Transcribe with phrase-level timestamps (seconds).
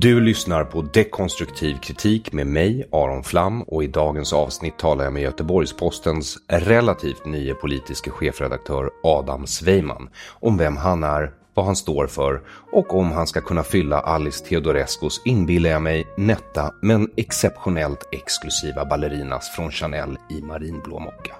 [0.00, 5.12] Du lyssnar på Dekonstruktiv kritik med mig, Aron Flam, och i dagens avsnitt talar jag
[5.12, 10.08] med Göteborgs-Postens relativt nye politiske chefredaktör Adam Sveiman
[10.40, 12.40] om vem han är, vad han står för
[12.72, 18.84] och om han ska kunna fylla Alice Teodorescus, inbillar jag mig, nätta men exceptionellt exklusiva
[18.84, 21.34] ballerinas från Chanel i marinblå mocka.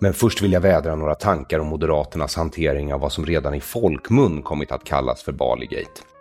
[0.00, 3.60] Men först vill jag vädra några tankar om Moderaternas hantering av vad som redan i
[3.60, 6.15] folkmun kommit att kallas för Baligate.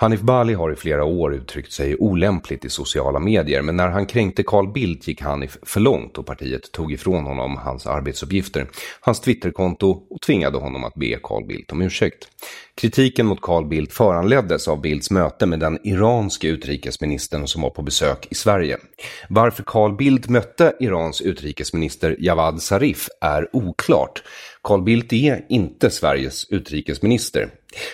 [0.00, 4.06] Hanif Bali har i flera år uttryckt sig olämpligt i sociala medier men när han
[4.06, 8.66] kränkte Carl Bildt gick Hanif för långt och partiet tog ifrån honom hans arbetsuppgifter,
[9.00, 12.28] hans Twitterkonto och tvingade honom att be Carl Bildt om ursäkt.
[12.74, 17.82] Kritiken mot Carl Bildt föranleddes av Bildts möte med den iranske utrikesministern som var på
[17.82, 18.78] besök i Sverige.
[19.28, 24.22] Varför Carl Bildt mötte Irans utrikesminister Javad Zarif är oklart.
[24.62, 27.50] Carl Bildt är inte Sveriges utrikesminister.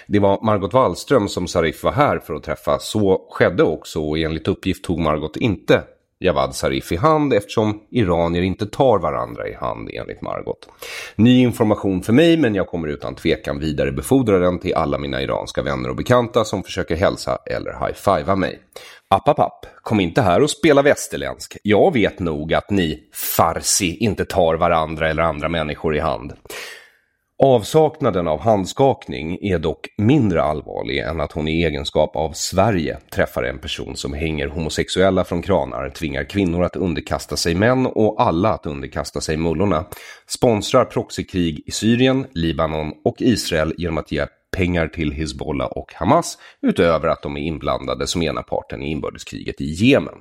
[0.07, 2.79] Det var Margot Wallström som Zarif var här för att träffa.
[2.79, 5.83] Så skedde också och enligt uppgift tog Margot inte
[6.19, 10.69] Javad Zarif i hand eftersom iranier inte tar varandra i hand enligt Margot.
[11.17, 15.63] Ny information för mig men jag kommer utan tvekan vidarebefordra den till alla mina iranska
[15.63, 18.59] vänner och bekanta som försöker hälsa eller high-fivea mig.
[19.09, 21.57] App, app, app, kom inte här och spela västerländsk.
[21.63, 26.33] Jag vet nog att ni farsi inte tar varandra eller andra människor i hand.
[27.39, 33.43] Avsaknaden av handskakning är dock mindre allvarlig än att hon i egenskap av Sverige träffar
[33.43, 38.49] en person som hänger homosexuella från kranar, tvingar kvinnor att underkasta sig män och alla
[38.53, 39.85] att underkasta sig mullorna,
[40.29, 44.27] sponsrar proxykrig i Syrien, Libanon och Israel genom att ge
[44.57, 49.61] pengar till Hizbollah och Hamas utöver att de är inblandade som ena parten i inbördeskriget
[49.61, 50.15] i Jemen.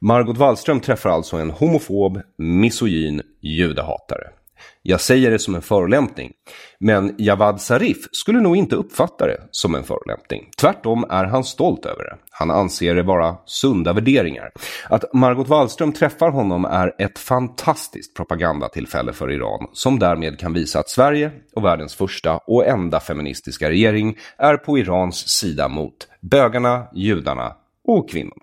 [0.00, 4.41] Margot Wallström träffar alltså en homofob, misogyn judehatare.
[4.82, 6.32] Jag säger det som en förolämpning.
[6.80, 10.50] Men Javad Zarif skulle nog inte uppfatta det som en förolämpning.
[10.60, 12.16] Tvärtom är han stolt över det.
[12.30, 14.50] Han anser det vara sunda värderingar.
[14.88, 20.78] Att Margot Wallström träffar honom är ett fantastiskt propagandatillfälle för Iran som därmed kan visa
[20.78, 26.86] att Sverige och världens första och enda feministiska regering är på Irans sida mot bögarna,
[26.94, 28.42] judarna och kvinnorna.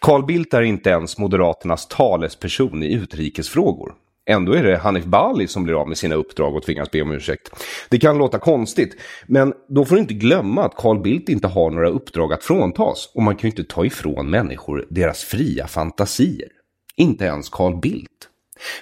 [0.00, 3.94] Carl Bildt är inte ens Moderaternas talesperson i utrikesfrågor.
[4.30, 7.12] Ändå är det Hanif Bali som blir av med sina uppdrag och tvingas be om
[7.12, 7.50] ursäkt.
[7.88, 8.96] Det kan låta konstigt,
[9.26, 13.10] men då får du inte glömma att Carl Bildt inte har några uppdrag att fråntas
[13.14, 16.48] och man kan ju inte ta ifrån människor deras fria fantasier.
[16.96, 18.28] Inte ens Carl Bildt.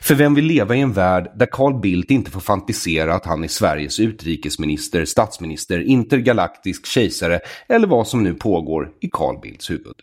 [0.03, 3.45] För vem vill leva i en värld där Carl Bildt inte får fantisera att han
[3.45, 9.97] är Sveriges utrikesminister, statsminister, intergalaktisk kejsare eller vad som nu pågår i Carl Bildts huvud?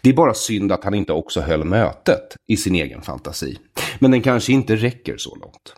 [0.00, 3.58] Det är bara synd att han inte också höll mötet i sin egen fantasi.
[3.98, 5.74] Men den kanske inte räcker så långt.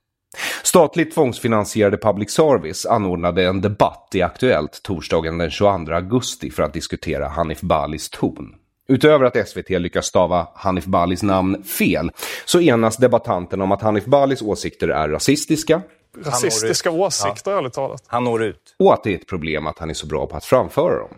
[0.63, 6.73] Statligt tvångsfinansierade public service anordnade en debatt i Aktuellt torsdagen den 22 augusti för att
[6.73, 8.55] diskutera Hanif Balis ton.
[8.89, 12.11] Utöver att SVT lyckas stava Hanif Balis namn fel
[12.45, 15.83] så enas debattanterna om att Hanif Balis åsikter är rasistiska.
[16.25, 17.59] Rasistiska åsikter, ja.
[17.59, 18.05] ärligt talat.
[18.07, 18.75] Han når ut.
[18.79, 21.15] Och att det är ett problem att han är så bra på att framföra dem.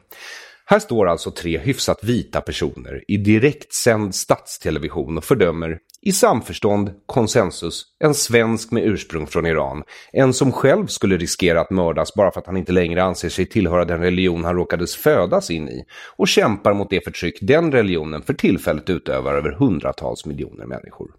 [0.68, 7.84] Här står alltså tre hyfsat vita personer i direktsänd statstelevision och fördömer i samförstånd, konsensus,
[7.98, 9.82] en svensk med ursprung från Iran.
[10.12, 13.46] En som själv skulle riskera att mördas bara för att han inte längre anser sig
[13.46, 15.84] tillhöra den religion han råkades födas in i
[16.16, 21.10] och kämpar mot det förtryck den religionen för tillfället utövar över hundratals miljoner människor.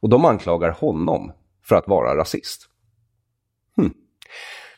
[0.00, 1.32] Och de anklagar honom
[1.64, 2.68] för att vara rasist.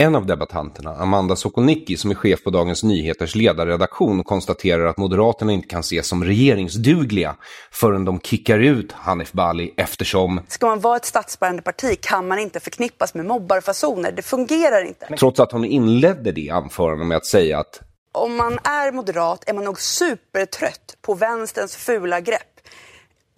[0.00, 5.52] En av debattanterna, Amanda Sokolnicki, som är chef på Dagens Nyheters ledarredaktion, konstaterar att Moderaterna
[5.52, 7.36] inte kan ses som regeringsdugliga
[7.70, 10.40] förrän de kickar ut Hanif Bali eftersom...
[10.48, 14.12] Ska man vara ett statsbärande parti kan man inte förknippas med mobbarfasoner.
[14.12, 15.06] Det fungerar inte.
[15.18, 17.80] Trots att hon inledde det anförandet med att säga att
[18.12, 22.57] om man är moderat är man nog supertrött på vänsterns fula grepp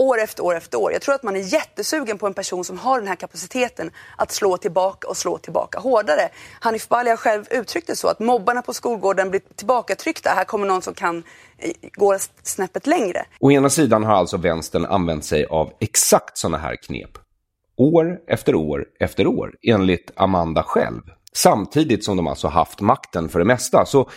[0.00, 0.93] år efter år efter år.
[0.93, 4.32] Jag tror att man är jättesugen på en person som har den här kapaciteten att
[4.32, 6.29] slå tillbaka och slå tillbaka hårdare.
[6.61, 10.31] Hanif Bali har själv uttryckt det så att mobbarna på skolgården blir tillbakatryckta.
[10.31, 11.23] Här kommer någon som kan
[11.58, 13.25] eh, gå snäppet längre.
[13.41, 17.11] Å ena sidan har alltså vänstern använt sig av exakt sådana här knep.
[17.76, 21.03] År efter år efter år, enligt Amanda själv.
[21.32, 23.87] Samtidigt som de alltså haft makten för det mesta.
[23.87, 24.08] Så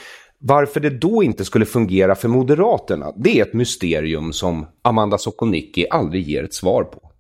[0.46, 5.88] varför det då inte skulle fungera för Moderaterna, det är ett mysterium som Amanda Sokolnicki
[5.90, 7.12] aldrig ger ett svar på.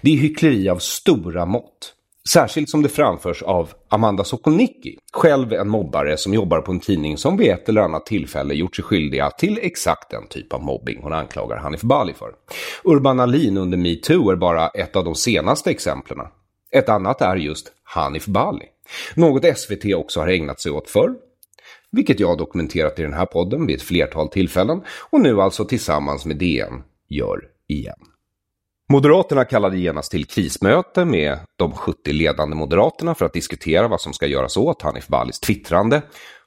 [0.00, 1.94] Det är hyckleri av stora mått.
[2.32, 7.16] Särskilt som det framförs av Amanda Sokolnicki, själv en mobbare som jobbar på en tidning
[7.16, 10.98] som vid ett eller annat tillfälle gjort sig skyldiga till exakt den typ av mobbing
[11.02, 12.30] hon anklagar Hanif Bali för.
[12.84, 16.18] Urban Alin under metoo är bara ett av de senaste exemplen.
[16.72, 18.66] Ett annat är just Hanif Bali.
[19.14, 21.14] Något SVT också har ägnat sig åt förr
[21.92, 25.64] vilket jag har dokumenterat i den här podden vid ett flertal tillfällen och nu alltså
[25.64, 27.98] tillsammans med DN gör igen.
[28.92, 34.12] Moderaterna kallade genast till krismöte med de 70 ledande moderaterna för att diskutera vad som
[34.12, 36.02] ska göras åt Hanif Balis twittrande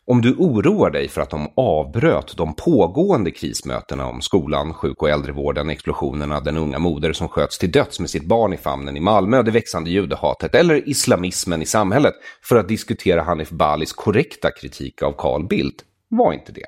[0.08, 5.10] om du oroar dig för att de avbröt de pågående krismötena om skolan, sjuk och
[5.10, 9.00] äldrevården, explosionerna, den unga moder som sköts till döds med sitt barn i famnen i
[9.00, 12.14] Malmö, det växande judehatet eller islamismen i samhället
[12.44, 16.66] för att diskutera Hanif Balis korrekta kritik av Carl Bildt var inte det.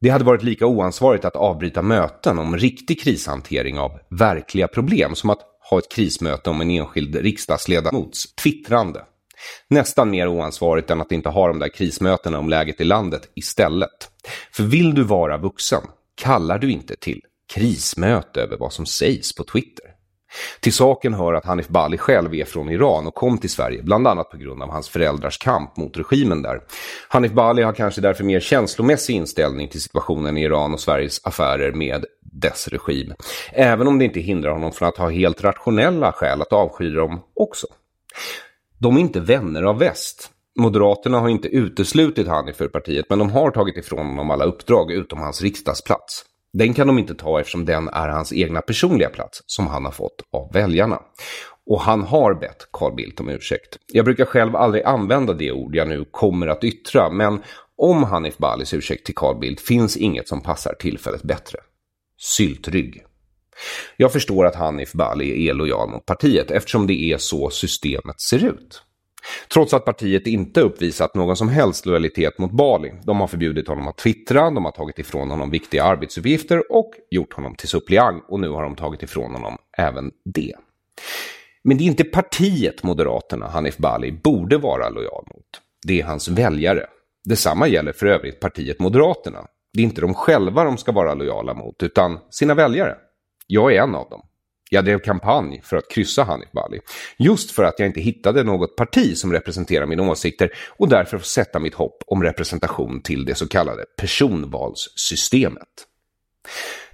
[0.00, 5.30] Det hade varit lika oansvarigt att avbryta möten om riktig krishantering av verkliga problem som
[5.30, 5.40] att
[5.70, 9.04] ha ett krismöte om en enskild riksdagsledamots twittrande.
[9.68, 14.10] Nästan mer oansvarigt än att inte ha de där krismötena om läget i landet istället.
[14.52, 15.82] För vill du vara vuxen
[16.14, 17.20] kallar du inte till
[17.54, 19.84] krismöte över vad som sägs på Twitter.
[20.60, 24.06] Till saken hör att Hanif Bali själv är från Iran och kom till Sverige, bland
[24.06, 26.60] annat på grund av hans föräldrars kamp mot regimen där.
[27.08, 31.72] Hanif Bali har kanske därför mer känslomässig inställning till situationen i Iran och Sveriges affärer
[31.72, 33.14] med dess regim.
[33.52, 37.20] Även om det inte hindrar honom från att ha helt rationella skäl att avsky dem
[37.34, 37.66] också.
[38.80, 40.30] De är inte vänner av väst.
[40.58, 44.92] Moderaterna har inte uteslutit Hanif ur partiet men de har tagit ifrån honom alla uppdrag
[44.92, 46.24] utom hans riksdagsplats.
[46.52, 49.92] Den kan de inte ta eftersom den är hans egna personliga plats som han har
[49.92, 51.02] fått av väljarna.
[51.66, 53.78] Och han har bett Carl Bildt om ursäkt.
[53.92, 57.42] Jag brukar själv aldrig använda det ord jag nu kommer att yttra men
[57.76, 61.58] om Hanif Balis ursäkt till Carl Bildt finns inget som passar tillfället bättre.
[62.20, 63.04] Syltrygg.
[63.96, 68.44] Jag förstår att Hanif Bali är lojal mot partiet eftersom det är så systemet ser
[68.44, 68.82] ut.
[69.52, 72.92] Trots att partiet inte uppvisat någon som helst lojalitet mot Bali.
[73.04, 77.32] De har förbjudit honom att twittra, de har tagit ifrån honom viktiga arbetsuppgifter och gjort
[77.32, 80.54] honom till suppleant och nu har de tagit ifrån honom även det.
[81.64, 85.46] Men det är inte partiet Moderaterna Hanif Bali borde vara lojal mot.
[85.86, 86.86] Det är hans väljare.
[87.24, 89.46] Detsamma gäller för övrigt partiet Moderaterna.
[89.72, 92.96] Det är inte de själva de ska vara lojala mot, utan sina väljare.
[93.50, 94.22] Jag är en av dem.
[94.70, 96.80] Jag drev kampanj för att kryssa Hanif Bali.
[97.16, 101.24] Just för att jag inte hittade något parti som representerar mina åsikter och därför får
[101.24, 105.68] sätta mitt hopp om representation till det så kallade personvalssystemet.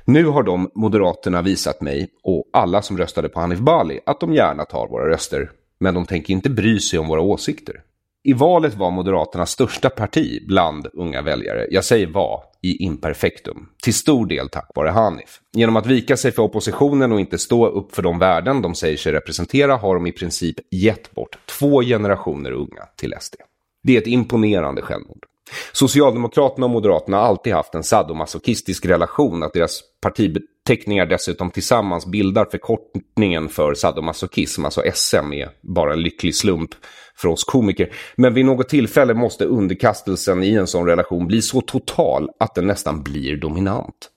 [0.05, 4.35] Nu har de Moderaterna visat mig och alla som röstade på Hanif Bali att de
[4.35, 7.83] gärna tar våra röster, men de tänker inte bry sig om våra åsikter.
[8.27, 13.69] I valet var Moderaternas största parti bland unga väljare, jag säger var, i imperfektum.
[13.83, 15.41] Till stor del tack vare Hanif.
[15.53, 18.97] Genom att vika sig för oppositionen och inte stå upp för de värden de säger
[18.97, 23.35] sig representera har de i princip gett bort två generationer unga till SD.
[23.83, 25.27] Det är ett imponerande självmord.
[25.73, 32.45] Socialdemokraterna och Moderaterna har alltid haft en sadomasochistisk relation, att deras partibeteckningar dessutom tillsammans bildar
[32.45, 36.71] förkortningen för sadomasochism, alltså SM är bara en lycklig slump
[37.17, 37.93] för oss komiker.
[38.17, 42.67] Men vid något tillfälle måste underkastelsen i en sån relation bli så total att den
[42.67, 44.11] nästan blir dominant.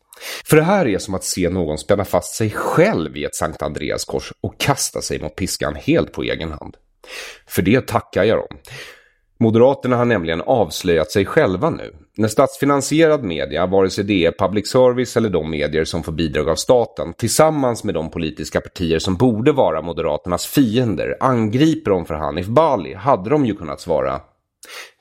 [0.45, 3.61] För det här är som att se någon spänna fast sig själv i ett Sankt
[3.61, 6.77] Andreas kors och kasta sig mot piskan helt på egen hand.
[7.47, 8.57] För det tackar jag dem.
[9.39, 11.93] Moderaterna har nämligen avslöjat sig själva nu.
[12.17, 16.49] När statsfinansierad media, vare sig det är public service eller de medier som får bidrag
[16.49, 22.15] av staten, tillsammans med de politiska partier som borde vara Moderaternas fiender, angriper dem för
[22.15, 24.21] Hanif Bali, hade de ju kunnat svara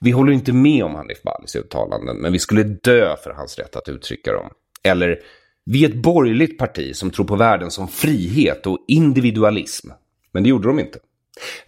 [0.01, 3.77] vi håller inte med om Hanif Balis uttalanden, men vi skulle dö för hans rätt
[3.77, 4.51] att uttrycka dem.
[4.83, 5.19] Eller,
[5.65, 9.89] vi är ett borgerligt parti som tror på världen som frihet och individualism.
[10.33, 10.99] Men det gjorde de inte.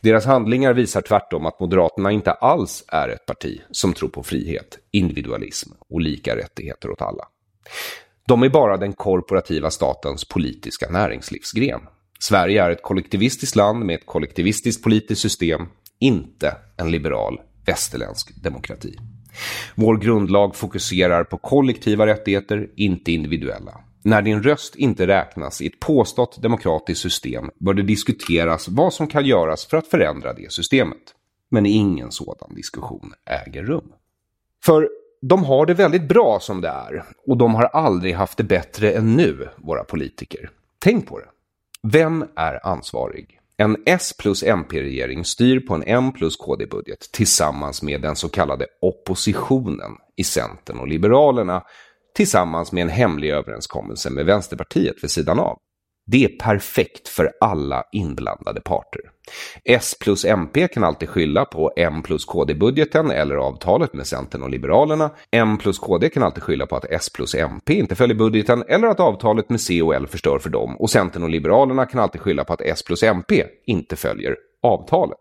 [0.00, 4.78] Deras handlingar visar tvärtom att Moderaterna inte alls är ett parti som tror på frihet,
[4.90, 7.24] individualism och lika rättigheter åt alla.
[8.26, 11.80] De är bara den korporativa statens politiska näringslivsgren.
[12.20, 15.66] Sverige är ett kollektivistiskt land med ett kollektivistiskt politiskt system,
[15.98, 18.96] inte en liberal västerländsk demokrati.
[19.74, 23.80] Vår grundlag fokuserar på kollektiva rättigheter, inte individuella.
[24.02, 29.06] När din röst inte räknas i ett påstått demokratiskt system bör det diskuteras vad som
[29.06, 31.14] kan göras för att förändra det systemet.
[31.50, 33.12] Men ingen sådan diskussion
[33.46, 33.92] äger rum.
[34.64, 34.88] För
[35.22, 38.92] de har det väldigt bra som det är och de har aldrig haft det bättre
[38.92, 40.50] än nu, våra politiker.
[40.78, 41.28] Tänk på det.
[41.82, 43.38] Vem är ansvarig?
[43.56, 48.66] En S plus MP-regering styr på en M plus KD-budget tillsammans med den så kallade
[48.80, 51.62] oppositionen i Centern och Liberalerna
[52.18, 55.58] tillsammans med en hemlig överenskommelse med Vänsterpartiet vid sidan av.
[56.06, 59.00] Det är perfekt för alla inblandade parter.
[59.64, 64.50] S plus MP kan alltid skylla på M plus KD-budgeten eller avtalet med Centern och
[64.50, 65.10] Liberalerna.
[65.30, 68.88] M plus KD kan alltid skylla på att S plus MP inte följer budgeten eller
[68.88, 70.76] att avtalet med C och L förstör för dem.
[70.76, 75.20] Och Centern och Liberalerna kan alltid skylla på att S plus MP inte följer avtalet.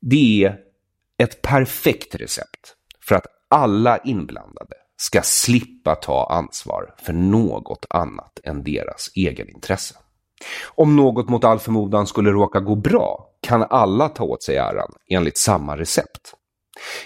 [0.00, 0.56] Det är
[1.22, 2.74] ett perfekt recept
[3.08, 9.94] för att alla inblandade ska slippa ta ansvar för något annat än deras egenintresse.
[10.74, 14.92] Om något mot all förmodan skulle råka gå bra kan alla ta åt sig äran
[15.08, 16.34] enligt samma recept.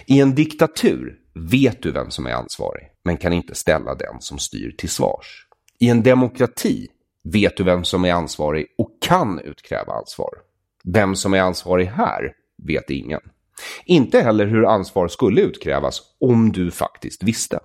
[0.06, 4.38] I en diktatur vet du vem som är ansvarig, men kan inte ställa den som
[4.38, 5.46] styr till svars.
[5.78, 6.88] I en demokrati
[7.24, 10.30] vet du vem som är ansvarig och kan utkräva ansvar.
[10.84, 12.32] Vem som är ansvarig här
[12.66, 13.20] vet ingen.
[13.84, 17.60] Inte heller hur ansvar skulle utkrävas om du faktiskt visste.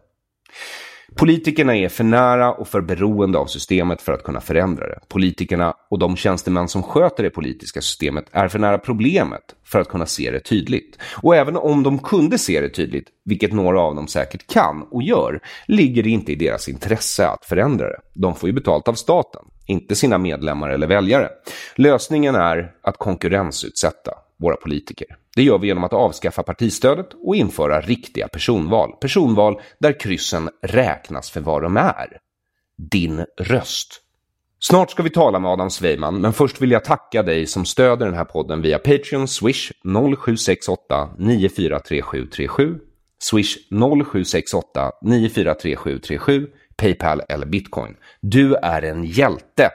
[1.16, 5.00] Politikerna är för nära och för beroende av systemet för att kunna förändra det.
[5.10, 9.90] Politikerna och de tjänstemän som sköter det politiska systemet är för nära problemet för att
[9.90, 10.98] kunna se det tydligt.
[11.24, 15.04] Och även om de kunde se det tydligt, vilket några av dem säkert kan och
[15.04, 18.00] gör, ligger det inte i deras intresse att förändra det.
[18.14, 21.30] De får ju betalt av staten, inte sina medlemmar eller väljare.
[21.76, 25.08] Lösningen är att konkurrensutsätta våra politiker.
[25.36, 28.92] Det gör vi genom att avskaffa partistödet och införa riktiga personval.
[29.02, 32.18] Personval där kryssen räknas för vad de är.
[32.78, 34.02] Din röst.
[34.60, 38.06] Snart ska vi tala med Adam Sveiman, men först vill jag tacka dig som stöder
[38.06, 42.80] den här podden via Patreon, Swish 0768 943737,
[43.20, 47.96] Swish 0768 943737, Paypal eller Bitcoin.
[48.22, 49.72] Du är en hjälte!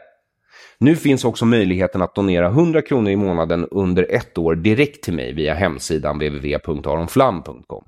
[0.80, 5.14] Nu finns också möjligheten att donera 100 kronor i månaden under ett år direkt till
[5.14, 7.84] mig via hemsidan www.aronflam.com.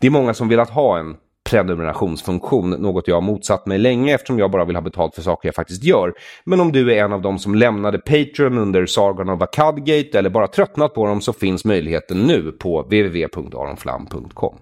[0.00, 1.16] Det är många som velat ha en
[1.50, 5.48] prenumerationsfunktion, något jag har motsatt mig länge eftersom jag bara vill ha betalt för saker
[5.48, 6.14] jag faktiskt gör.
[6.44, 10.30] Men om du är en av dem som lämnade Patreon under sagan of Akkadgate eller
[10.30, 14.58] bara tröttnat på dem så finns möjligheten nu på www.aronflam.com.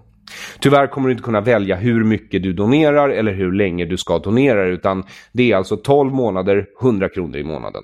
[0.59, 4.19] Tyvärr kommer du inte kunna välja hur mycket du donerar eller hur länge du ska
[4.19, 7.83] donera utan det är alltså 12 månader, 100 kronor i månaden.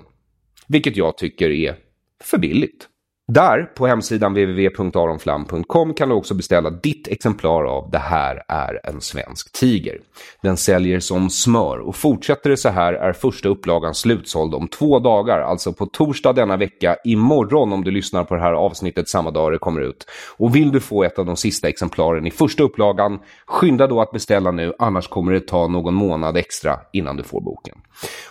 [0.68, 1.76] Vilket jag tycker är
[2.24, 2.88] för billigt.
[3.32, 9.02] Där, på hemsidan www.aronflam.com kan du också beställa ditt exemplar av Det här är en
[9.02, 10.00] svensk tiger.
[10.42, 15.00] Den säljer som smör och fortsätter det så här är första upplagan slutsåld om två
[15.00, 19.32] dagar, alltså på torsdag denna vecka, imorgon om du lyssnar på det här avsnittet samma
[19.32, 20.06] dag det kommer ut.
[20.38, 24.12] Och vill du få ett av de sista exemplaren i första upplagan, skynda då att
[24.12, 27.76] beställa nu, annars kommer det ta någon månad extra innan du får boken.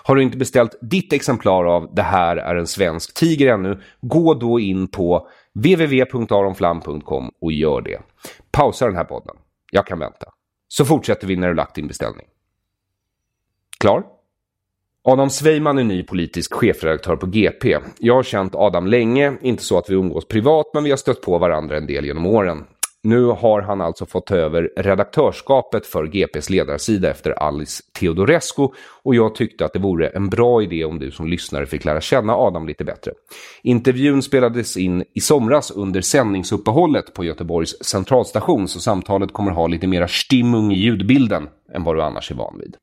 [0.03, 4.35] Har du inte beställt ditt exemplar av Det här är en svensk tiger ännu, gå
[4.35, 8.01] då in på www.aronflam.com och gör det.
[8.51, 9.37] Pausa den här podden.
[9.73, 10.27] Jag kan vänta.
[10.69, 12.27] Så fortsätter vi när du lagt din beställning.
[13.81, 14.05] Klar?
[15.03, 17.79] Adam Sveiman är ny politisk chefredaktör på GP.
[17.99, 21.23] Jag har känt Adam länge, inte så att vi umgås privat, men vi har stött
[21.23, 22.65] på varandra en del genom åren.
[23.03, 28.69] Nu har han alltså fått ta över redaktörskapet för GPs ledarsida efter Alice Teodorescu
[29.03, 32.01] och jag tyckte att det vore en bra idé om du som lyssnare fick lära
[32.01, 33.13] känna Adam lite bättre.
[33.63, 39.87] Intervjun spelades in i somras under sändningsuppehållet på Göteborgs centralstation så samtalet kommer ha lite
[39.87, 42.77] mera stimmung i ljudbilden än vad du annars är van vid.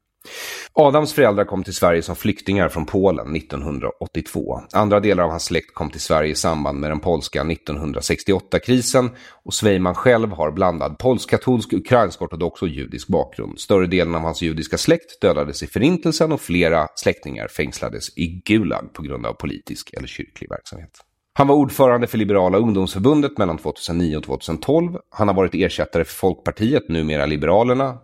[0.73, 4.61] Adams föräldrar kom till Sverige som flyktingar från Polen 1982.
[4.73, 9.09] Andra delar av hans släkt kom till Sverige i samband med den polska 1968-krisen
[9.43, 13.59] och Svejman själv har blandad polsk-katolsk, ukrainsk-ortodox och judisk bakgrund.
[13.59, 18.93] Större delen av hans judiska släkt dödades i förintelsen och flera släktingar fängslades i Gulag
[18.93, 20.91] på grund av politisk eller kyrklig verksamhet.
[21.37, 24.97] Han var ordförande för Liberala ungdomsförbundet mellan 2009 och 2012.
[25.09, 27.97] Han har varit ersättare för Folkpartiet, numera Liberalerna,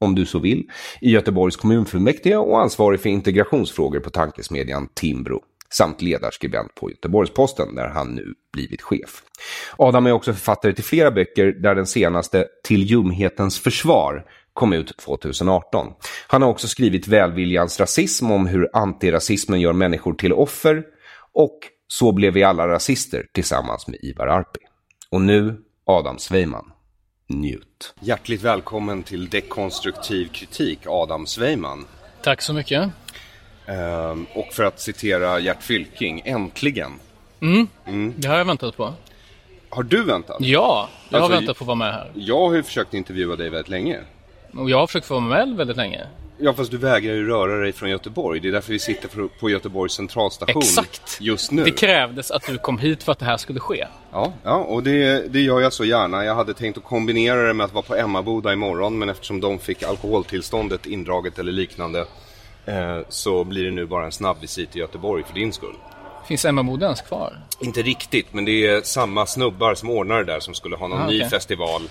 [0.00, 0.64] om du så vill,
[1.00, 5.40] i Göteborgs kommunfullmäktige och ansvarig för integrationsfrågor på tankesmedjan Timbro
[5.70, 9.22] samt ledarskribent på Göteborgs-Posten där han nu blivit chef.
[9.76, 14.96] Adam är också författare till flera böcker där den senaste Till ljumhetens försvar kom ut
[14.96, 15.86] 2018.
[16.28, 20.84] Han har också skrivit Välviljans rasism om hur antirasismen gör människor till offer
[21.32, 21.58] och
[21.90, 24.60] Så blev vi alla rasister tillsammans med Ivar Arpi.
[25.10, 26.72] Och nu Adam Sveiman.
[27.30, 27.94] Njut.
[28.00, 31.84] Hjärtligt välkommen till Dekonstruktiv kritik, Adam Sveiman.
[32.22, 32.90] Tack så mycket.
[33.66, 36.92] Ehm, och för att citera Gert Fylking, äntligen.
[37.40, 38.14] Mm, mm.
[38.16, 38.94] det har jag väntat på.
[39.68, 40.36] Har du väntat?
[40.40, 42.12] Ja, jag alltså, har väntat på att vara med här.
[42.14, 44.00] Jag har ju försökt intervjua dig väldigt länge.
[44.52, 46.06] Och jag har försökt få vara med väldigt länge.
[46.40, 48.40] Ja fast du vägrar ju röra dig från Göteborg.
[48.40, 51.18] Det är därför vi sitter på Göteborgs centralstation Exakt.
[51.20, 51.64] just nu.
[51.64, 53.86] Det krävdes att du kom hit för att det här skulle ske.
[54.12, 56.24] Ja, ja och det, det gör jag så gärna.
[56.24, 59.58] Jag hade tänkt att kombinera det med att vara på Emmaboda imorgon men eftersom de
[59.58, 62.06] fick alkoholtillståndet indraget eller liknande
[62.66, 65.76] eh, så blir det nu bara en snabb visit till Göteborg för din skull.
[66.28, 67.40] Finns Emmaboda ens kvar?
[67.60, 71.02] Inte riktigt, men det är samma snubbar som ordnar det där som skulle ha någon
[71.02, 71.82] ah, ny festival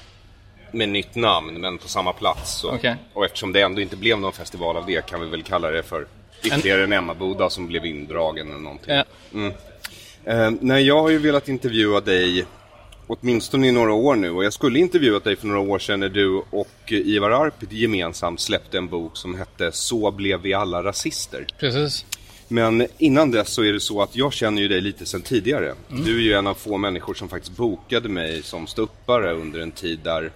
[0.71, 2.59] med nytt namn men på samma plats.
[2.59, 2.73] Så.
[2.73, 2.95] Okay.
[3.13, 5.83] Och eftersom det ändå inte blev någon festival av det kan vi väl kalla det
[5.83, 6.07] för
[6.43, 8.93] ytterligare en Emmaboda som blev indragen eller någonting.
[8.95, 9.03] Ja.
[9.33, 9.53] Mm.
[10.25, 12.45] Eh, nej, jag har ju velat intervjua dig
[13.07, 16.09] åtminstone i några år nu och jag skulle intervjuat dig för några år sedan när
[16.09, 21.45] du och Ivar Arpi gemensamt släppte en bok som hette Så blev vi alla rasister.
[21.59, 22.05] Precis.
[22.47, 25.75] Men innan dess så är det så att jag känner ju dig lite sedan tidigare.
[25.91, 26.05] Mm.
[26.05, 29.71] Du är ju en av få människor som faktiskt bokade mig som ståuppare under en
[29.71, 30.31] tid där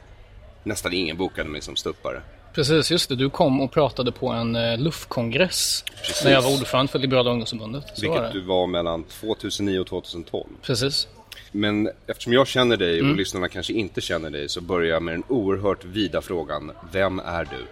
[0.64, 2.22] nästan ingen bokade mig som stuppare.
[2.54, 3.16] Precis, just det.
[3.16, 5.84] Du kom och pratade på en eh, luftkongress
[6.24, 7.84] när jag var ordförande för Liberala ungdomsförbundet.
[7.96, 10.46] Så Vilket var du var mellan 2009 och 2012.
[10.62, 11.08] Precis.
[11.52, 13.18] Men eftersom jag känner dig och mm.
[13.18, 16.72] lyssnarna kanske inte känner dig så börjar jag med den oerhört vida frågan.
[16.92, 17.68] Vem är du?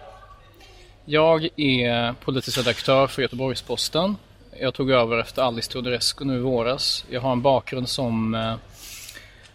[1.04, 4.16] Jag är politisk redaktör för Göteborgs-Posten.
[4.60, 7.04] Jag tog över efter Alice Teodorescu nu i våras.
[7.10, 8.54] Jag har en bakgrund som eh,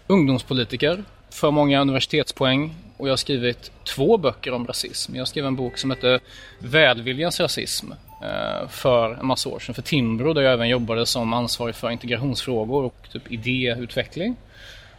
[0.07, 5.15] ungdomspolitiker för många universitetspoäng och jag har skrivit två böcker om rasism.
[5.15, 6.19] Jag skrev en bok som heter
[6.59, 11.33] Välviljans rasism eh, för en massa år sedan för Timbro där jag även jobbade som
[11.33, 14.35] ansvarig för integrationsfrågor och typ idéutveckling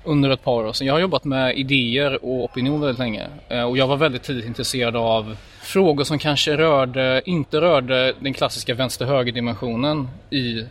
[0.05, 0.87] under ett par år sedan.
[0.87, 4.45] Jag har jobbat med idéer och opinion väldigt länge eh, och jag var väldigt tidigt
[4.45, 10.65] intresserad av frågor som kanske rörde, inte rörde den klassiska vänster-höger-dimensionen i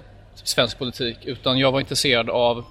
[0.44, 2.64] svensk politik utan jag var intresserad av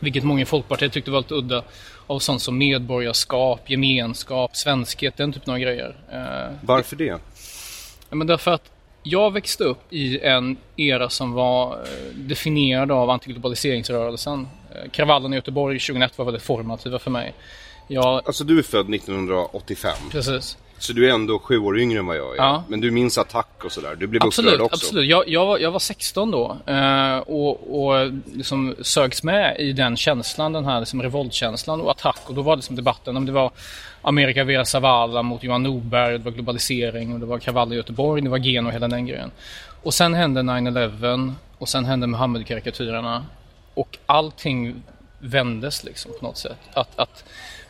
[0.00, 1.62] vilket många i Folkpartiet tyckte var lite udda
[2.06, 5.96] av sånt som medborgarskap, gemenskap, svenskhet, den typen av grejer.
[6.12, 7.18] Eh, Varför det?
[8.10, 8.70] Ja, men därför att
[9.02, 14.48] jag växte upp i en era som var eh, definierad av antiglobaliseringsrörelsen.
[14.74, 17.34] Eh, kravallerna i Göteborg 2001 var väldigt formativa för mig.
[17.88, 18.22] Jag...
[18.26, 19.92] Alltså du är född 1985?
[20.10, 20.56] Precis.
[20.84, 22.36] Så du är ändå sju år yngre än vad jag är.
[22.36, 22.64] Ja.
[22.68, 23.96] Men du minns attack och sådär.
[23.98, 24.86] Du blev absolut, upprörd också.
[24.86, 26.56] Absolut, jag, jag, var, jag var 16 då.
[26.66, 32.20] Eh, och och liksom sögs med i den känslan, den här liksom revoltkänslan och attack.
[32.26, 33.50] Och då var det liksom debatten om det var
[34.02, 38.22] Amerika Vera Zavala mot Johan Norberg, det var globalisering och det var kravaller i Göteborg,
[38.22, 39.30] det var gen och hela den grejen.
[39.82, 43.24] Och sen hände 9-11 och sen hände Muhammed-karikatyrerna.
[43.74, 44.82] Och allting
[45.18, 46.58] vändes liksom på något sätt.
[46.74, 47.24] Att, att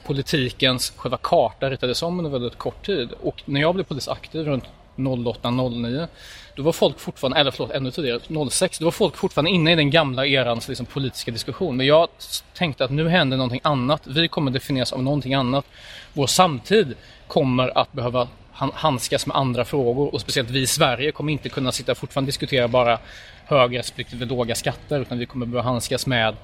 [0.06, 3.12] politikens själva karta ritades om under väldigt kort tid.
[3.22, 4.64] Och när jag blev politiskt aktiv runt
[4.96, 6.08] 08-09
[6.56, 9.74] då var folk fortfarande, eller förlåt ännu tidigare, 06, då var folk fortfarande inne i
[9.74, 11.76] den gamla erans liksom, politiska diskussion.
[11.76, 12.08] Men jag
[12.54, 14.06] tänkte att nu händer någonting annat.
[14.06, 15.64] Vi kommer definieras av någonting annat.
[16.12, 16.94] Vår samtid
[17.26, 21.72] kommer att behöva handskas med andra frågor och speciellt vi i Sverige kommer inte kunna
[21.72, 22.98] sitta och fortfarande diskutera bara
[23.44, 26.36] höga respektive låga skatter utan vi kommer behöva handskas med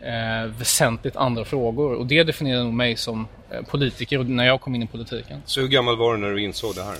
[0.00, 1.94] eh, väsentligt andra frågor.
[1.94, 5.42] Och det definierar nog mig som eh, politiker när jag kom in i politiken.
[5.44, 6.96] Så hur gammal var du när du insåg det här?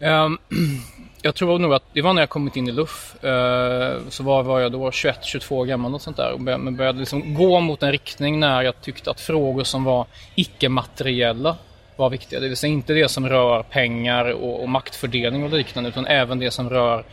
[0.00, 0.38] Um,
[1.22, 3.14] jag tror nog att det var när jag kommit in i LUF.
[3.24, 6.32] Uh, så var, var jag då 21-22 år gammal och sånt där.
[6.32, 10.06] Och började, började liksom gå mot en riktning när jag tyckte att frågor som var
[10.34, 11.56] icke-materiella
[11.96, 12.40] var viktiga.
[12.40, 16.38] Det vill säga inte det som rör pengar och, och maktfördelning och liknande utan även
[16.38, 17.04] det som rör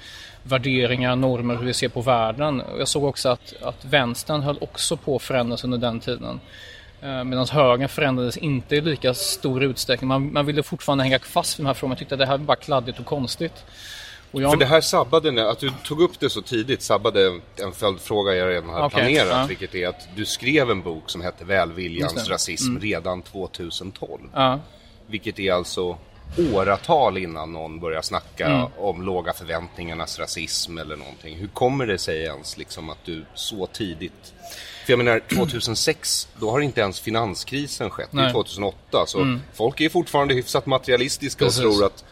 [0.48, 2.62] värderingar, normer, hur vi ser på världen.
[2.80, 6.40] Jag såg också att, att vänstern höll också på att förändras under den tiden.
[7.02, 10.08] Eh, Medan högern förändrades inte i lika stor utsträckning.
[10.08, 11.92] Man, man ville fortfarande hänga fast vid de här frågorna.
[11.92, 13.66] Man tyckte att det här var bara kladdigt och konstigt.
[14.32, 17.72] Och jag, För det här sabbade, att du tog upp det så tidigt, sabbade en
[17.74, 19.28] följdfråga jag redan hade Okej, planerat.
[19.32, 19.46] ja.
[19.48, 22.20] Vilket är att du skrev en bok som hette Välviljans det.
[22.20, 22.32] Mm.
[22.32, 24.22] rasism redan 2012.
[24.34, 24.60] ja,
[25.08, 25.98] Vilket är alltså
[26.54, 28.68] åratal innan någon börjar snacka Mm.
[28.78, 31.38] om låga förväntningarnas rasism eller någonting.
[31.38, 34.34] Hur kommer det sig ens liksom att du så tidigt...
[34.86, 38.10] För jag menar 2006, då har inte ens finanskrisen skett.
[38.12, 38.32] Det är Nej.
[38.34, 39.06] 2008.
[39.08, 41.64] Så folk är fortfarande hyfsat materialistiska Precis.
[41.66, 42.06] och tror att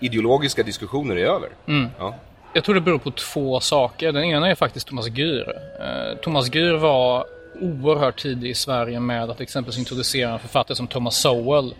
[0.00, 1.50] ideologiska diskussioner är över.
[1.98, 2.14] Ja.
[2.54, 4.12] Jag tror det beror på två saker.
[4.12, 5.48] Den ena är faktiskt Thomas Gyr.
[5.80, 7.24] Eh, Thomas Gyr var
[7.60, 11.74] oerhört tidig i Sverige med att exempelvis introducera en författare som Thomas Sowell.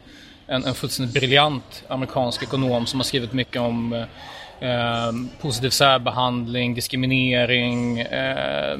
[0.53, 4.05] En, en fullständigt briljant amerikansk ekonom som har skrivit mycket om eh,
[4.71, 8.79] eh, positiv särbehandling, diskriminering, eh,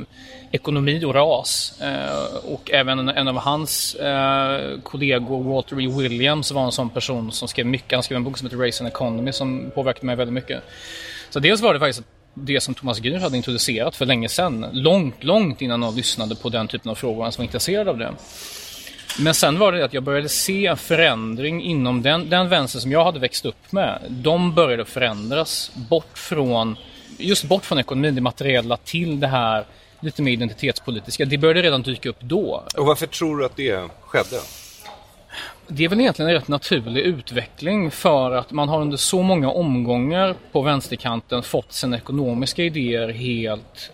[0.51, 1.81] ekonomi och ras.
[1.81, 5.89] Eh, och även en, en av hans eh, kollegor, Walter E.
[5.99, 7.93] Williams, var en sån person som skrev mycket.
[7.93, 10.63] Han skrev en bok som heter Race and Economy som påverkade mig väldigt mycket.
[11.31, 14.67] Så dels var det faktiskt det som Thomas Gür hade introducerat för länge sedan.
[14.73, 17.99] Långt, långt innan någon lyssnade på den typen av frågor och ens var intresserad av
[17.99, 18.13] det.
[19.19, 23.05] Men sen var det att jag började se förändring inom den, den vänster som jag
[23.05, 23.99] hade växt upp med.
[24.09, 26.77] De började förändras bort från,
[27.19, 29.65] just bort från ekonomin, det materiella, till det här
[30.01, 31.25] lite mer identitetspolitiska.
[31.25, 32.65] Det började redan dyka upp då.
[32.77, 34.41] Och varför tror du att det skedde?
[35.67, 39.51] Det är väl egentligen en rätt naturlig utveckling för att man har under så många
[39.51, 43.91] omgångar på vänsterkanten fått sina ekonomiska idéer helt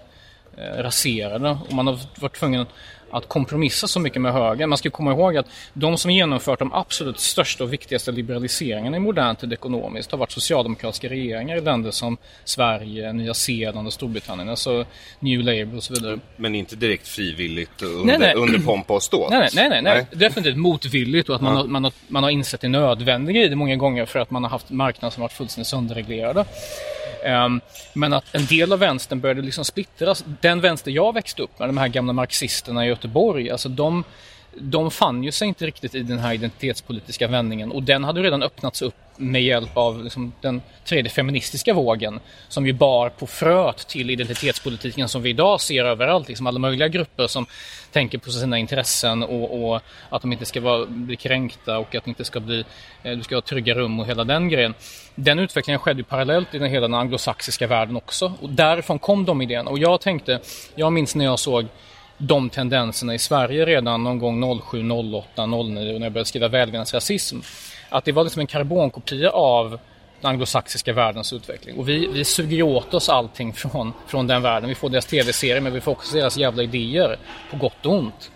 [0.57, 2.66] eh, raserade och man har varit tvungen
[3.10, 4.68] att kompromissa så mycket med högern.
[4.68, 9.00] Man ska komma ihåg att de som genomfört de absolut största och viktigaste liberaliseringarna i
[9.00, 14.48] modern tid ekonomiskt har varit socialdemokratiska regeringar i länder som Sverige, Nya Zeeland och Storbritannien.
[14.48, 14.84] Alltså
[15.20, 16.18] New Labour och så vidare.
[16.36, 18.34] Men inte direkt frivilligt under, Nej, nej.
[18.34, 19.30] under pompa och ståt?
[19.30, 20.06] Nej, nej, nej, nej.
[20.10, 23.56] definitivt motvilligt och att man, har, man, har, man har insett det nödvändiga i det
[23.56, 26.44] många gånger för att man har haft marknader som varit fullständigt sönderreglerade.
[27.24, 27.61] Ehm,
[27.92, 30.24] men att en del av vänstern började liksom splittras.
[30.40, 34.04] Den vänster jag växte upp med, de här gamla marxisterna i Göteborg, alltså de,
[34.59, 38.42] de fann ju sig inte riktigt i den här identitetspolitiska vändningen och den hade redan
[38.42, 43.88] öppnats upp med hjälp av liksom den tredje feministiska vågen som ju bar på fröet
[43.88, 46.28] till identitetspolitiken som vi idag ser överallt.
[46.28, 47.46] Liksom alla möjliga grupper som
[47.92, 52.04] tänker på sina intressen och, och att de inte ska vara, bli kränkta och att
[52.04, 52.64] det inte ska bli,
[53.02, 54.74] eh, du ska ha trygga rum och hela den grejen.
[55.14, 59.24] Den utvecklingen skedde ju parallellt i den hela den anglosaxiska världen också och därifrån kom
[59.24, 60.40] de idéerna och jag tänkte,
[60.74, 61.66] jag minns när jag såg
[62.18, 67.37] de tendenserna i Sverige redan någon gång 07, 08, 09 när jag började skriva Välgörenhetsrasism
[67.37, 67.77] rasism.
[67.88, 69.79] Att det var liksom en karbonkopia av
[70.20, 71.79] den anglosaxiska världens utveckling.
[71.79, 74.68] Och vi, vi suger åt oss allting från, från den världen.
[74.68, 77.16] Vi får deras tv-serier men vi får också deras jävla idéer
[77.51, 78.31] på gott och ont.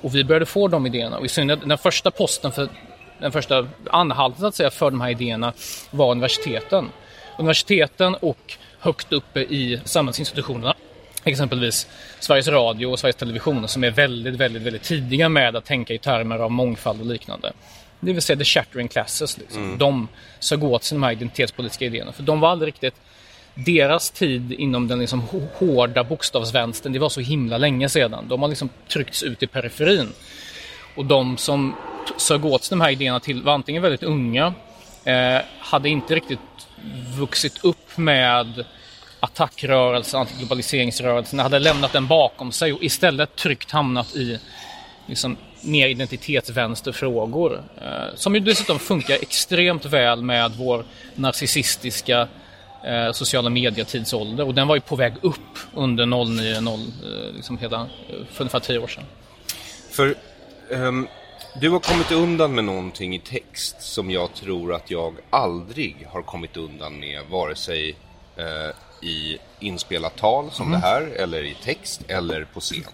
[0.00, 1.18] Och vi började få de idéerna.
[1.18, 2.68] Och i synnerhet den första posten för
[3.20, 5.52] den första anhalten så att säga för de här idéerna
[5.90, 6.90] var universiteten.
[7.38, 10.74] Universiteten och högt uppe i samhällsinstitutionerna
[11.24, 11.88] exempelvis
[12.20, 15.98] Sveriges Radio och Sveriges Television som är väldigt, väldigt, väldigt tidiga med att tänka i
[15.98, 17.52] termer av mångfald och liknande.
[18.04, 19.38] Det vill säga the shattering classes.
[19.38, 19.78] Liksom.
[19.78, 20.08] De
[20.40, 22.12] sög åt sig de här identitetspolitiska idéerna.
[22.12, 22.94] För de var aldrig riktigt...
[23.56, 28.28] Deras tid inom den liksom hå- hårda bokstavsvänstern, det var så himla länge sedan.
[28.28, 30.12] De har liksom tryckts ut i periferin.
[30.96, 31.76] Och de som
[32.16, 34.54] sög åt sig de här idéerna till var antingen väldigt unga,
[35.04, 36.38] eh, hade inte riktigt
[37.18, 38.64] vuxit upp med
[39.20, 44.38] attackrörelsen, antiglobaliseringsrörelsen, hade lämnat den bakom sig och istället tryggt hamnat i
[45.06, 47.62] liksom, mer identitetsvänsterfrågor.
[47.82, 52.28] Eh, som ju dessutom funkar extremt väl med vår narcissistiska
[52.84, 57.58] eh, sociala medietidsålder och den var ju på väg upp under 09, 0, eh, liksom
[57.58, 57.86] hela,
[58.32, 59.04] för ungefär tio år sedan.
[59.90, 60.14] För
[60.70, 61.06] ehm,
[61.60, 66.22] du har kommit undan med någonting i text som jag tror att jag aldrig har
[66.22, 67.96] kommit undan med vare sig
[68.36, 72.84] eh, i inspelat tal som det här eller i text eller på scen.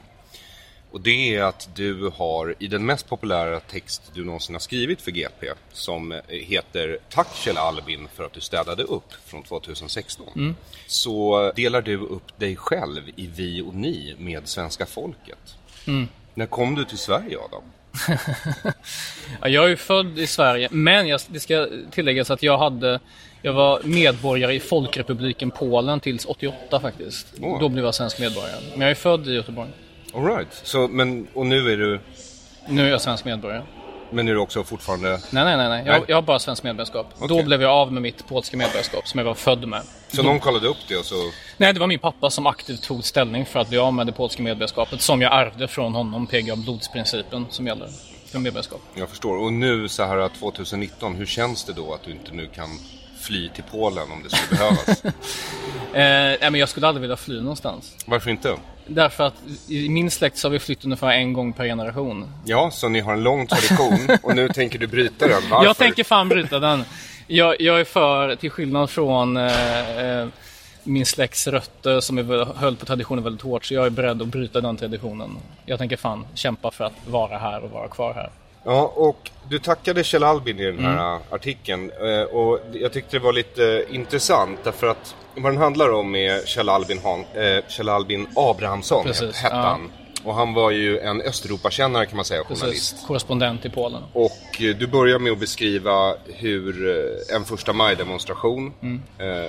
[0.91, 5.01] Och det är att du har i den mest populära text du någonsin har skrivit
[5.01, 10.57] för GP som eh, heter Tack Kjell Albin för att du städade upp från 2016.
[10.87, 15.57] Så delar du upp dig själv i vi och ni med svenska folket.
[16.35, 17.63] När kom du till Sverige Adam?
[19.41, 23.01] Ja, jag är ju född i Sverige, men jag, det ska tilläggas att jag hade
[23.43, 27.27] jag var medborgare i Folkrepubliken Polen tills 88 faktiskt.
[27.41, 27.61] Åh.
[27.61, 28.61] Då blev jag svensk medborgare.
[28.73, 29.71] Men jag är född i Göteborg.
[30.15, 30.49] All right.
[30.63, 32.01] Så, men, och nu är du...
[32.69, 33.63] Nu är jag svensk medborgare.
[34.13, 35.09] Men är du också fortfarande...
[35.09, 35.69] Nej, nej, nej.
[35.69, 35.83] nej.
[35.87, 37.07] Jag, jag har bara svenskt medborgarskap.
[37.19, 37.29] Okej.
[37.29, 39.83] Då blev jag av med mitt polska medborgarskap som jag var född med.
[40.09, 41.15] Så någon kollade upp det och så...
[41.57, 44.13] Nej, det var min pappa som aktivt tog ställning för att bli av med det
[44.13, 47.89] polska medborgarskapet som jag ärvde från honom, PGA blodsprincipen som gäller
[48.31, 48.81] för medborgarskap.
[48.95, 49.37] Jag förstår.
[49.37, 52.69] Och nu så här 2019, hur känns det då att du inte nu kan
[53.21, 55.03] fly till Polen om det skulle behövas?
[55.93, 57.97] Eh, nej, men jag skulle aldrig vilja fly någonstans.
[58.07, 58.57] Varför inte?
[58.93, 59.35] Därför att
[59.69, 62.33] i min släkt så har vi flytt ungefär en gång per generation.
[62.45, 65.43] Ja, så ni har en lång tradition och nu tänker du bryta den.
[65.51, 65.67] Varför?
[65.67, 66.85] Jag tänker fan bryta den.
[67.27, 70.29] Jag, jag är för, till skillnad från eh, eh,
[70.85, 74.29] min släkts rötter som är, höll på traditionen väldigt hårt, så jag är beredd att
[74.29, 75.37] bryta den traditionen.
[75.67, 78.31] Jag tänker fan kämpa för att vara här och vara kvar här.
[78.65, 81.23] Ja, och du tackade Kjell Albin i den här Mm.
[81.31, 81.91] artikeln.
[81.91, 86.47] eh, Och jag tyckte det var lite intressant därför att vad den handlar om är
[86.47, 89.63] Kjell Albin, Han, eh, Kjell Albin Abrahamsson, Precis, hette ja.
[89.63, 89.93] han.
[90.25, 92.65] Och han var ju en Östeuropakännare kan man säga, journalist.
[92.93, 94.03] Precis, korrespondent i Polen.
[94.13, 96.89] Och eh, du börjar med att beskriva hur
[97.35, 99.01] en första maj-demonstration, Mm.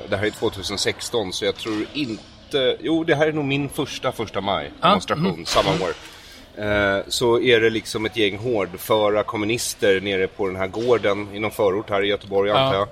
[0.10, 4.12] det här är 2016 så jag tror inte, jo det här är nog min första
[4.12, 5.46] första maj-demonstration, mhm.
[5.46, 5.94] samma år.
[6.58, 11.40] Eh, så är det liksom ett gäng hårdföra kommunister nere på den här gården i
[11.40, 12.88] någon förort här i Göteborg antar jag.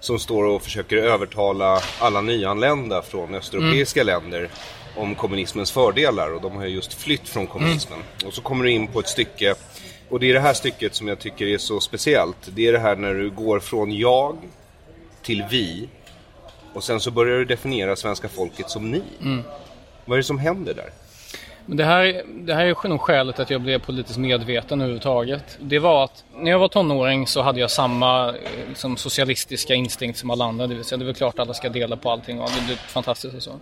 [0.00, 4.06] Som står och försöker övertala alla nyanlända från östeuropeiska Mm.
[4.22, 4.48] länder
[4.96, 7.98] om kommunismens fördelar och de har ju just flytt från kommunismen.
[8.26, 9.54] Och så kommer du in på ett stycke
[10.08, 12.36] och det är det här stycket som jag tycker är så speciellt.
[12.46, 14.36] Det är det här när du går från jag
[15.22, 15.88] till vi
[16.74, 19.02] och sen så börjar du definiera svenska folket som ni.
[20.04, 20.90] Vad är det som händer där?
[21.68, 25.58] Men det här, det här är nog skälet att jag blev politiskt medveten överhuvudtaget.
[25.60, 28.34] Det var att när jag var tonåring så hade jag samma eh,
[28.68, 30.66] liksom, socialistiska instinkt som alla andra.
[30.66, 32.66] Det vill säga det är väl klart att alla ska dela på allting och det
[32.66, 33.52] blir fantastiskt och så.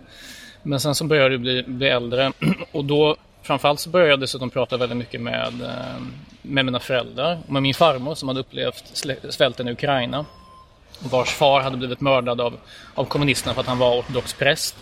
[0.63, 2.31] Men sen så började jag bli, bli äldre
[2.71, 6.01] och då framförallt så började jag dessutom prata väldigt mycket med, eh,
[6.41, 10.25] med mina föräldrar och med min farmor som hade upplevt svälten i Ukraina.
[10.99, 12.53] Vars far hade blivit mördad av,
[12.95, 14.75] av kommunisterna för att han var ortodox präst.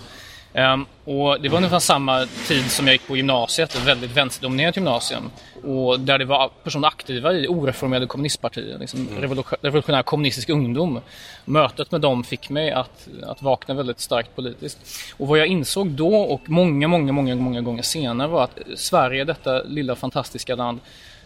[0.55, 4.75] Ehm, och det var ungefär samma tid som jag gick på gymnasiet, ett väldigt vänsterdominerat
[4.75, 5.31] gymnasium.
[5.63, 11.01] Och där det var personer aktiva i oreformerade kommunistpartier, liksom revolution- revolutionär kommunistisk ungdom.
[11.45, 14.77] Mötet med dem fick mig att, att vakna väldigt starkt politiskt.
[15.17, 19.23] Och vad jag insåg då och många, många, många, många gånger senare var att Sverige,
[19.23, 20.79] detta lilla fantastiska land,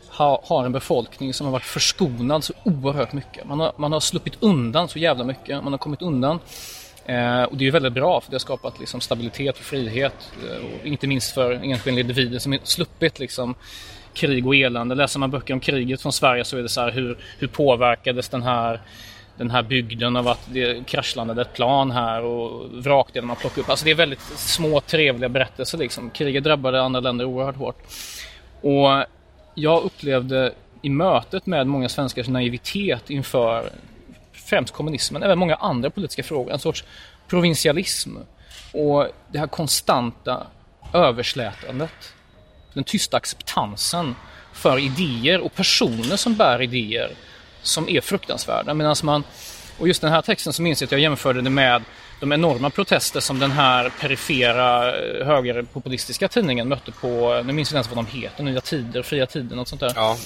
[0.09, 3.47] ha, har en befolkning som har varit förskonad så oerhört mycket.
[3.47, 5.63] Man har, man har sluppit undan så jävla mycket.
[5.63, 6.39] Man har kommit undan.
[7.09, 10.31] Eh, och det är ju väldigt bra för det har skapat liksom, stabilitet och frihet.
[10.49, 13.55] Eh, och inte minst för enskilda individer som sluppit liksom,
[14.13, 14.95] krig och elände.
[14.95, 18.29] Läser man böcker om kriget från Sverige så är det så här hur, hur påverkades
[18.29, 18.81] den här
[19.37, 23.69] den här bygden av att det kraschlandade ett plan här och vrakdelar man plockade upp.
[23.69, 26.09] Alltså det är väldigt små trevliga berättelser liksom.
[26.09, 27.77] Kriget drabbade andra länder oerhört hårt.
[28.61, 29.05] Och
[29.55, 33.69] jag upplevde i mötet med många svenskars naivitet inför
[34.49, 36.83] främst kommunismen, även många andra politiska frågor, en sorts
[37.27, 38.17] provinsialism.
[38.73, 40.47] Och det här konstanta
[40.93, 42.13] överslätandet,
[42.73, 44.15] den tysta acceptansen
[44.53, 47.11] för idéer och personer som bär idéer
[47.61, 48.73] som är fruktansvärda.
[48.73, 49.23] Medan man,
[49.77, 51.83] och just den här texten så minns jag att jag jämförde det med
[52.19, 57.79] de enorma protester som den här perifera eh, högerpopulistiska tidningen mötte på, nu minns jag
[57.79, 59.91] inte ens vad de heter, Nya Tider, Fria Tider, något sånt där.
[59.95, 60.17] Ja,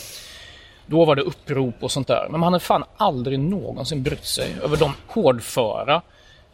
[0.86, 2.28] då var det upprop och sånt där.
[2.30, 6.02] Men man hade fan aldrig någonsin brytt sig över de hårdföra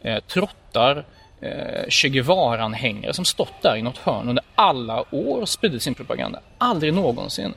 [0.02, 1.04] eh, trottar,
[1.40, 5.94] eh, Che Guevara-anhängare som stått där i något hörn under alla år och spridit sin
[5.94, 6.40] propaganda.
[6.58, 7.54] Aldrig någonsin.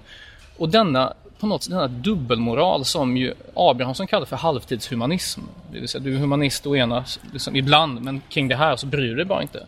[0.58, 5.42] Och denna, på något sätt, denna dubbelmoral som ju Abrahamsson kallar för halvtidshumanism.
[5.72, 8.86] Det vill säga du är humanist och ena, liksom, ibland, men kring det här så
[8.86, 9.68] bryr du dig bara inte.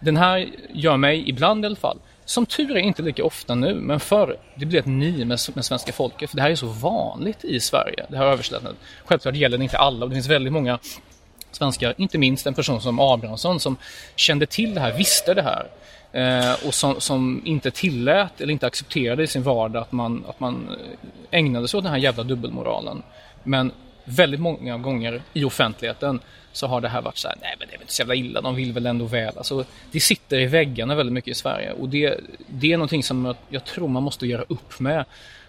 [0.00, 3.74] Den här gör mig, ibland i alla fall, som tur är inte lika ofta nu,
[3.74, 6.30] men förr, det blir ett ni med, med svenska folket.
[6.30, 8.76] För det här är så vanligt i Sverige, det här överslätandet.
[9.04, 10.78] Självklart gäller det inte alla och det finns väldigt många
[11.50, 13.76] svenskar, inte minst en person som Abrahamsson som
[14.16, 15.66] kände till det här, visste det här.
[16.12, 20.40] Eh, och som, som inte tillät eller inte accepterade i sin vardag att man, att
[20.40, 23.02] man eh, ägnade sig åt den här jävla dubbelmoralen.
[23.42, 23.72] Men
[24.04, 26.20] väldigt många gånger i offentligheten
[26.56, 28.14] så har det här varit så här, nej men det är väl inte så jävla
[28.14, 29.38] illa, de vill väl ändå väl.
[29.38, 33.24] Alltså, det sitter i väggarna väldigt mycket i Sverige och det, det är någonting som
[33.24, 35.04] jag, jag tror man måste göra upp med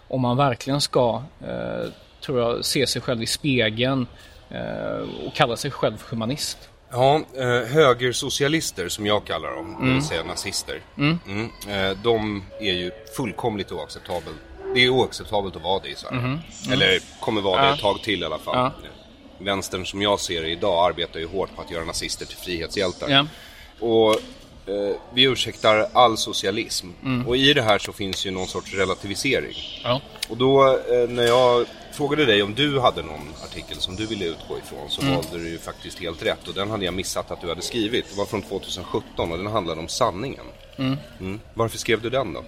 [0.07, 1.91] om man verkligen ska, eh,
[2.21, 4.07] tror jag, se sig själv i spegeln
[4.49, 6.69] eh, och kalla sig själv humanist.
[6.91, 10.79] Ja, eh, högersocialister som jag kallar dem, det vill säga nazister.
[10.97, 11.19] Mm.
[11.67, 14.37] Eh, de är ju fullkomligt oacceptabelt.
[14.75, 16.39] Det är oacceptabelt att vara det i Sverige.
[16.71, 18.55] Eller kommer vara det ett tag till i alla fall.
[18.55, 18.71] Ja.
[19.37, 23.09] Vänstern som jag ser det idag arbetar ju hårt på att göra nazister till frihetshjältar.
[23.09, 23.27] Ja.
[23.79, 24.11] Och
[24.69, 26.87] eh, vi ursäktar all socialism.
[27.03, 27.27] Mm.
[27.27, 29.55] Och i det här så finns ju någon sorts relativisering.
[29.83, 30.01] Ja.
[30.29, 34.25] Och då eh, när jag frågade dig om du hade någon artikel som du ville
[34.25, 35.13] utgå ifrån så Mm.
[35.15, 36.47] valde du ju faktiskt helt rätt.
[36.47, 38.05] Och den hade jag missat att du hade skrivit.
[38.09, 40.45] Det var från 2017 och den handlade om sanningen.
[41.19, 41.39] Mm.
[41.53, 42.43] Varför skrev du den då?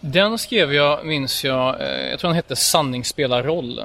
[0.00, 3.82] Den skrev jag, minns jag, eh, jag tror den hette Sanning spelar roll.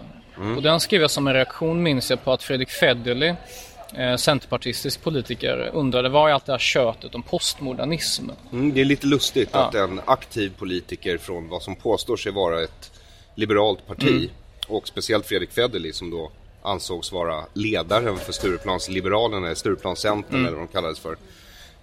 [0.55, 3.33] Och den skrev jag som en reaktion, minns jag, på att Fredrik Federley,
[3.95, 8.29] eh, centerpartistisk politiker, undrade vad är allt det här tjötet om postmodernism?
[8.51, 9.59] Mm, det är lite lustigt Ja.
[9.59, 12.91] att en aktiv politiker från vad som påstår sig vara ett
[13.35, 14.29] liberalt parti Mm.
[14.67, 20.45] och speciellt Fredrik Federley som då ansågs vara ledaren för Stureplans Liberalerna, eller Stureplanscentern Mm.
[20.45, 21.15] eller vad de kallades för.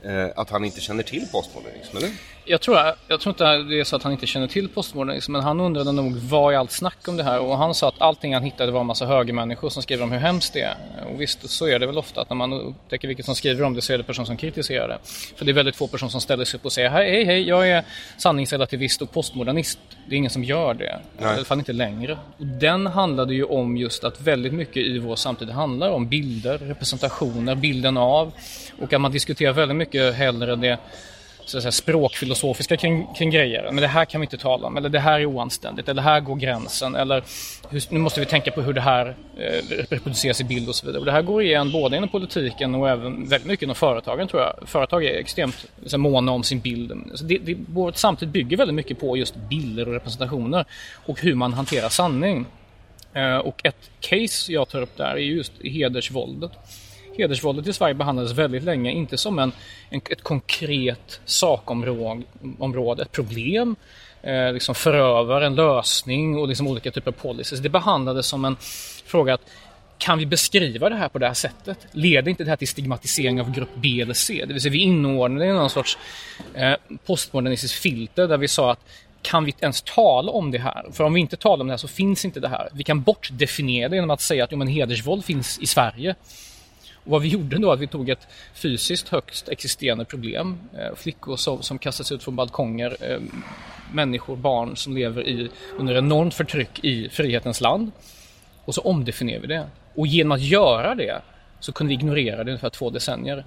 [0.05, 2.11] Eh, att han inte känner till postmodernism, eller?
[2.45, 5.41] Jag tror, jag tror inte det är så att han inte känner till postmodernism, men
[5.41, 7.41] han undrade nog vad är allt snack om det här?
[7.41, 10.19] Och han sa att allting han hittade var en massa högermänniskor som skrev om hur
[10.19, 10.77] hemskt det är.
[11.13, 13.75] Och visst, så är det väl ofta att när man upptäcker vilket som skriver om
[13.75, 14.99] det så är det personer som kritiserar det.
[15.37, 17.69] För det är väldigt få personer som ställer sig upp och säger hej, hej, jag
[17.69, 17.85] är
[18.19, 19.79] sanningsrelativist och postmodernist.
[20.09, 21.01] Det är ingen som gör det.
[21.21, 22.19] I alla fall inte längre.
[22.39, 26.59] Och den handlade ju om just att väldigt mycket i vår samtid handlar om bilder,
[26.59, 28.33] representationer, bilden av.
[28.81, 30.79] Och att man diskuterar väldigt mycket mycket hellre det
[31.45, 33.65] så att säga, språkfilosofiska kring, kring grejer.
[33.65, 36.21] Men det här kan vi inte tala om, eller det här är oanständigt, eller här
[36.21, 37.25] går gränsen, eller
[37.71, 40.87] hur, nu måste vi tänka på hur det här eh, reproduceras i bild och så
[40.87, 41.01] vidare.
[41.01, 44.43] Och det här går igen både inom politiken och även väldigt mycket inom företagen tror
[44.43, 44.69] jag.
[44.69, 46.93] Företag är extremt så här, måna om sin bild.
[47.15, 50.65] Så det, det, vårt samtid bygger väldigt mycket på just bilder och representationer
[51.07, 52.47] och hur man hanterar sanning.
[53.15, 56.53] Eh, och ett case jag tar upp där är just hedersvåldet.
[57.19, 59.53] Hedersvåldet i Sverige behandlades väldigt länge inte som en,
[59.91, 63.77] en, ett konkret sakområde, ett problem,
[64.23, 67.61] eh, liksom förövare, en lösning och liksom olika typer av policies.
[67.61, 68.57] Det behandlades som en
[69.07, 69.51] fråga att
[69.99, 71.79] kan vi beskriva det här på det här sättet?
[71.93, 74.45] Leder inte det här till stigmatisering av grupp B eller C?
[74.47, 75.99] Det vill säga vi inordnade i någon sorts
[76.55, 76.75] eh,
[77.07, 78.81] postmodernistisk filter där vi sa att
[79.23, 80.85] kan vi ens tala om det här?
[80.93, 82.69] För om vi inte talar om det här så finns inte det här.
[82.73, 86.15] Vi kan bortdefiniera det genom att säga att jo, men hedersvåld finns i Sverige.
[87.05, 90.59] Och vad vi gjorde då att vi tog ett fysiskt högst existerande problem.
[90.79, 92.97] Eh, flickor som, som kastas ut från balkonger.
[93.01, 93.21] Eh,
[93.93, 97.93] människor, barn som lever i, under enormt förtryck i frihetens land.
[98.65, 99.67] Och så omdefinierar vi det.
[99.95, 101.23] Och genom att göra det
[101.61, 103.45] så kunde vi ignorera det i ungefär två decennier.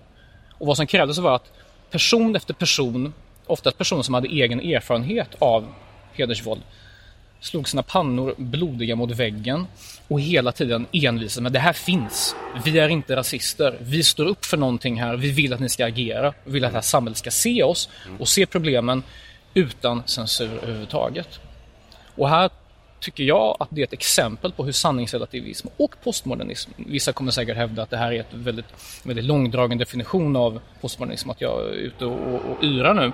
[0.52, 1.54] Och vad som krävdes var att
[1.92, 3.14] person efter person,
[3.46, 5.66] oftast personer som hade egen erfarenhet av
[6.14, 6.62] hedersvåld,
[7.40, 9.68] slog sina pannor blodiga mot väggen
[10.08, 12.36] och hela tiden envisade med det här finns.
[12.66, 13.78] Vi är inte rasister.
[13.82, 15.16] Vi står upp för någonting här.
[15.16, 16.34] Vi vill att ni ska agera.
[16.44, 19.04] Vi vill att det här samhället ska se oss och se problemen
[19.54, 21.40] utan censur överhuvudtaget.
[22.16, 22.50] Och här
[23.00, 27.58] tycker jag att det är ett exempel på hur sanningsrelativism och postmodernism, vissa kommer säkert
[27.58, 28.66] hävda att det här är ett väldigt,
[29.04, 33.12] väldigt långdragen definition av postmodernism, att jag är ute och, och, och yrar nu.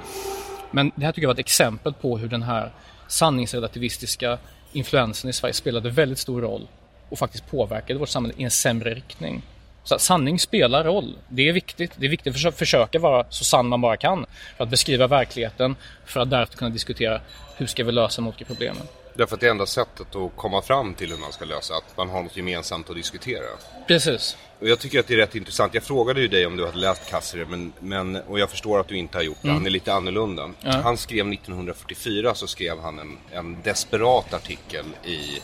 [0.71, 2.71] Men det här tycker jag var ett exempel på hur den här
[3.11, 4.37] sanningsrelativistiska
[4.73, 6.67] influensen i Sverige spelade väldigt stor roll
[7.09, 9.41] och faktiskt påverkade vårt samhälle i en sämre riktning.
[9.83, 11.17] Så sanning spelar roll.
[11.29, 11.91] Det är viktigt.
[11.95, 14.25] Det är viktigt att försöka, vara så sann man bara kan
[14.57, 17.21] för att beskriva verkligheten för att därefter kunna diskutera
[17.57, 18.87] hur ska vi lösa de olika problemen.
[19.13, 22.09] Därför att det enda sättet att komma fram till hur man ska lösa, att man
[22.09, 23.43] har något gemensamt att diskutera.
[23.87, 24.37] Precis.
[24.59, 25.73] Och jag tycker att det är rätt intressant.
[25.73, 28.87] Jag frågade ju dig om du hade läst Cassirer, men, men, och jag förstår att
[28.87, 29.49] du inte har gjort det.
[29.49, 30.49] Han är lite annorlunda.
[30.63, 35.39] Han skrev 1944 så skrev han en, en desperat artikel i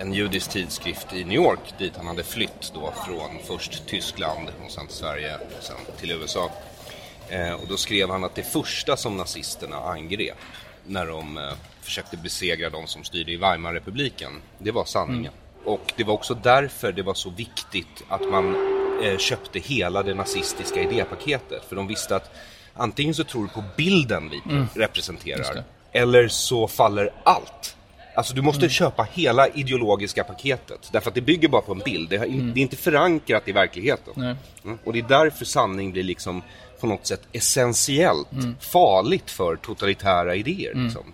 [0.00, 4.70] en judisk tidskrift i New York dit han hade flytt då från först Tyskland och
[4.70, 6.50] sen till Sverige och sen till USA.
[7.28, 10.36] Eh, och då skrev han att det första som nazisterna angrep
[10.86, 15.32] när de eh, försökte besegra de som styrde i Weimarrepubliken, det var sanningen.
[15.64, 18.56] Och det var också därför det var så viktigt att man
[19.02, 21.64] eh, köpte hela det nazistiska idépaketet.
[21.68, 22.30] För de visste att
[22.74, 24.40] antingen så tror du på bilden vi
[24.80, 27.76] representerar, eller så faller allt.
[28.18, 30.88] Alltså du måste köpa hela ideologiska paketet.
[30.92, 32.10] Därför att det bygger bara på en bild.
[32.10, 34.36] Det, har in, det är inte förankrat i verkligheten.
[34.64, 34.78] Mm.
[34.84, 36.42] Och det är därför sanning blir liksom
[36.80, 38.28] på något sätt essentiellt
[38.60, 40.74] farligt för totalitära idéer.
[40.74, 41.12] Liksom.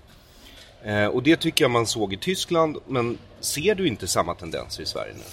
[0.84, 4.82] Eh, och det tycker jag man såg i Tyskland, men ser du inte samma tendenser
[4.82, 5.24] i Sverige nu?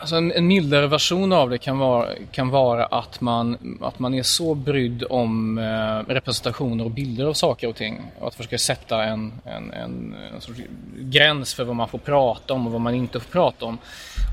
[0.00, 4.14] Alltså en, en mildare version av det kan vara, kan vara att, man, att man
[4.14, 8.00] är så brydd om eh, representationer och bilder av saker och ting.
[8.18, 10.60] Och att försöka sätta en, en, en, en sorts
[10.98, 13.78] gräns för vad man får prata om och vad man inte får prata om.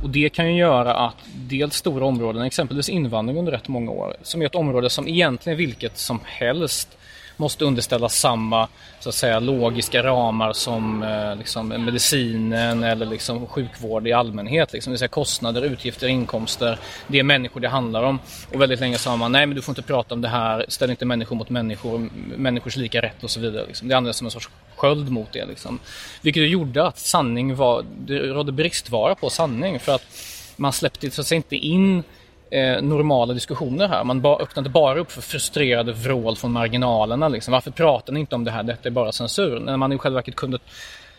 [0.04, 4.16] Och det kan ju göra att dels stora områden, exempelvis invandring under rätt många år,
[4.22, 6.98] som är ett område som egentligen vilket som helst
[7.44, 8.68] måste underställas samma
[9.00, 14.74] så att säga, logiska ramar som eh, liksom, medicinen eller liksom, sjukvård i allmänhet.
[14.74, 14.92] Liksom.
[14.92, 16.80] Det vill säga kostnader, utgifter, inkomster.
[17.08, 18.20] Det är människor det handlar om.
[18.54, 20.90] Och väldigt länge sa man nej men du får inte prata om det här, ställ
[20.90, 23.66] inte människor mot människor, människors lika rätt och så vidare.
[23.68, 23.88] Liksom.
[23.88, 25.46] Det användes som en sorts sköld mot det.
[25.46, 25.80] Liksom.
[26.22, 30.06] Vilket gjorde att sanning var, det rådde bristvara på sanning för att
[30.56, 32.04] man släppte så att säga, inte in
[32.54, 34.04] eh, normala diskussioner här.
[34.04, 37.28] Man ba, öppnade bara upp för frustrerade vrål från marginalerna.
[37.28, 37.52] Liksom.
[37.52, 38.64] Varför pratar ni inte om det här?
[38.64, 39.60] Detta är bara censur.
[39.60, 40.60] När man i själva verket kunde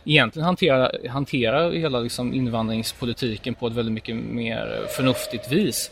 [0.04, 5.90] egentligen hantera, hantera hela liksom, invandringspolitiken på ett väldigt mycket mer förnuftigt vis.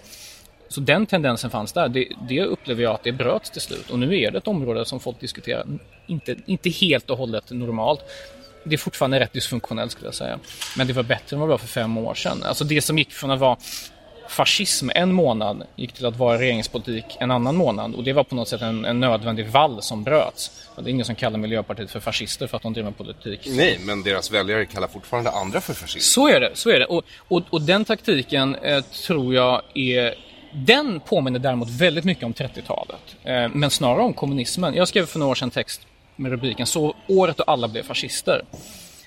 [0.69, 1.89] Så den tendensen fanns där.
[1.89, 3.91] Det, det, upplever jag att det bröts till slut.
[3.91, 5.67] Och nu är det ett område som folk diskuterar,
[6.07, 8.01] inte, inte helt och hållet normalt.
[8.65, 10.39] Det är fortfarande rätt dysfunktionellt skulle jag säga.
[10.77, 12.43] Men det var bättre än vad det var för fem år sedan.
[12.43, 13.57] Alltså det som gick från att vara
[14.33, 17.95] fascism en månad gick till att vara regeringspolitik en annan månad.
[17.95, 20.51] Och det var på något sätt en, en nödvändig vall som bröts.
[20.75, 23.41] Och det är ingen som kallar Miljöpartiet för fascister för att de driver politik.
[23.47, 26.01] Nej, men deras väljare kallar fortfarande andra för fascister.
[26.01, 26.85] Så är det, så är det.
[26.85, 30.15] Och, och, och den taktiken eh, tror jag är
[30.55, 34.75] den påminner däremot väldigt mycket om 30-talet, eh, men snarare om kommunismen.
[34.75, 38.45] Jag skrev för några år sedan text med rubriken Så året då alla blev fascister.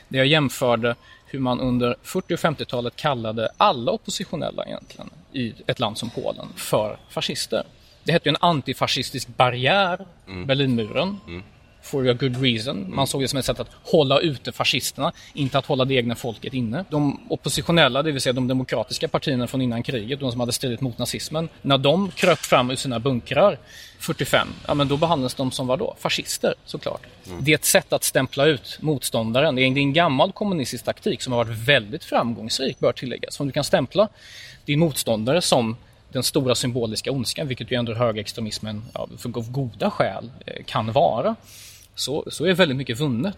[0.08, 0.96] Där jag jämförde
[1.26, 6.48] hur man under 40 och 50-talet kallade alla oppositionella egentligen i ett land som Polen
[6.56, 7.64] för fascister.
[8.04, 10.46] Det hette ju en antifascistisk barriär, mm.
[10.46, 11.18] Berlinmuren.
[11.28, 11.44] Mm
[11.86, 12.96] for a good reason.
[12.96, 16.16] Man såg det som ett sätt att hålla ute fascisterna, inte att hålla det egna
[16.16, 16.86] folket inne.
[16.90, 20.82] De oppositionella, det vill säga de demokratiska partierna från innan kriget, de som hade stridit
[20.82, 23.60] mot nazismen, när de kröp fram ur sina bunkrar
[24.00, 25.96] 45, ja men då behandlades de som vad då?
[26.00, 27.02] Fascister såklart.
[27.28, 27.44] Mm.
[27.44, 29.56] Det är ett sätt att stämpla ut motståndaren.
[29.56, 33.40] Det är en gammal kommunistisk taktik som har varit väldigt framgångsrik, bör tilläggas.
[33.40, 34.08] Om du kan stämpla
[34.66, 35.76] din motståndare som
[36.12, 41.36] den stora symboliska ondskan, vilket ju ändå högerextremismen ja, för goda skäl eh, kan vara
[41.96, 43.38] så, så är väldigt mycket vunnet.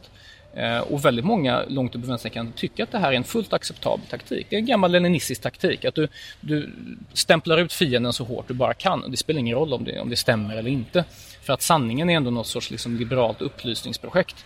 [0.58, 3.24] Eh, och väldigt många långt upp på vänster kan tycka att det här är en
[3.24, 4.48] fullt acceptabel taktik.
[4.50, 6.08] Det är en gammal leninistisk taktik, att du,
[6.42, 6.70] du
[7.14, 9.04] stämplar ut fienden så hårt du bara kan.
[9.04, 11.04] Och det spelar ingen roll om det, om det stämmer eller inte.
[11.42, 14.46] För att sanningen är ändå något sorts liksom liberalt upplysningsprojekt.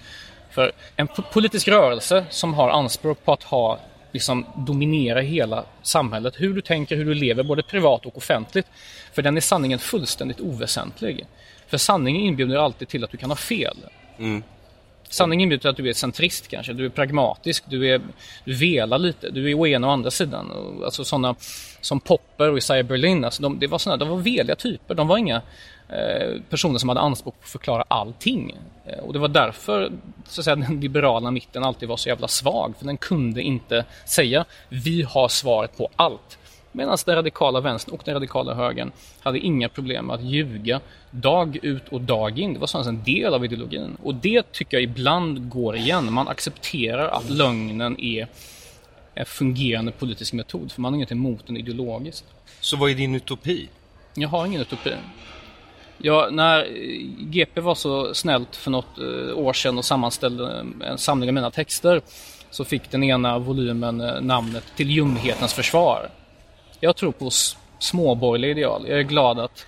[0.49, 3.79] För en politisk rörelse som har anspråk på att ha
[4.11, 8.67] liksom dominera hela samhället, hur du tänker, hur du lever, både privat och offentligt.
[9.13, 11.25] För den är sanningen fullständigt oväsentlig.
[11.67, 13.77] För sanningen inbjuder alltid till att du kan ha fel.
[14.21, 14.43] Mm.
[15.09, 18.01] Sanningen betyder att du är centrist kanske, du är pragmatisk, du, är,
[18.45, 20.51] du velar lite, du är å ena och andra sidan.
[20.85, 21.35] Alltså sådana
[21.81, 25.07] som Popper och Isaiah Berlin, alltså de, det var såna, de var veliga typer, de
[25.07, 25.41] var inga
[25.89, 28.55] eh, personer som hade anspråk på att förklara allting.
[28.85, 29.91] Eh, och det var därför
[30.27, 33.85] så att säga, den liberala mitten alltid var så jävla svag, för den kunde inte
[34.05, 36.37] säga vi har svaret på allt.
[36.71, 41.59] Medan den radikala vänstern och den radikala högern hade inga problem med att ljuga dag
[41.61, 42.53] ut och dag in.
[42.53, 43.97] Det var sådant en del av ideologin.
[44.03, 46.13] Och det tycker jag ibland går igen.
[46.13, 48.27] Man accepterar att lögnen är
[49.13, 52.25] en fungerande politisk metod, för man har inget emot den ideologiskt.
[52.59, 53.69] Så vad är din utopi?
[54.13, 54.93] Jag har ingen utopi.
[55.97, 56.67] Ja, när
[57.19, 61.51] GP var så snällt för något eh, år sedan och sammanställde en samling av mina
[61.51, 62.01] texter
[62.49, 66.09] så fick den ena volymen eh, namnet Till ljumhetens försvar.
[66.83, 67.29] Jag tror på
[67.79, 68.85] småborgerliga ideal.
[68.87, 69.65] Jag är glad att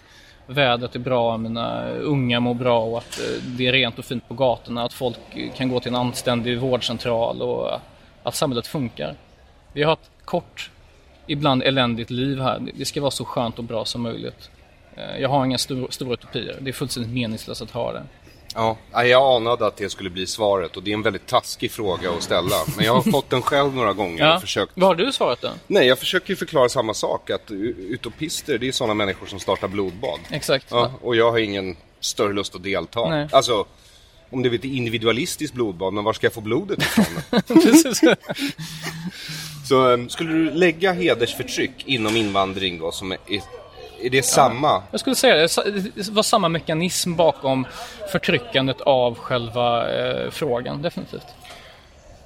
[0.47, 4.27] vädret är bra, mina unga mår bra och att eh, det är rent och fint
[4.27, 7.79] på gatorna, att folk eh, kan gå till en anständig vårdcentral och eh,
[8.23, 9.15] att samhället funkar.
[9.73, 10.71] Vi har ett kort,
[11.27, 12.61] ibland eländigt liv här.
[12.73, 14.49] Det ska vara så skönt och bra som möjligt.
[15.19, 16.57] Jag har inga stor, stora utopier.
[16.59, 18.03] Det är fullständigt meningslöst att ha det.
[18.53, 22.11] Ja, jag anade att det skulle bli svaret och det är en väldigt taskig fråga
[22.11, 22.55] att ställa.
[22.75, 24.35] Men jag har fått den själv några gånger ja.
[24.35, 24.71] och försökt...
[24.75, 25.49] Vad har du svarat då?
[25.67, 27.29] Nej, jag försöker förklara samma sak.
[27.29, 30.19] Att utopister, det är sådana människor som startar blodbad.
[30.29, 30.67] Exakt.
[30.69, 33.09] Ja, och jag har ingen större lust att delta.
[33.09, 33.27] Nej.
[33.31, 33.65] Alltså,
[34.29, 37.05] om det är ett individualistiskt blodbad, men var ska jag få blodet ifrån?
[39.67, 43.17] Så um, skulle du lägga hedersförtryck inom invandring då, som är
[44.05, 44.67] är det samma?
[44.67, 45.95] Ja, jag skulle säga det.
[45.95, 47.65] Det var samma mekanism bakom
[48.11, 51.27] förtryckandet av själva eh, frågan, definitivt.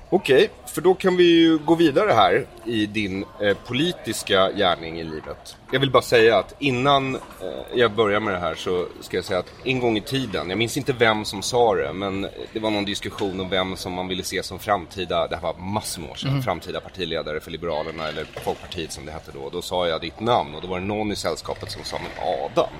[0.09, 5.03] Okej, för då kan vi ju gå vidare här i din eh, politiska gärning i
[5.03, 5.57] livet.
[5.71, 7.21] Jag vill bara säga att innan eh,
[7.73, 10.57] jag börjar med det här så ska jag säga att en gång i tiden, jag
[10.57, 14.07] minns inte vem som sa det, men det var någon diskussion om vem som man
[14.07, 16.43] ville se som framtida, det här var massor med år sedan, mm.
[16.43, 19.49] framtida partiledare för Liberalerna eller Folkpartiet som det hette då.
[19.49, 22.27] Då sa jag ditt namn och då var det någon i sällskapet som sa, men
[22.27, 22.73] Adam,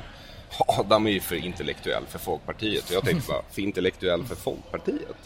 [0.80, 2.90] Adam är ju för intellektuell för Folkpartiet.
[2.90, 5.18] Och jag tänkte bara, för intellektuell för Folkpartiet?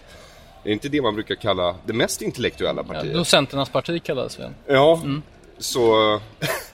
[0.63, 3.13] Är det inte det man brukar kalla det mest intellektuella partiet?
[3.13, 4.53] Ja, docenternas parti kallas det.
[4.67, 5.21] Ja, mm.
[5.57, 6.19] så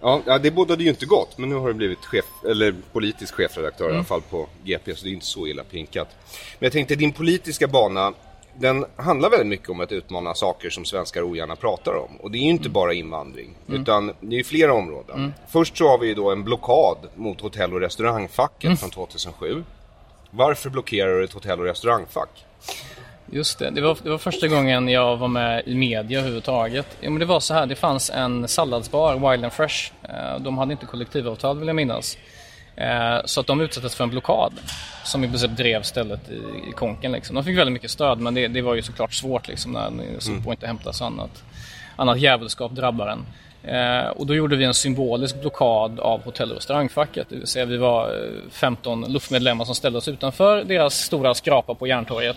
[0.00, 3.84] Ja, det bådade ju inte gott, men nu har du blivit chef, eller politisk chefredaktör
[3.84, 3.94] mm.
[3.94, 6.08] i alla fall på GP, så det är inte så illa pinkat.
[6.58, 8.12] Men jag tänkte, din politiska bana,
[8.58, 12.16] den handlar väldigt mycket om att utmana saker som svenskar ogärna pratar om.
[12.16, 12.72] Och det är ju inte mm.
[12.72, 13.82] bara invandring, mm.
[13.82, 15.18] utan det är flera områden.
[15.18, 15.32] Mm.
[15.48, 18.76] Först så har vi ju då en blockad mot hotell och restaurangfacket mm.
[18.76, 19.64] från 2007.
[20.30, 22.44] Varför blockerar du ett hotell och restaurangfack?
[23.32, 26.86] Just det, det var, det var första gången jag var med i media överhuvudtaget.
[27.00, 29.92] Ja, men det var så här, det fanns en salladsbar, Wild and Fresh.
[30.02, 32.18] Eh, de hade inte kollektivavtal vill jag minnas.
[32.76, 34.52] Eh, så att de utsattes för en blockad
[35.04, 37.12] som i princip drev stället i, i konken.
[37.12, 37.34] Liksom.
[37.34, 40.38] De fick väldigt mycket stöd men det, det var ju såklart svårt liksom, när sopor
[40.38, 40.50] mm.
[40.50, 41.42] inte hämtas och annat.
[41.96, 43.26] Annat djävulskap drabbar en.
[43.74, 47.26] Eh, och då gjorde vi en symbolisk blockad av hotell och restaurangfacket.
[47.28, 51.86] Det vill säga vi var 15 luftmedlemmar som ställde oss utanför deras stora skrapa på
[51.86, 52.36] Järntorget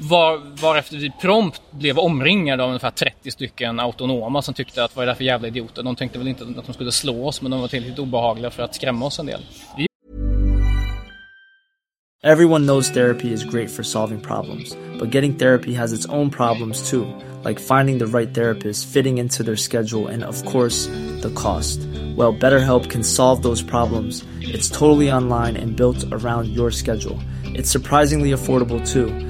[0.00, 5.02] var, varefter vi prompt blev omringade av ungefär 30 stycken autonoma som tyckte att vad
[5.02, 5.82] är det för jävla idioter?
[5.82, 8.62] De tänkte väl inte att de skulle slå oss men de var tillräckligt obehagliga för
[8.62, 9.40] att skrämma oss en del.
[9.76, 9.86] Vi...
[12.22, 16.90] Everyone knows therapy is great for solving problems, but getting therapy has its own problems
[16.90, 17.06] too,
[17.48, 20.86] like finding the right therapist, fitting into their schedule, and of course,
[21.22, 21.78] the cost.
[22.16, 24.22] Well, BetterHelp can solve those problems.
[24.40, 27.18] It's totally online and built around your schedule.
[27.54, 29.29] It's surprisingly affordable too.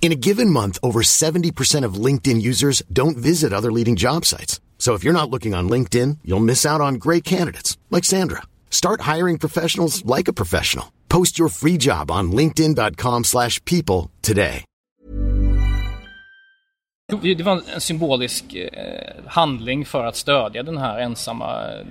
[0.00, 4.60] In a given month, over 70% of LinkedIn users don't visit other leading job sites.
[4.78, 8.42] So if you're not looking on LinkedIn, you'll miss out on great candidates like Sandra.
[8.70, 10.86] Start hiring professionals like a professional.
[11.10, 14.64] Post your free job on linkedin.com/people today.
[17.22, 21.86] Det var en symbolisk eh, handling för att stödja den här ensamma eh,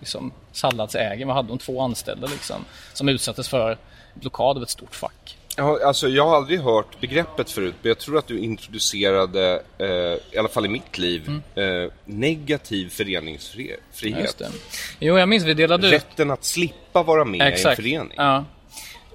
[0.00, 1.28] liksom, salladsägaren.
[1.28, 3.78] Vi hade de två anställda liksom, som utsattes för
[4.14, 5.36] blockad av ett stort fack.
[5.56, 9.86] Ja, alltså jag har aldrig hört begreppet förut, men jag tror att du introducerade, eh,
[10.34, 11.84] i alla fall i mitt liv, mm.
[11.84, 13.80] eh, negativ föreningsfrihet.
[14.38, 14.46] Ja,
[14.98, 17.66] jo, jag minns vi delade Rätten att slippa vara med Exakt.
[17.66, 18.16] i en förening.
[18.16, 18.44] Ja.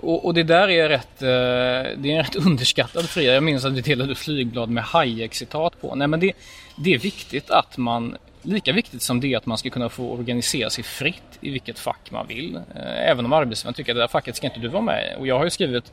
[0.01, 1.27] Och, och, det där är rätt, eh,
[1.97, 3.33] det är en rätt underskattad frihet.
[3.33, 5.95] Jag minns att vi delade flygblad med Hayek-citat på.
[5.95, 6.33] Nej, men det,
[6.75, 8.17] det är viktigt att man
[8.49, 11.79] lika viktigt som det är att man ska kunna få organisera sig fritt i vilket
[11.79, 12.55] fack man vill.
[12.55, 15.27] Eh, även om arbetsgivaren tycker att det där facket ska inte du vara med Och
[15.27, 15.91] jag har ju skrivit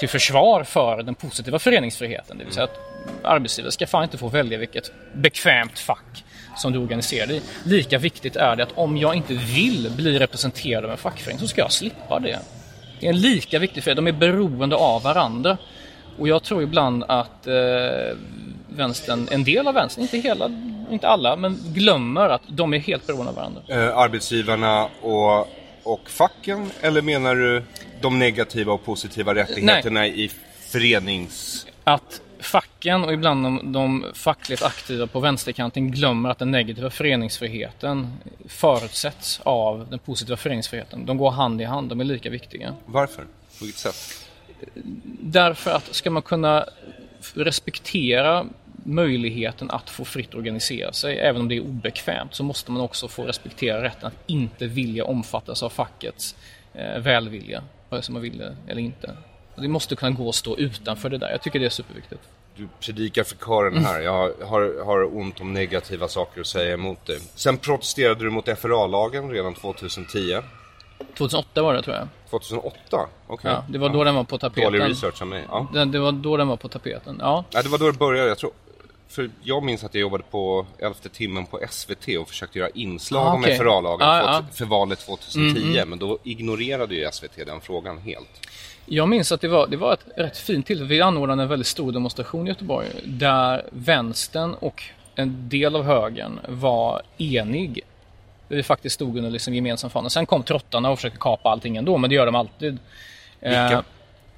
[0.00, 2.38] till försvar för den positiva föreningsfriheten.
[2.38, 2.80] Det vill säga att
[3.22, 6.24] arbetsgivare ska fan inte få välja vilket bekvämt fack
[6.56, 7.40] som du organiserar dig i.
[7.64, 11.48] Lika viktigt är det att om jag inte vill bli representerad av en fackförening så
[11.48, 12.38] ska jag slippa det.
[13.00, 13.96] Det är en lika viktig frihet.
[13.96, 15.58] De är beroende av varandra.
[16.18, 17.54] Och jag tror ibland att eh,
[18.76, 20.50] vänstern, en del av vänstern, inte hela,
[20.90, 23.62] inte alla, men glömmer att de är helt beroende av varandra.
[23.68, 25.40] Eh, arbetsgivarna och,
[25.82, 27.62] och facken eller menar du
[28.00, 30.24] de negativa och positiva rättigheterna Nej.
[30.24, 31.66] i förenings...
[31.84, 38.16] Att facken och ibland de, de fackligt aktiva på vänsterkanten glömmer att den negativa föreningsfriheten
[38.48, 41.06] förutsätts av den positiva föreningsfriheten.
[41.06, 42.74] De går hand i hand, de är lika viktiga.
[42.86, 43.22] Varför?
[43.58, 44.28] På vilket sätt?
[45.20, 46.66] Därför att ska man kunna
[47.34, 48.46] respektera
[48.86, 53.08] möjligheten att få fritt organisera sig, även om det är obekvämt, så måste man också
[53.08, 56.36] få respektera rätten att inte vilja omfattas av fackets
[56.74, 59.16] eh, välvilja, vare sig man vill det eller inte.
[59.56, 61.30] Det måste kunna gå att stå utanför det där.
[61.30, 62.20] Jag tycker det är superviktigt.
[62.56, 64.00] Du predikar för karen här.
[64.00, 67.18] Jag har, har ont om negativa saker att säga emot dig.
[67.34, 70.42] Sen protesterade du mot FRA-lagen redan 2010.
[70.98, 72.08] 2008 var det tror jag.
[72.30, 72.76] 2008?
[72.90, 73.08] Okej.
[73.28, 73.52] Okay.
[73.52, 74.04] Ja, det var då ja.
[74.04, 74.72] den var på tapeten.
[74.72, 75.44] Dålig research av mig.
[75.48, 75.68] Ja.
[75.72, 77.16] Det, det, var då den var på tapeten.
[77.20, 77.44] Ja.
[77.50, 78.28] ja, det var då det började.
[78.28, 78.50] Jag tror
[79.08, 83.26] för jag minns att jag jobbade på elfte timmen på SVT och försökte göra inslag
[83.26, 83.52] ah, okay.
[83.52, 85.38] om FRA-lagen ah, för, för, valet 2010.
[85.38, 85.88] Mm, mm.
[85.88, 88.46] Men då ignorerade ju SVT den frågan helt.
[88.86, 90.88] Jag minns att det var, det var ett rätt fint tillfälle.
[90.88, 94.82] Vi anordnade en väldigt stor demonstration i Göteborg där vänstern och
[95.14, 97.80] en del av högern var enig.
[98.48, 100.10] Vi faktiskt stod under liksom gemensam fana.
[100.10, 102.78] Sen kom trottarna och försökte kapa allting ändå, men det gör de alltid.
[103.40, 103.84] Vilka?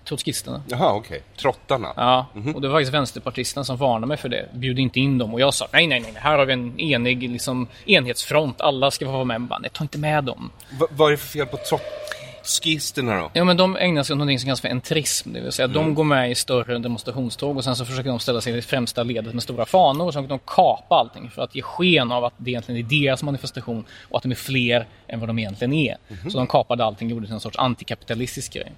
[0.08, 0.62] Trotskisterna.
[0.68, 1.08] Jaha, okej.
[1.08, 1.20] Okay.
[1.36, 1.92] Trottarna?
[1.96, 2.54] Ja, mm -hmm.
[2.54, 4.48] och det var faktiskt vänsterpartisterna som varnade mig för det.
[4.54, 5.34] Bjud inte in dem.
[5.34, 8.60] Och jag sa nej, nej, nej, här har vi en enig liksom, enhetsfront.
[8.60, 9.40] Alla ska få vara med.
[9.40, 10.50] Bara, nej, ta inte med dem.
[10.80, 13.30] V vad är det för fel på trotskisterna då?
[13.32, 15.32] Ja, men de ägnar sig åt något som kallas för entrism.
[15.32, 18.40] Det vill säga de går med i större demonstrationståg och sen så försöker de ställa
[18.40, 21.42] sig i det främsta ledet med stora fanor och så försöker de kapa allting för
[21.42, 24.86] att ge sken av att det egentligen är deras manifestation och att de är fler
[25.08, 25.96] än vad de egentligen är.
[26.30, 28.72] Så de kapade allting och gjorde till en sorts antikapitalistisk grej.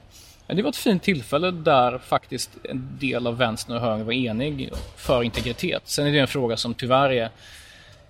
[0.55, 4.71] Det var ett fint tillfälle där faktiskt en del av vänstern och högern var enig
[4.97, 5.83] för integritet.
[5.85, 7.31] Sen är det en fråga som tyvärr är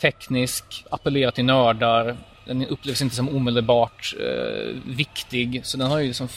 [0.00, 2.16] teknisk, appellerar till nördar,
[2.46, 6.28] den upplevs inte som omedelbart eh, viktig så den har ju liksom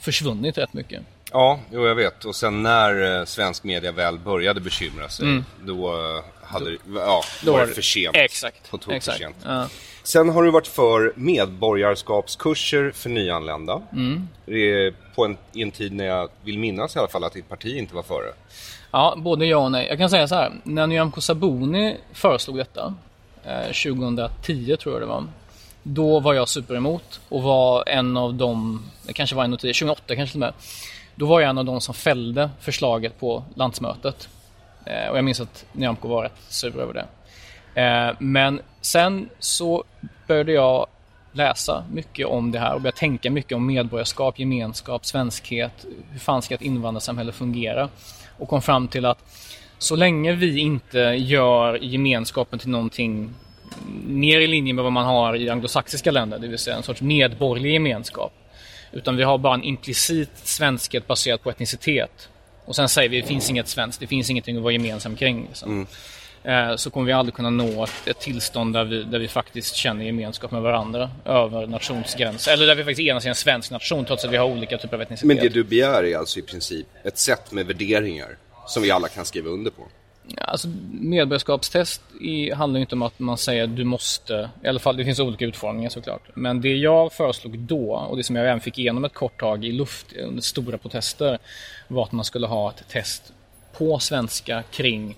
[0.00, 1.02] försvunnit rätt mycket.
[1.32, 2.24] Ja, jo, jag vet.
[2.24, 5.44] Och sen när eh, svensk media väl började bekymra sig, Mm.
[5.60, 8.16] då eh, hade det, ja, då var det för sent.
[8.16, 8.70] Exakt.
[8.70, 9.18] På tok för exakt.
[9.18, 9.36] sent.
[9.44, 9.68] Ja.
[10.02, 13.82] Sen har du varit för medborgarskapskurser för nyanlända.
[13.92, 14.28] Mm.
[14.46, 17.32] Det är På en, I en tid när jag vill minnas i alla fall att
[17.32, 18.32] ditt parti inte var före.
[18.90, 19.86] Ja, både ja och nej.
[19.88, 20.52] Jag kan säga så här.
[20.62, 22.94] När Nyamko Sabuni föreslog detta,
[23.44, 25.24] eh, 2010 tror jag det var.
[25.82, 29.56] Då var jag super emot och var en av dem, det kanske var en av
[29.56, 30.54] tio, 2008 kanske till och med.
[31.14, 34.28] Då var jag en av dem som fällde förslaget på landsmötet.
[34.84, 37.06] Eh, och jag minns att Nyamko var rätt sur över det.
[37.74, 39.84] Eh, men sen så
[40.26, 40.86] började jag
[41.32, 45.86] läsa mycket om det här och började tänka mycket om medborgarskap, gemenskap, svenskhet.
[46.10, 47.88] Hur fan ska ett invandrarsamhälle fungera?
[48.38, 49.18] Och kom fram till att
[49.78, 53.34] så länge vi inte gör gemenskapen till någonting
[54.06, 57.02] mer i linje med vad man har i anglosaxiska länder, det vill säga en sorts
[57.02, 58.32] medborgerlig gemenskap.
[58.92, 62.28] Utan vi har bara en implicit svenskhet baserad på etnicitet.
[62.64, 65.46] Och sen säger vi det finns inget svenskt, det finns ingenting att vara gemensam kring.
[65.48, 65.70] Liksom.
[65.70, 65.86] Mm.
[66.76, 70.50] Så kommer vi aldrig kunna nå ett, tillstånd där vi, där vi faktiskt känner gemenskap
[70.50, 72.52] med varandra över nationsgränser.
[72.52, 74.94] Eller där vi faktiskt enas i en svensk nation trots att vi har olika typer
[74.94, 75.26] av etnicitet.
[75.26, 78.36] Men det du begär är alltså i princip ett sätt med värderingar
[78.66, 79.82] som vi alla kan skriva under på.
[80.38, 82.02] Alltså, medborgarskapstest
[82.54, 85.44] handlar ju inte om att man säger du måste, i alla fall det finns olika
[85.44, 86.22] utformningar såklart.
[86.34, 89.64] Men det jag föreslog då och det som jag även fick igenom ett kort tag
[89.64, 91.38] i luft under stora protester
[91.88, 93.32] var att man skulle ha ett test
[93.78, 95.16] på svenska kring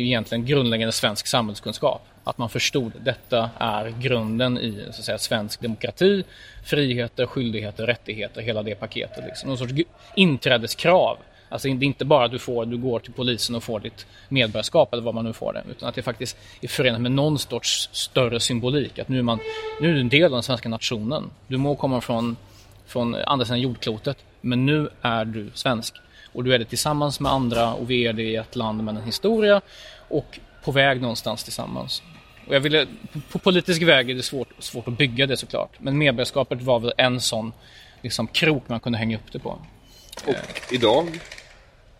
[0.00, 2.02] egentligen grundläggande svensk samhällskunskap.
[2.24, 6.24] Att man förstod detta är grunden i så att säga, svensk demokrati,
[6.64, 9.24] friheter, skyldigheter, rättigheter, hela det paketet.
[9.24, 9.48] Liksom.
[9.48, 9.72] Någon sorts
[10.16, 11.18] inträdeskrav.
[11.48, 14.06] Alltså det är inte bara att du, får, du går till polisen och får ditt
[14.28, 15.62] medborgarskap eller vad man nu får det.
[15.70, 18.98] Utan att det faktiskt är förenat med någon sorts större symbolik.
[18.98, 19.38] Att nu är, man,
[19.80, 21.30] nu är du en del av den svenska nationen.
[21.46, 22.36] Du må komma från,
[22.86, 25.94] från andra sidan jordklotet, men nu är du svensk.
[26.32, 28.96] Och du är det tillsammans med andra och vi är det i ett land med
[28.96, 29.60] en historia
[30.08, 32.02] och på väg någonstans tillsammans.
[32.46, 32.86] Och jag ville,
[33.30, 35.70] på, politisk väg är det svårt, svårt att bygga det såklart.
[35.78, 37.52] Men medborgarskapet var väl en sån
[38.02, 39.58] liksom, krok man kunde hänga upp det på.
[40.26, 40.34] Och
[40.72, 41.20] idag?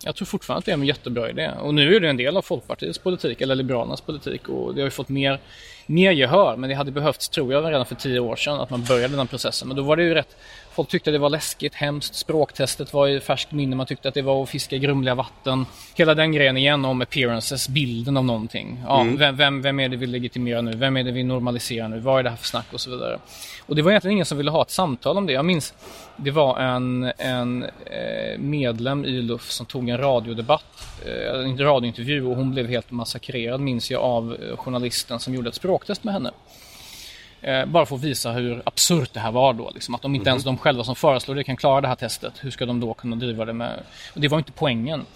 [0.05, 1.51] Jag tror fortfarande att det är en jättebra idé.
[1.61, 4.49] Och nu är det en del av Folkpartiets politik, eller Liberalernas politik.
[4.49, 5.41] Och det har ju fått mer,
[5.87, 6.57] mer gehör.
[6.57, 9.27] Men det hade behövts, tror jag, redan för tio år sedan att man började den
[9.27, 9.69] processen.
[9.69, 10.37] Men då var det ju rätt...
[10.75, 12.15] Folk tyckte det var läskigt, hemskt.
[12.15, 13.77] Språktestet var i färskt minne.
[13.77, 15.67] Man tyckte att det var att fiska i grumliga vatten.
[15.95, 18.83] Hela den grejen igen om appearances, bilden av någonting.
[18.87, 20.73] Ja, vem, vem, vem är det vi legitimerar nu?
[20.73, 22.01] Vem är det vi normaliserar nu?
[22.01, 22.67] Vad är det här för snack?
[22.73, 23.19] Och så vidare.
[23.67, 25.33] Och det var egentligen ingen som ville ha ett samtal om det.
[25.33, 25.75] Jag minns,
[26.17, 32.27] det var en, en eh, medlem i LUF som tog en radiodebatt, eh, en radiointervju
[32.27, 36.15] och hon blev helt massakrerad minns jag av eh, journalisten som gjorde ett språktest med
[36.15, 36.31] henne.
[37.43, 39.71] Eh, bara för att visa hur absurt det här var då.
[39.75, 42.33] Liksom, att om inte ens de själva som föreslår det kan klara det här testet,
[42.41, 43.81] hur ska de då kunna driva det med...
[44.15, 45.07] Och det var inte poängen.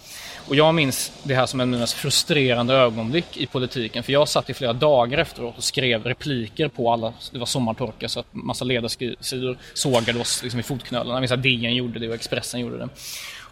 [0.47, 4.03] Och jag minns det här som en av mina mest frustrerande ögonblick i politiken.
[4.03, 8.09] För jag satt i flera dagar efteråt och skrev repliker på alla, det var sommartorka
[8.09, 11.13] så att massa ledarsidor sågade oss liksom i fotknölarna.
[11.13, 12.89] Jag minns att DN gjorde det och Expressen gjorde det.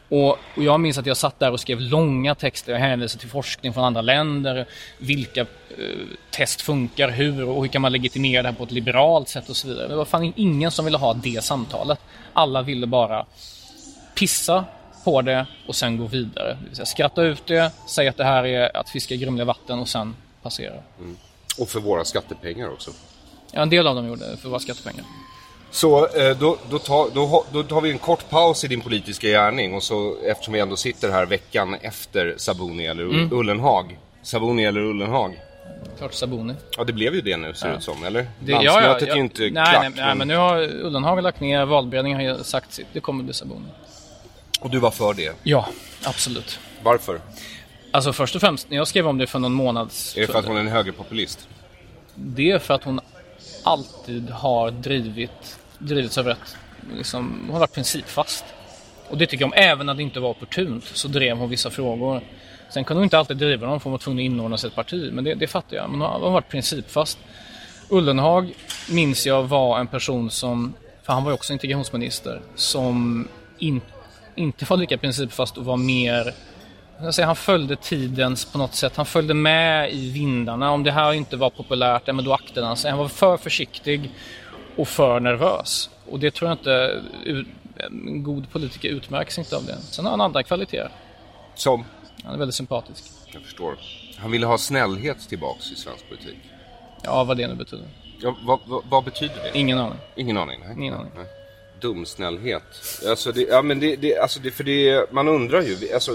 [0.09, 2.71] Och, och jag minns att jag satt där och skrev långa texter.
[2.71, 4.67] Jag hänvisade till forskning från andra länder.
[4.97, 5.47] Vilka eh,
[6.31, 9.55] test funkar, hur och hur kan man legitimera det här på ett liberalt sätt och
[9.55, 9.87] så vidare.
[9.87, 11.99] Det var fan ingen som ville ha det samtalet.
[12.33, 13.25] Alla ville bara
[14.15, 14.65] pissa
[15.03, 16.57] på det och sen gå vidare.
[16.61, 19.45] Det vill säga skratta ut det, säga att det här är att fiska i grumliga
[19.45, 20.73] vatten och sen passera.
[21.59, 22.91] Och för våra skattepengar också.
[23.51, 25.05] Ja, en del av dem gjorde det för våra skattepengar.
[25.75, 29.27] Så eh, då, då, tar, då, då tar vi en kort paus i din politiska
[29.27, 33.33] gärning och så eftersom vi ändå sitter här veckan efter Sabuni eller Mm.
[33.33, 33.97] Ullenhag.
[34.23, 35.41] Sabuni eller Ullenhag?
[35.97, 36.53] Klart Sabuni.
[36.77, 38.27] Ja, det blev ju det nu ser det ut som, eller?
[38.39, 39.81] Det, Landsmötet är ju inte nej, klart.
[39.81, 42.87] nej, nej, men nu har Ullenhag lagt ner, valberedningen har ju sagt sitt.
[42.93, 43.65] Det kommer bli Sabuni.
[44.61, 45.35] Och du var för det.
[45.43, 45.67] Ja,
[46.03, 46.59] absolut.
[46.83, 47.21] Varför?
[47.91, 50.39] Alltså först och främst, när jag skrev om det för någon månad Är det för
[50.39, 51.47] att hon är en högerpopulist?
[52.15, 52.99] Det är för att hon
[53.63, 56.57] alltid har drivit, drivits över att
[56.97, 58.45] liksom, hon har varit principfast.
[59.09, 61.69] Och det tycker jag om, även när det inte var opportunt så drev hon vissa
[61.69, 62.21] frågor.
[62.69, 64.69] Sen kunde hon inte alltid driva dem för hon var tvungen att inordna sig i
[64.69, 65.89] ett parti, men det, det fattar jag.
[65.89, 67.17] Men hon har, varit principfast.
[67.89, 68.53] Ullenhag
[68.89, 70.73] minns jag var en person som
[71.03, 73.81] för han var ju också integrationsminister, som in,
[74.35, 76.33] inte var lika principfast och var mer
[77.11, 78.95] Säga, han följde tidens på något sätt.
[78.95, 80.71] Han följde med i vindarna.
[80.71, 82.91] Om det här inte var populärt, men då aktade han sig.
[82.91, 84.11] Han var för försiktig
[84.77, 85.89] och för nervös.
[86.09, 87.03] Och det tror jag inte...
[87.77, 89.77] En god politiker utmärks inte av det.
[89.81, 90.91] Sen har han andra kvaliteter.
[91.55, 91.85] Som?
[92.23, 93.03] Han är väldigt sympatisk.
[93.25, 93.77] Jag förstår.
[94.17, 96.37] Han ville ha snällhet tillbaks i svensk politik.
[97.03, 97.87] Ja, vad det nu betyder.
[98.21, 99.59] Ja, vad, vad, vad betyder det?
[99.59, 99.99] Ingen aning.
[100.15, 100.59] Ingen aning?
[100.65, 100.75] Nej.
[100.77, 101.11] Ingen aning.
[101.15, 101.25] Nej.
[101.81, 102.63] Dumsnällhet.
[103.09, 105.93] Alltså, det, ja, men det, det, alltså det, för det, man undrar ju.
[105.93, 106.11] Alltså,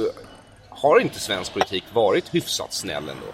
[0.69, 3.27] har inte svensk politik varit hyfsat snäll ändå?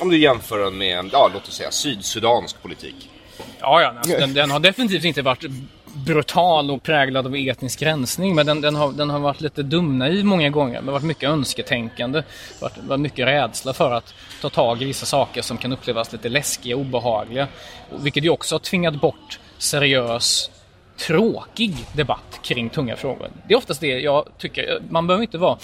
[0.00, 3.10] Om du jämför den med, ja, låt oss säga sydsudansk politik.
[3.60, 5.44] Ja, ja alltså, den, den, har definitivt inte varit
[5.94, 8.34] brutal och präglad av etnisk rensning.
[8.34, 10.80] Men den, den, har, den har varit lite dumnaiv många gånger.
[10.80, 12.22] Det har varit mycket önsketänkande.
[12.60, 16.12] Det har varit mycket rädsla för att ta tag i vissa saker som kan upplevas
[16.12, 17.48] lite läskiga och obehagliga.
[18.00, 20.50] Vilket ju också har tvingat bort seriös
[21.06, 23.30] tråkig debatt kring tunga frågor.
[23.48, 24.82] Det är oftast det jag tycker.
[24.88, 25.58] Man behöver inte vara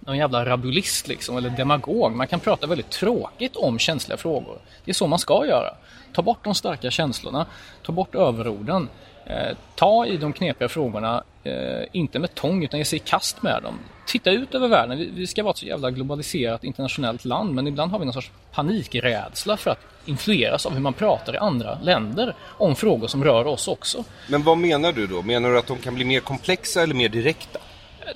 [0.00, 2.12] någon jävla rabulist liksom, eller demagog.
[2.12, 4.58] Man kan prata väldigt tråkigt om känsliga frågor.
[4.84, 5.74] Det är så man ska göra.
[6.12, 7.46] Ta bort de starka känslorna,
[7.82, 8.88] ta bort överorden.
[9.26, 13.42] Eh, ta i de knepiga frågorna, eh, inte med tång utan ge sig i kast
[13.42, 13.78] med dem.
[14.06, 14.98] Titta ut över världen.
[14.98, 18.14] Vi, vi, ska vara ett så jävla globaliserat internationellt land men ibland har vi någon
[18.14, 23.24] sorts panikrädsla för att influeras av hur man pratar i andra länder om frågor som
[23.24, 24.04] rör oss också.
[24.28, 25.22] Men vad menar du då?
[25.22, 27.58] Menar du att de kan bli mer komplexa eller mer direkta?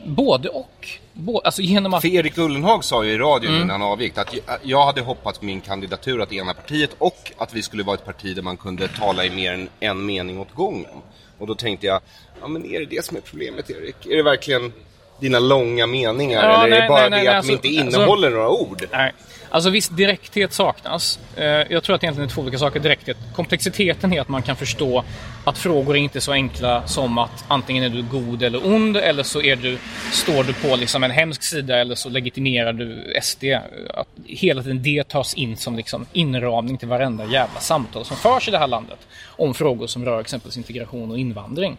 [0.04, 0.88] Både och.
[1.12, 2.02] Bo alltså genom att...
[2.02, 3.62] För Erik Ullenhag sa ju i radion mm.
[3.62, 7.54] innan han avgick att jag hade hoppats på min kandidatur att ena partiet och att
[7.54, 10.54] vi skulle vara ett parti där man kunde tala i mer än en mening åt
[10.54, 10.90] gången.
[11.38, 12.00] Och då tänkte jag,
[12.40, 14.06] ja men är det det som är problemet Erik?
[14.06, 14.72] Är det verkligen
[15.20, 17.68] dina långa meningar ja, eller nej, är det bara nej, nej, det att alltså, de
[17.68, 18.88] inte alltså- innehåller alltså, några ord?
[18.92, 19.12] Nej.
[19.50, 21.18] Alltså viss direkthet saknas.
[21.36, 22.80] Eh, jag tror att det egentligen är två olika saker.
[22.80, 23.16] Direkthet.
[23.34, 25.04] Komplexiteten är att man kan förstå
[25.44, 29.22] att frågor är inte så enkla som att antingen är du god eller ond eller
[29.22, 29.78] så är du,
[30.12, 33.44] står du på liksom en hemsk sida eller så legitimerar du SD.
[33.94, 38.48] Att hela tiden det tas in som liksom inramning till varenda jävla samtal som förs
[38.48, 41.76] i det här landet om frågor som rör exempelvis integration och invandring.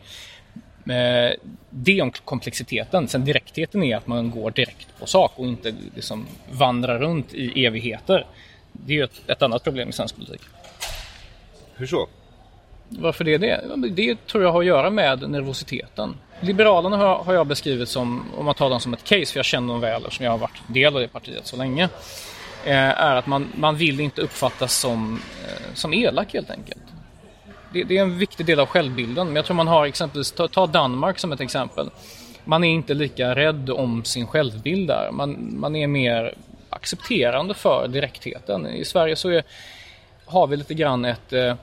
[0.90, 1.34] Eh,
[1.70, 3.08] det om komplexiteten.
[3.08, 7.66] Sen direktheten är att man går direkt på sak och inte liksom vandrar runt i
[7.66, 8.26] evigheter.
[8.72, 10.42] Det är ju ett, ett annat problem i svensk politik.
[11.76, 12.08] Hur så?
[12.90, 13.90] Varför det är det?
[13.90, 16.16] Det tror jag har att göra med nervositeten.
[16.40, 19.46] Liberalerna har, har jag beskrivit som, om man tar dem som ett case, för jag
[19.46, 21.84] känner dem väl eftersom jag har varit del av det partiet så länge,
[22.66, 26.87] eh, är att man, man vill inte uppfattas som, eh, som elak helt enkelt
[27.74, 29.28] det, det, är en viktig del av självbilden.
[29.28, 31.90] Men jag tror man har exempelvis, ta, ta, Danmark som ett exempel.
[32.44, 35.12] Man är inte lika rädd om sin självbild där.
[35.12, 36.34] Man, man är mer
[36.70, 38.68] accepterande för direktheten.
[38.68, 39.44] I Sverige så är,
[40.26, 41.56] har vi lite grann ett, eh,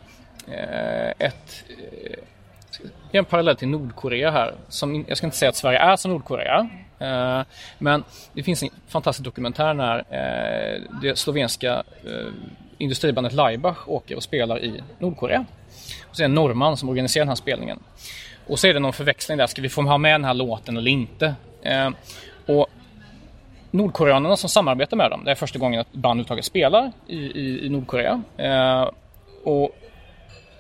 [0.49, 2.19] eh ett eh,
[3.11, 4.55] det är en parallell till Nordkorea här.
[4.69, 6.69] Som, jag ska inte säga att Sverige är som Nordkorea.
[6.99, 7.43] Eh,
[7.79, 12.33] men det finns en fantastisk dokumentär när eh, det slovenska eh,
[12.79, 15.45] industribandet Laibach åker och spelar i Nordkorea.
[16.15, 17.83] Och så är en norrman som organiserar den här spelningen.
[18.47, 20.77] Och så är det någon förväxling där, ska vi få ha med den här låten
[20.77, 21.35] eller inte?
[21.63, 21.91] Eh,
[22.47, 22.67] och
[23.71, 27.67] Nordkoreanerna som samarbetar med dem, det är första gången ett band överhuvudtaget spelar i, i,
[27.67, 28.23] i Nordkorea.
[28.37, 28.91] Eh,
[29.45, 29.77] och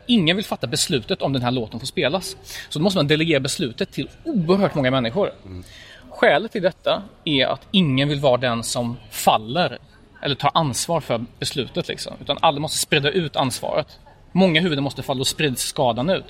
[0.07, 2.36] ingen vill fatta beslutet om den här låten får spelas.
[2.68, 5.30] Så då måste man delegera beslutet till oerhört många människor.
[5.46, 5.64] Mm.
[6.11, 9.78] Skälet till detta är att ingen vill vara den som faller
[10.22, 11.88] eller tar ansvar för beslutet.
[11.88, 12.12] Liksom.
[12.20, 13.98] Utan alla måste sprida ut ansvaret.
[14.37, 16.24] Många huvuden måste falla och sprids skadan ut.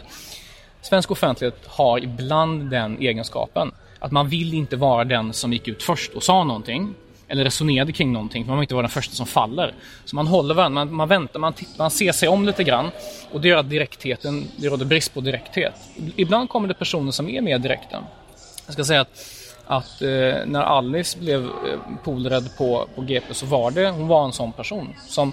[0.82, 5.82] Svensk offentlighet har ibland den egenskapen att man vill inte vara den som gick ut
[5.82, 6.94] först och sa någonting
[7.28, 9.74] eller resonerade kring någonting för man vill inte vara den första som faller.
[10.05, 12.90] Så man håller varandra, man, man väntar, man, tittar, man ser sig om lite grann
[13.32, 15.74] och det gör att direktheten, det råder brist på direkthet.
[16.16, 18.05] Ibland kommer det personer som är mer direkta.
[18.66, 19.26] Jag ska säga att,
[19.66, 20.09] att eh,
[20.46, 21.50] när Alice blev eh,
[22.05, 25.32] polrädd på, på GP så var det, hon var en sån person som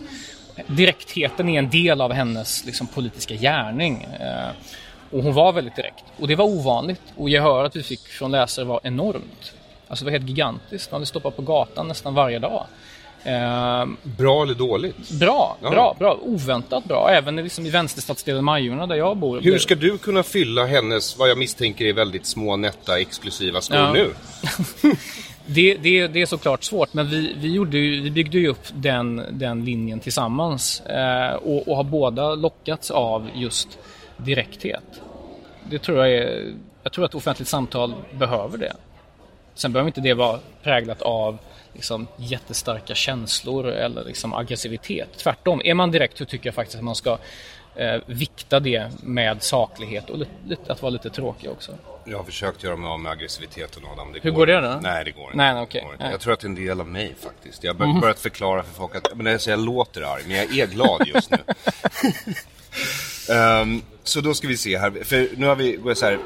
[0.67, 4.03] direktheten är en del av hennes liksom, politiska gärning.
[4.03, 4.49] Eh,
[5.11, 6.03] och hon var väldigt direkt.
[6.19, 7.01] Och det var ovanligt.
[7.15, 9.53] Och gehöret vi fick från läsare var enormt.
[9.87, 10.91] Alltså det var helt gigantiskt.
[10.91, 12.65] Man hade stoppat på gatan nästan varje dag.
[13.23, 15.11] Eh, bra eller dåligt?
[15.11, 15.69] Bra, ja.
[15.69, 16.19] bra, bra.
[16.21, 17.09] Oväntat bra.
[17.09, 19.41] Även liksom i vänsterstadsdelen Majorna där jag bor.
[19.41, 23.77] Hur ska du kunna fylla hennes, vad jag misstänker är väldigt små, nätta, exklusiva skor
[23.77, 23.93] ja.
[23.93, 24.13] nu?
[25.53, 28.67] Det, det, det, är såklart svårt, men vi, vi, gjorde ju, vi byggde ju upp
[28.73, 33.79] den, den linjen tillsammans eh, och, och, har båda lockats av just
[34.17, 35.01] direkthet.
[35.69, 38.73] Det tror jag är, jag tror att offentligt samtal behöver det.
[39.53, 41.37] Sen behöver inte det vara präglat av
[41.73, 45.09] liksom, jättestarka känslor eller liksom, aggressivitet.
[45.17, 47.17] Tvärtom, är man direkt så tycker jag faktiskt att man ska
[47.75, 51.71] eh, vikta det med saklighet och lite, lite, att vara lite tråkig också.
[52.05, 54.13] Jag har försökt göra mig av med aggressiviteten Adam.
[54.13, 54.79] Det Hur går det då?
[54.81, 55.37] Nej, det går inte.
[55.37, 56.03] Nej, går inte.
[56.03, 56.11] Nej.
[56.11, 57.63] Jag tror att det är en del av mig faktiskt.
[57.63, 60.23] Jag har bör- börjat förklara för folk att men det är så jag låter arg,
[60.27, 61.37] men jag är glad just nu.
[63.35, 65.03] Ehm, så då ska vi se här.
[65.03, 66.19] För nu har vi, går så här.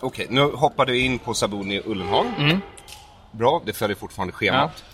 [0.00, 2.26] Okej, nu hoppade vi in på Sabuni Ullenhag.
[3.30, 4.84] Bra, det följer fortfarande schemat.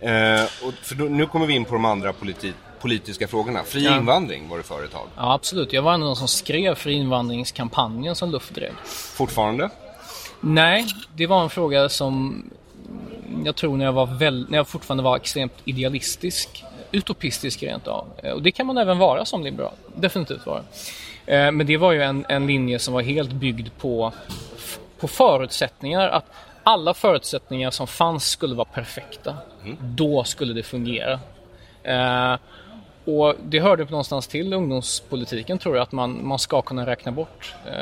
[0.00, 2.52] Eh, och för då, nu kommer vi in på de andra politi-
[2.84, 3.62] politiska frågorna.
[3.64, 3.96] Fri Ja.
[3.96, 5.06] invandring var det förut ett tag.
[5.16, 5.72] Ja, absolut.
[5.72, 8.72] Jag var en av de som skrev för invandringskampanjen som Luft drev.
[9.16, 9.70] Fortfarande?
[10.40, 12.42] Nej, det var en fråga som
[13.44, 18.06] jag tror när jag, var väl, när jag fortfarande var extremt idealistisk, utopistisk rent av.
[18.22, 20.62] Eh, Och det kan man även vara som liberal, definitivt vara.
[21.26, 24.12] Eh, Men det var ju en, en linje som var helt byggd på,
[25.00, 26.24] på förutsättningar att
[26.66, 29.34] alla förutsättningar som fanns skulle vara perfekta.
[29.80, 31.20] Då skulle det fungera.
[33.04, 37.54] Och det hörde någonstans till ungdomspolitiken tror jag att man, man ska kunna räkna bort
[37.66, 37.72] eh,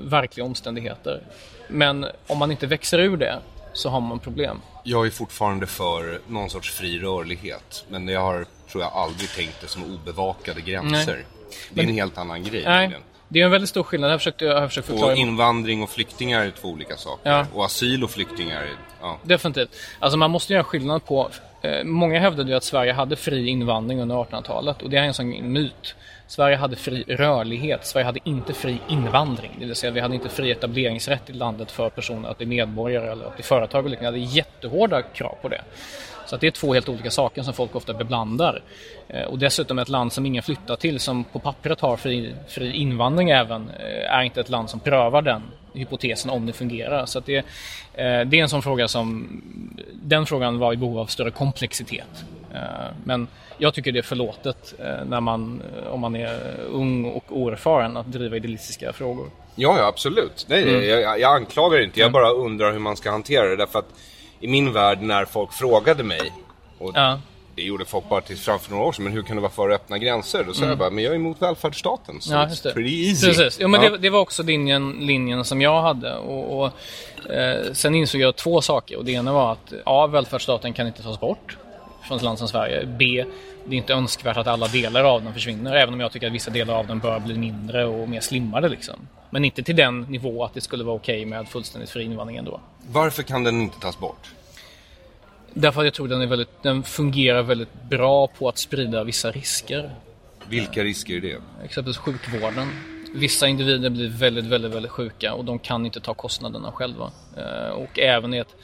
[0.00, 1.22] verkliga omständigheter.
[1.68, 3.38] Men om man inte växer ur det
[3.72, 4.60] så har man problem.
[4.84, 7.84] Jag är fortfarande för någon sorts fri rörlighet.
[7.88, 11.14] Men jag har, tror jag, aldrig tänkt det som obevakade gränser.
[11.14, 11.24] Nej.
[11.70, 12.62] Det är en Men- helt annan grej.
[12.64, 13.02] Nej, nämligen.
[13.28, 14.10] Det är en väldigt stor skillnad.
[14.10, 15.12] Jag har försökt, jag har försökt förklara.
[15.12, 17.30] Och invandring och flyktingar är två olika saker.
[17.30, 17.46] Ja.
[17.54, 18.76] Och asyl och flyktingar är...
[19.00, 19.18] Ja.
[19.22, 19.76] Definitivt.
[19.98, 21.30] Alltså man måste göra skillnad på...
[21.62, 25.14] Eh, många hävdade ju att Sverige hade fri invandring under 1800-talet och det är en
[25.14, 25.94] sån myt.
[26.26, 29.56] Sverige hade fri rörlighet, Sverige hade inte fri invandring.
[29.58, 33.10] Det vill säga vi hade inte fri etableringsrätt i landet för personer att bli medborgare
[33.12, 34.18] eller att bli företag och liknande.
[34.18, 35.62] Vi hade jättehårda krav på det.
[36.28, 38.62] Så det är två helt olika saker som folk ofta beblandar.
[39.08, 42.72] Eh, Och dessutom ett land som ingen flyttar till, som på pappret har fri, fri
[42.72, 45.42] invandring även, eh, är inte ett land som prövar den
[45.74, 47.06] hypotesen om det fungerar.
[47.06, 47.44] Så det, eh,
[47.94, 49.28] det är en sån fråga som,
[50.02, 52.24] den frågan var i behov av större komplexitet.
[53.04, 54.74] Men jag tycker det är förlåtet
[55.06, 59.26] när man, om man är ung och oerfaren att driva idealistiska frågor.
[59.54, 60.46] Ja, ja, absolut.
[60.48, 60.88] Nej, Mm.
[60.88, 62.00] jag, jag, jag anklagar inte.
[62.00, 63.56] Jag bara undrar hur man ska hantera det.
[63.56, 63.94] Därför att
[64.40, 66.32] i min värld, när folk frågade mig,
[66.78, 67.20] och Ja.
[67.54, 69.70] det gjorde folk bara till framför några år sedan, men hur kan du vara för
[69.70, 70.44] öppna gränser?
[70.46, 72.20] Då sa jag bara, men jag är emot välfärdsstaten.
[72.20, 72.42] Så Mm.
[72.42, 72.72] Ja, just det.
[72.72, 73.26] pretty easy.
[73.26, 73.58] Precis.
[73.60, 73.90] Jo, men Ja.
[73.90, 76.16] det, det var också linjen, linjen som jag hade.
[76.16, 78.96] Och, och, eh, sen insåg jag två saker.
[78.96, 80.06] Och det ena var att A.
[80.06, 81.56] Välfärdsstaten kan inte tas bort
[82.08, 82.86] från ett land som Sverige.
[82.86, 83.24] B.
[83.66, 85.76] Det är inte önskvärt att alla delar av den försvinner.
[85.76, 88.68] Även om jag tycker att vissa delar av den bör bli mindre och mer slimmade.
[88.68, 89.08] Liksom.
[89.30, 92.60] Men inte till den nivå att det skulle vara okej med fullständigt fri invandring ändå.
[92.90, 94.30] Varför kan den inte tas bort?
[95.54, 99.30] Därför att jag tror den, är väldigt, den fungerar väldigt bra på att sprida vissa
[99.30, 99.90] risker.
[100.48, 101.36] Vilka risker är det?
[101.64, 102.68] exempelvis sjukvården.
[103.14, 107.10] Vissa individer blir väldigt, väldigt, väldigt sjuka och de kan inte ta kostnaderna själva.
[107.36, 108.54] Eh, Och även i ett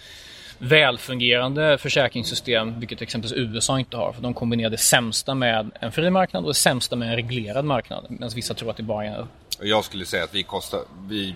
[0.58, 6.10] välfungerande försäkringssystem, vilket exempelvis USA inte har, för de kombinerar det sämsta med en fri
[6.10, 8.06] marknad och det sämsta med en reglerad marknad.
[8.08, 9.26] Medan vissa tror att det bara är
[9.60, 11.34] Jag skulle säga att vi, kostar, vi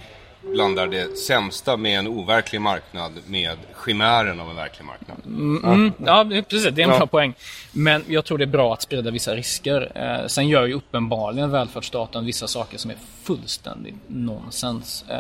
[0.55, 5.17] blandar det sämsta med en overklig marknad med chimären av en verklig marknad.
[5.27, 6.75] Mm, ja, det- precis.
[6.75, 6.99] Det är en Ja.
[6.99, 7.35] bra poäng.
[7.73, 9.93] Men jag tror det är bra att sprida vissa risker.
[9.95, 15.05] Eh, sen gör ju uppenbarligen välfärdsstaten vissa saker som är fullständigt nonsens.
[15.09, 15.17] Eh,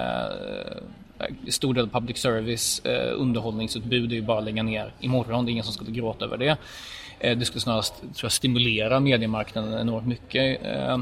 [1.48, 5.44] stor del av public service, eh, underhållningsutbud är ju bara att lägga ner imorgon.
[5.44, 6.56] Det är ingen som skulle gråta över det.
[7.20, 10.62] Eh, det skulle snarast tror jag, stimulera mediemarknaden enormt mycket.
[10.66, 10.98] Eh,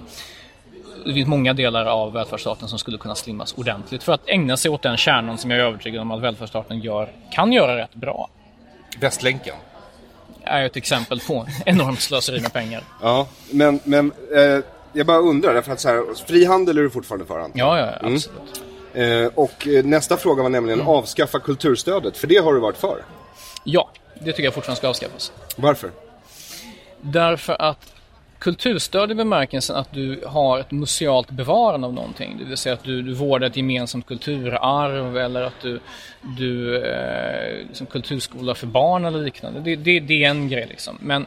[1.07, 4.71] det finns många delar av välfärdsstaten som skulle kunna slimmas ordentligt för att ägna sig
[4.71, 8.31] åt den kärnan som jag är övertygad om att välfärdsstaten gör, kan göra rätt bra
[9.01, 9.55] Västlänken.
[10.43, 12.83] är ett exempel på enormt slöseri med pengar.
[13.03, 17.27] Ja, men, men eh, jag bara undrar, därför att så här, frihandel är du fortfarande
[17.27, 17.39] för?
[17.55, 18.66] Ja, ja, absolut.
[18.97, 23.05] Eh, och eh, nästa fråga var nämligen avskaffa kulturstödet, för det har du varit för.
[23.65, 23.91] Ja,
[24.21, 25.33] det tycker jag fortfarande ska avskaffas.
[25.57, 25.91] Varför?
[27.01, 27.93] Därför att
[28.39, 32.37] kulturstöd i bemärkelsen att du har ett musealt bevarande av någonting.
[32.39, 35.81] Det vill säga att du, du vårdar ett gemensamt kulturarv eller att du,
[36.39, 39.61] du eh, som kulturskola för barn eller liknande.
[39.61, 40.99] Det, det, det är en grej liksom.
[41.01, 41.27] Men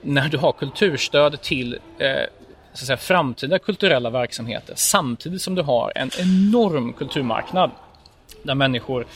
[0.00, 2.08] när du har kulturstöd till eh,
[2.72, 7.70] så att säga, framtida kulturella verksamheter samtidigt som du har en enorm kulturmarknad
[8.42, 9.06] där människor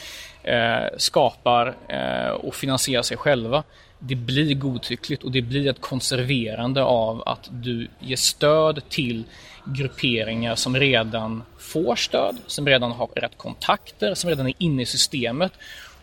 [0.42, 3.62] eh, skapar eh, och finansierar sig själva.
[3.98, 9.24] Det blir godtyckligt och det blir ett konserverande av att du ger stöd till
[9.64, 14.86] grupperingar som redan får stöd, som redan har rätt kontakter, som redan är inne i
[14.86, 15.52] systemet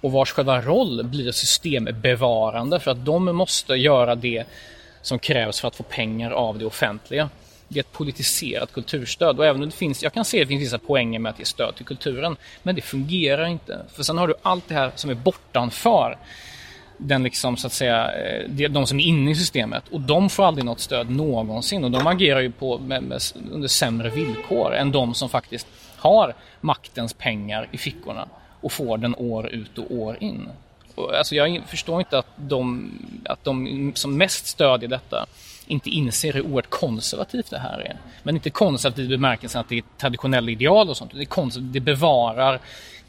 [0.01, 4.43] och vars själva roll blir systembevarande för att de måste göra det
[5.01, 7.29] som krävs för att få pengar av det offentliga.
[7.67, 10.47] Det är ett politiserat kulturstöd och även om det finns, jag kan se att det
[10.47, 13.85] finns vissa poänger med att ge stöd till kulturen, men det fungerar inte.
[13.93, 16.17] För sen har du allt det här som är bortanför
[16.97, 20.45] den liksom så att säga, eh, de som är inne i systemet och de får
[20.45, 23.21] aldrig något stöd någonsin och de agerar ju på, med, med,
[23.51, 28.27] under sämre villkor än de som faktiskt har maktens pengar i fickorna
[28.61, 30.49] och får den år ut och år in.
[30.95, 32.91] Alltså jag förstår inte att de,
[33.25, 35.25] att de som mest stödjer detta
[35.67, 37.97] inte inser hur oerhört konservativt det här är.
[38.23, 41.11] Men inte konservativt i bemärkelsen att det är traditionella ideal och sånt.
[41.13, 42.59] Det, är det bevarar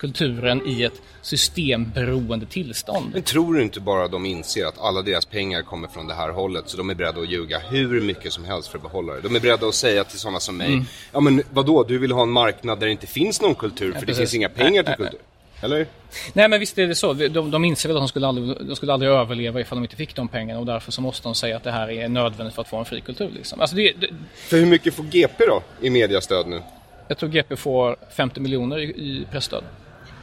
[0.03, 3.11] kulturen i ett systemberoende tillstånd.
[3.12, 6.28] Men tror du inte bara de inser att alla deras pengar kommer från det här
[6.28, 9.20] hållet så de är beredda att ljuga hur mycket som helst för att behålla det?
[9.20, 10.85] De är beredda att säga till sådana som mig, mm.
[11.12, 14.01] ja men vadå, du vill ha en marknad där det inte finns någon kultur för
[14.01, 15.20] ja, det finns inga pengar till kultur.
[15.63, 15.87] Eller?
[16.33, 17.13] Nej men visst är det så.
[17.13, 19.97] De, de inser väl att de skulle, aldrig, de skulle aldrig överleva ifall de inte
[19.97, 22.63] fick de pengarna och därför så måste de säga att det här är nödvändigt för
[22.63, 23.31] att få en fri kultur.
[23.35, 23.61] Liksom.
[23.61, 24.09] Alltså det, det...
[24.35, 26.63] För hur mycket får GP då i mediastöd nu?
[27.09, 29.65] Jag tror GP får 50 miljoner i, i pressstöd.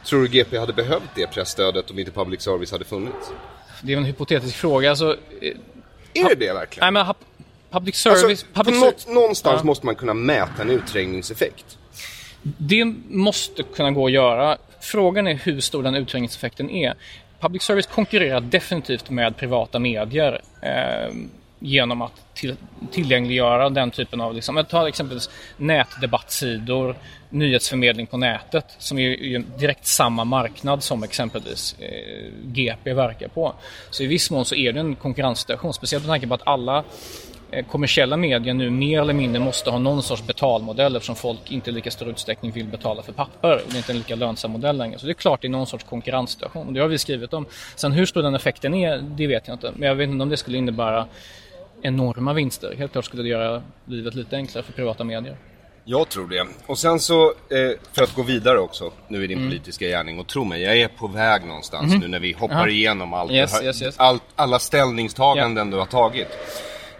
[0.04, 3.30] Tror du GP hade behövt det pressstödet om inte public service hade funnits?
[3.82, 4.90] Det är en hypotetisk fråga.
[4.90, 5.16] Alltså,
[6.14, 6.94] är det det verkligen?
[6.94, 7.14] Nej, men
[7.70, 8.24] public service...
[8.24, 9.66] Alltså, public något, någonstans ja.
[9.66, 11.78] måste man kunna mäta en utträngningseffekt.
[12.42, 14.58] Det måste kunna gå att göra.
[14.80, 16.94] Frågan är hur stor den utträngningseffekten är.
[17.40, 20.40] Public service konkurrerar definitivt med privata medier.
[20.62, 21.14] Eh,
[21.60, 22.56] genom att till,
[22.90, 26.96] tillgängliggöra den typen av, liksom, ta exempelvis nätdebattsidor,
[27.30, 33.54] nyhetsförmedling på nätet som är ju direkt samma marknad som exempelvis eh, GP verkar på.
[33.90, 36.84] Så i viss mån så är det en konkurrenssituation, speciellt med tanke på att alla
[37.68, 41.72] kommersiella medier nu mer eller mindre måste ha någon sorts betalmodell eftersom folk inte i
[41.72, 43.62] lika stor utsträckning vill betala för papper.
[43.68, 44.98] Det är inte en lika lönsam modell längre.
[44.98, 46.74] Så det är klart det är någon sorts konkurrenssituation.
[46.74, 47.46] Det har vi skrivit om.
[47.76, 49.72] Sen hur stor den effekten är, det vet jag inte.
[49.76, 51.06] Men jag vet inte om det skulle innebära
[51.82, 52.74] enorma vinster.
[52.78, 55.36] Helt klart skulle det göra livet lite enklare för privata medier.
[55.84, 56.46] Jag tror det.
[56.66, 59.50] Och sen så, eh, för att gå vidare också, nu i din mm.
[59.50, 60.18] politiska gärning.
[60.18, 62.00] Och tro mig, jag är på väg någonstans mm.
[62.00, 62.68] nu när vi hoppar Aha.
[62.68, 63.94] igenom allt yes, yes, yes.
[63.98, 65.74] All, alla ställningstaganden yeah.
[65.74, 66.28] du har tagit.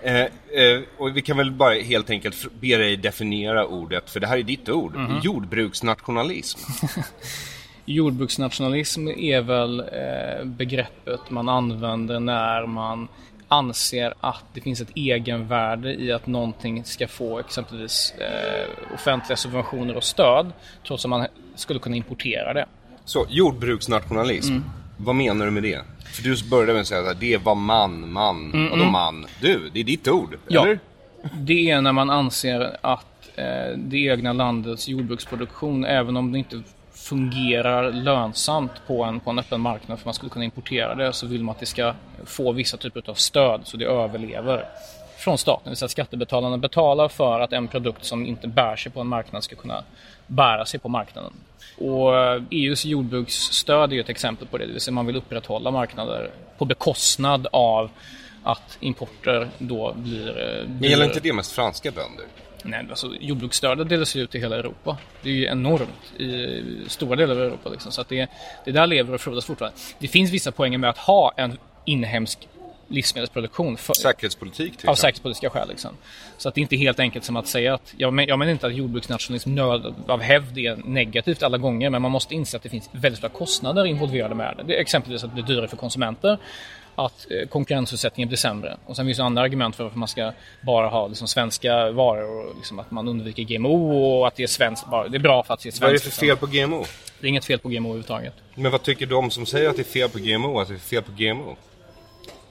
[0.02, 4.26] Eh, eh, och vi kan väl bara helt enkelt be dig definiera ordet, för det
[4.26, 4.96] här är ditt ord.
[4.96, 5.20] Mm.
[5.22, 6.58] Jordbruksnationalism.
[7.84, 13.08] Jordbruksnationalism är väl eh, begreppet man använder när man
[13.48, 19.96] anser att det finns ett egenvärde i att någonting ska få exempelvis eh, offentliga subventioner
[19.96, 20.52] och stöd
[20.86, 22.66] trots att man skulle kunna importera det.
[23.04, 24.64] Så jordbruksnationalism, mm.
[25.04, 25.80] Vad menar du med det?
[26.12, 29.26] För du började med att säga att det var man, man, mm, vadå man?
[29.40, 30.62] Du, det är ditt ord, ja.
[30.62, 30.78] eller?
[31.34, 36.62] Det är när man anser att eh, det egna landets jordbruksproduktion, även om det inte
[36.92, 41.26] fungerar lönsamt på en, på en öppen marknad för man skulle kunna importera det så
[41.26, 41.94] vill man att det ska
[42.24, 44.64] få vissa typer av stöd så det överlever
[45.20, 45.64] från staten.
[45.64, 49.00] Det vill säga att skattebetalarna betalar för att en produkt som inte bär sig på
[49.00, 49.84] en marknad ska kunna
[50.26, 51.32] bära sig på marknaden.
[51.78, 52.12] Och
[52.50, 56.64] EUs jordbruksstöd är ett exempel på det, det vill säga man vill upprätthålla marknader på
[56.64, 57.90] bekostnad av
[58.42, 60.64] att importer då blir...
[60.80, 62.26] Men gäller inte det mest franska bönder?
[62.64, 64.98] Nej, alltså jordbruksstödet delas ut i hela Europa.
[65.22, 67.68] Det är ju enormt i stora delar av Europa.
[67.68, 67.92] Liksom.
[67.92, 68.30] Så att det,
[68.64, 69.78] det där lever och frodas fortfarande.
[69.98, 72.48] Det finns vissa poänger med att ha en inhemsk
[72.90, 73.76] livsmedelsproduktion.
[73.76, 75.68] För, Säkerhetspolitik till Av säkerhetspolitiska skäl.
[75.68, 75.96] Liksom.
[76.36, 78.52] Så att det är inte helt enkelt som att säga att, jag, men, jag menar
[78.52, 82.62] inte att jordbruksnationalism nöd, av hävd är negativt alla gånger, men man måste inse att
[82.62, 84.62] det finns väldigt stora kostnader involverade med det.
[84.62, 86.38] det är exempelvis att det blir dyrare för konsumenter
[86.94, 88.76] att eh, konkurrensutsättningen blir sämre.
[88.86, 92.46] Och sen finns det andra argument för varför man ska bara ha liksom svenska varor
[92.46, 95.08] och liksom att man undviker GMO och att det är svenskt bara.
[95.08, 95.82] Det är bra för att det är svenskt.
[95.82, 96.84] Vad är det för fel på GMO?
[97.20, 98.34] Det är inget fel på GMO överhuvudtaget.
[98.54, 100.78] Men vad tycker de som säger att det är fel på GMO, att det är
[100.78, 101.56] fel på GMO?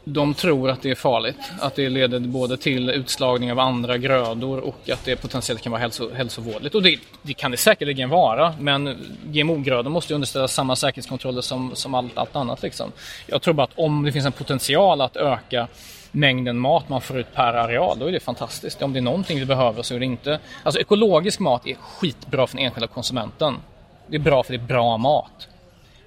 [0.03, 1.37] De tror att det är farligt.
[1.59, 5.81] Att det leder både till utslagning av andra grödor och att det potentiellt kan vara
[5.81, 6.75] hälso, hälsovådligt.
[6.75, 11.75] Och det, det kan det säkerligen vara, men GMO-grödor måste ju underställas samma säkerhetskontroller som,
[11.75, 12.61] som allt, allt annat.
[12.61, 12.91] Liksom.
[13.27, 15.67] Jag tror bara att om det finns en potential att öka
[16.11, 18.81] mängden mat man får ut per areal, då är det fantastiskt.
[18.81, 20.39] Om det är någonting vi behöver så är det inte...
[20.63, 23.55] Alltså ekologisk mat är skitbra för den enskilda konsumenten.
[24.07, 25.48] Det är bra för det är bra mat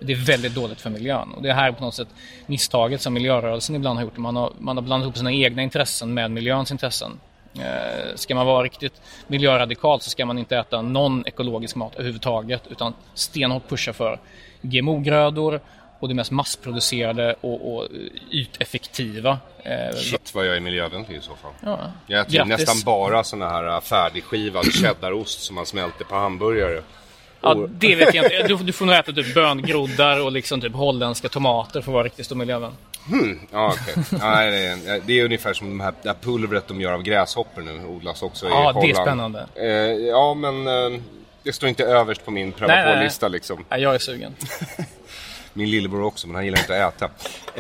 [0.03, 1.33] det är väldigt dåligt för miljön.
[1.33, 2.09] Och det är här på något sätt
[2.47, 4.17] misstaget som miljörörelsen ibland har gjort.
[4.17, 7.21] Man har, man har blandat ihop sina egna intressen med miljöns intressen.
[7.55, 12.63] Eh, ska man vara riktigt miljöradikal så ska man inte äta någon ekologisk mat överhuvudtaget
[12.71, 14.19] utan stenhårt pusha för
[14.63, 15.61] GMO-grödor
[15.99, 17.89] och det mest massproducerade och, och
[18.31, 19.39] yteffektiva.
[19.63, 21.53] Eh, Shit vad jag är miljövänlig i så fall.
[21.61, 21.79] Ja.
[22.07, 22.59] Jag äter Grattis.
[22.59, 26.83] nästan bara såna här färdigskivad cheddarost som man smälter på hamburgare.
[27.43, 28.49] Ja, det vet jag inte.
[28.49, 32.05] Du, du får nog äta typ böngroddar och liksom typ holländska tomater för att vara
[32.05, 32.73] riktigt stor miljövän.
[33.09, 33.41] Hmm.
[33.53, 34.05] Ja, okay.
[34.21, 37.03] ja, det, är, det är ungefär som de här, det här pulvret de gör av
[37.03, 37.87] gräshoppor nu.
[37.87, 38.77] Odlas också ja, i Holland.
[38.77, 39.47] Ja, det är spännande.
[39.55, 39.67] Eh,
[40.07, 41.01] ja, men eh,
[41.43, 43.65] det står inte överst på min pröva på-lista liksom.
[43.69, 44.35] Nej, jag är sugen.
[45.53, 47.11] Min lillebror också, men han gillar inte att äta.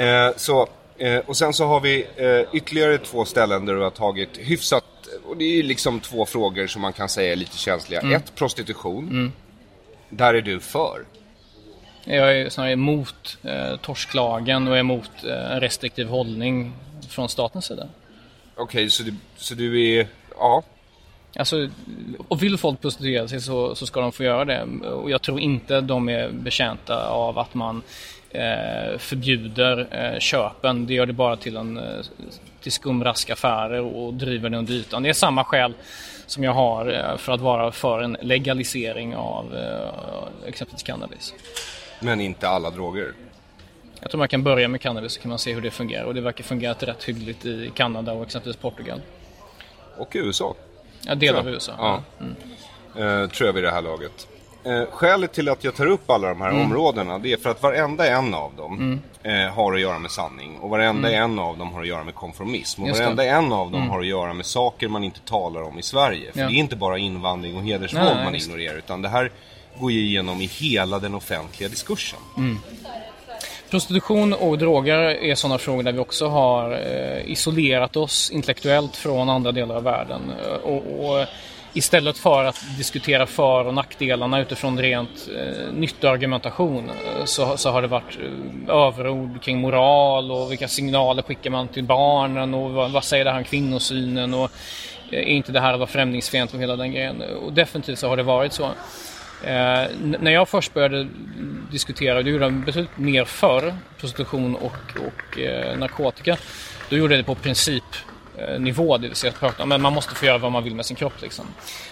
[0.02, 0.68] Eh, så,
[0.98, 4.84] eh, och sen så har vi eh, ytterligare två ställen där du har tagit hyfsat,
[5.24, 8.00] och det är ju liksom två frågor som man kan säga är lite känsliga.
[8.00, 8.14] Mm.
[8.14, 9.32] Ett, prostitution.
[10.16, 11.04] Där är du för.
[12.04, 16.72] Jag är snarare emot eh, torsklagen och emot eh, en restriktiv hållning
[17.08, 17.88] från statens sida.
[18.56, 20.06] Okej, så, du, så du är,
[20.38, 20.62] ja.
[21.36, 21.68] Alltså,
[22.28, 24.62] och vill folk prostituera sig så, så ska de få göra det.
[24.86, 27.82] Och jag tror inte de är betjänta av att man
[28.30, 30.86] eh, förbjuder eh, köpen.
[30.86, 32.04] Det gör det bara till, en, eh,
[32.60, 35.02] till skumraska affärer och driver det under ytan.
[35.02, 35.74] Det är samma skäl
[36.32, 41.34] som jag har eh, för att vara för en legalisering av eh, exempelvis cannabis.
[42.00, 43.12] Men inte alla droger.
[44.00, 46.14] Jag tror man kan börja med cannabis så kan man se hur det fungerar och
[46.14, 49.00] det verkar fungera rätt hyggligt i Kanada och exempelvis Portugal.
[49.96, 50.54] Och USA.
[51.06, 51.48] Ja, delar av.
[51.48, 51.72] USA.
[51.78, 52.02] Ja.
[52.20, 53.22] Mm.
[53.22, 54.28] Eh, tror jag vid det här laget.
[54.64, 56.62] Eh, skälet till att jag tar upp alla de här Mm.
[56.62, 60.58] områdena det är för att varenda en av dem eh, har att göra med sanning.
[60.58, 62.82] Och varenda en av dem har att göra med konformism.
[62.82, 62.98] Och Mm.
[62.98, 63.04] Det.
[63.04, 63.16] Mm.
[63.16, 66.32] varenda en av dem har att göra med saker man inte talar om i Sverige.
[66.32, 66.46] För Ja.
[66.46, 68.78] det är inte bara invandring och hedersvåld Nej, nej, man ignorerar.
[68.78, 69.30] Utan det här
[69.80, 72.18] går ju igenom i hela den offentliga diskursen.
[73.70, 79.28] Prostitution och droger är sådana frågor där vi också har eh, isolerat oss intellektuellt från
[79.28, 80.20] andra delar av världen.
[80.46, 80.82] Eh, Och,
[81.20, 81.26] och
[81.74, 87.82] istället för att diskutera för och nackdelarna utifrån rent eh, nyttoargumentation eh, så, så har
[87.82, 92.90] det varit eh, överord kring moral och vilka signaler skickar man till barnen och vad,
[92.90, 94.50] vad säger det här om kvinnosynen och
[95.10, 97.22] eh, är inte det här att vara främlingsfientlig och hela den grejen.
[97.22, 98.64] Och definitivt så har det varit så.
[99.44, 101.08] Eh, när jag först började
[101.70, 106.36] diskutera, och det gjorde jag betydligt mer förr, prostitution och, och eh, narkotika.
[106.88, 107.84] Då gjorde jag det på princip
[108.36, 110.74] principnivå, det vill säga att prata om men man måste få göra vad man vill
[110.74, 111.22] med sin kropp.
[111.22, 111.46] Liksom.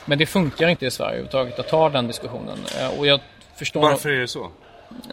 [0.04, 2.58] Men det funkar inte i Sverige överhuvudtaget att ta den diskussionen.
[2.80, 3.20] Eh, och jag
[3.56, 4.50] förstår Varför är det så?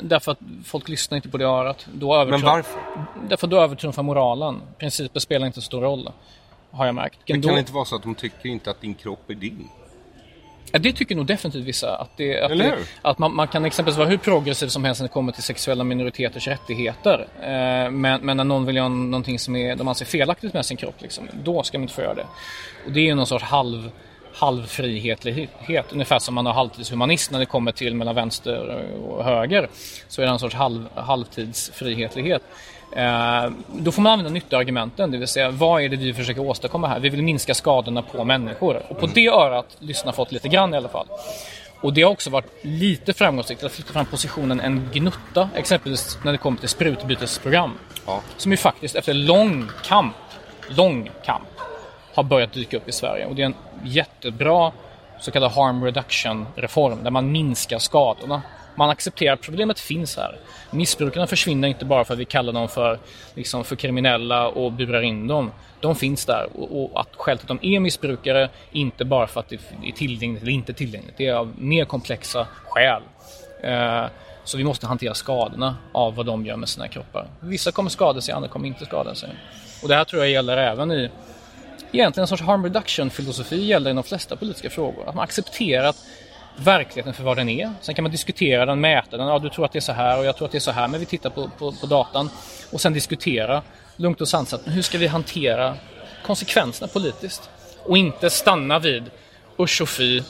[0.01, 1.87] Därför att folk lyssnar inte på det örat.
[1.93, 2.81] Då övertrumf- Men varför?
[3.29, 4.61] Därför att då övertrumfar moralen.
[4.77, 6.11] Principer spelar inte så stor roll.
[6.71, 7.19] Har jag märkt.
[7.25, 9.69] Det Då- kan inte vara så att de tycker inte att din kropp är din.
[10.71, 11.95] Ja, det tycker nog definitivt vissa.
[11.95, 15.07] Att, det, att, det, att man, man kan exempelvis vara hur progressiv som helst när
[15.07, 17.27] det kommer till sexuella minoriteters rättigheter.
[17.41, 20.77] Eh, men, men när någon vill göra någonting som är, de anser felaktigt med sin
[20.77, 22.25] kropp, liksom, då ska man inte få göra det.
[22.85, 23.91] Och det är ju någon sorts halv,
[24.33, 25.91] halvfrihetlighet.
[25.91, 29.69] Ungefär som man har halvtidshumanist när det kommer till mellan vänster och höger.
[30.07, 32.41] Så är det en sorts halv, halvtidsfrihetlighet.
[32.95, 36.87] Eh, då får man använda nyttoargumenten, det vill säga vad är det vi försöker åstadkomma
[36.87, 36.99] här?
[36.99, 38.81] Vi vill minska skadorna på människor.
[38.89, 41.07] Och på det örat lyssnar folk lite grann i alla fall.
[41.81, 46.31] Och det har också varit lite framgångsrikt att flytta fram positionen en gnutta, exempelvis när
[46.31, 47.73] det kommer till sprutbytesprogram.
[48.05, 48.21] Ja.
[48.37, 50.15] Som ju faktiskt efter lång kamp,
[50.69, 51.47] lång kamp,
[52.13, 53.25] har börjat dyka upp i Sverige.
[53.25, 54.71] Och det är en jättebra
[55.19, 58.41] så kallad harm reduction reform där man minskar skadorna.
[58.77, 60.39] Man accepterar att problemet finns här.
[60.71, 62.99] Missbrukarna försvinner inte bara för att vi kallar dem för,
[63.35, 65.51] liksom, för kriminella och burar in dem.
[65.79, 69.49] De finns där och, och att skälet att de är missbrukare inte bara för att
[69.49, 71.17] det är tillgängligt eller inte tillgängligt.
[71.17, 73.01] Det är av mer komplexa skäl.
[73.63, 74.05] Eh,
[74.43, 77.27] så vi måste hantera skadorna av vad de gör med sina kroppar.
[77.39, 79.29] Vissa kommer skada sig, andra kommer inte skada sig.
[79.81, 81.09] Och det här tror jag gäller även i
[81.91, 85.09] egentligen en sorts harm reduction filosofi gäller i de flesta politiska frågor.
[85.09, 85.97] Att man accepterar att
[86.57, 87.73] verkligheten för vad den är.
[87.81, 89.27] Sen kan man diskutera den, mäta den.
[89.27, 90.71] Ja, du tror att det är så här och jag tror att det är så
[90.71, 90.87] här.
[90.87, 92.29] Men vi tittar på, på, på datan
[92.71, 93.61] och sen diskutera
[93.95, 94.61] lugnt och sansat.
[94.65, 95.77] Men hur ska vi hantera
[96.25, 97.49] konsekvenserna politiskt?
[97.83, 99.03] Och inte stanna vid
[99.59, 100.21] usch och fy.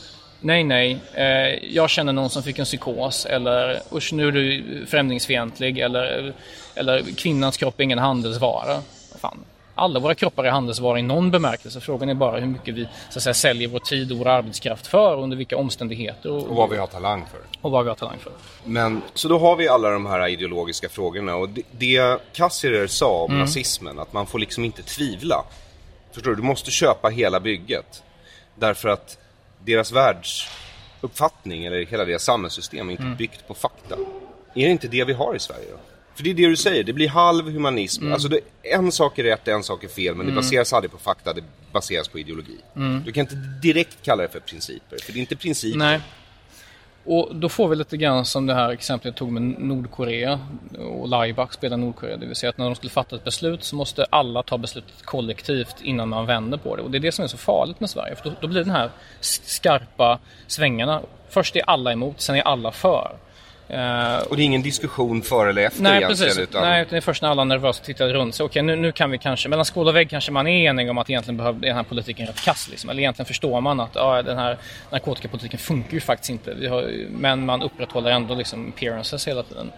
[0.42, 4.86] Nej, nej, eh, jag känner någon som fick en psykos eller usch nu är du
[4.88, 6.34] främlingsfientlig eller,
[6.76, 8.82] eller kvinnans kropp är ingen handelsvara.
[9.20, 9.38] Fan,
[9.78, 11.80] alla våra kroppar är handelsvaror i någon bemärkelse.
[11.82, 14.88] Frågan är bara hur mycket vi så att säga, säljer vår tid och vår arbetskraft
[14.88, 17.40] för och under vilka omständigheter och, Och vad vi har talang för.
[17.62, 18.32] och vad vi har talang för.
[18.64, 23.24] Men, så då har vi alla de här ideologiska frågorna och det, det Cassirer sa
[23.24, 25.44] om nazismen, att man får liksom inte tvivla.
[26.12, 26.36] Förstår du?
[26.36, 28.04] Du måste köpa hela bygget.
[28.56, 29.18] Därför att
[29.66, 33.96] deras världsuppfattning, eller hela deras samhällssystem, är inte byggt på fakta.
[34.56, 35.78] Är det inte det vi har i Sverige då?
[36.18, 38.14] För det är det du säger, det blir halv humanism.
[38.14, 40.98] Alltså det, en sak är rätt, en sak är fel, men det baseras aldrig på
[40.98, 42.58] fakta, det baseras på ideologi.
[43.06, 45.78] Du kan inte direkt kalla det för principer, för det är inte principer.
[45.78, 46.00] Nej.
[47.06, 50.40] Och då får vi lite grann som det här exemplet jag tog med Nordkorea
[50.78, 52.18] och Laibach spelar Nordkorea.
[52.18, 55.06] Det vill säga att när de skulle fatta ett beslut så måste alla ta beslutet
[55.06, 56.82] kollektivt innan man vänder på det.
[56.82, 58.16] Och det är det som är så farligt med Sverige.
[58.16, 58.92] För då, då blir den här
[59.22, 61.02] skarpa svängarna.
[61.30, 63.18] Först är alla emot, sen är alla för.
[63.70, 66.28] Eh, Och det är ingen diskussion före eller efter Nej, egentligen.
[66.30, 66.44] precis.
[66.44, 68.44] Utan Nej, utan det är först när alla nervösa tittar runt sig.
[68.46, 70.98] Okej, nu, nu kan vi kanske, mellan skål och vägg kanske man är enig om
[70.98, 72.68] att egentligen behöver den här politiken rätt kass.
[72.70, 72.90] Liksom.
[72.90, 74.58] Eller egentligen förstår man att ja, den här
[74.92, 76.70] narkotikapolitiken funkar ju faktiskt inte.
[76.70, 79.72] Har, men man upprätthåller ändå liksom appearances hela tiden.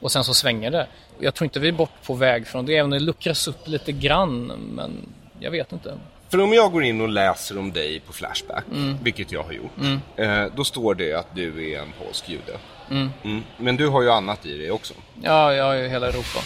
[0.00, 0.86] Och sen så svänger det.
[1.18, 3.68] Jag tror inte vi är bort på väg från det, även om det luckras upp
[3.68, 4.46] lite grann.
[4.74, 4.92] Men
[5.40, 5.98] jag vet inte.
[6.28, 8.96] För om jag går in och läser om dig på Flashback, Mm.
[9.02, 12.52] vilket jag har gjort, eh, då står det att du är en polsk jude.
[12.90, 13.10] Mm.
[13.24, 13.44] Mm.
[13.56, 14.94] Men du har ju annat i dig också.
[15.22, 16.38] Ja, jag är ju hela Europa.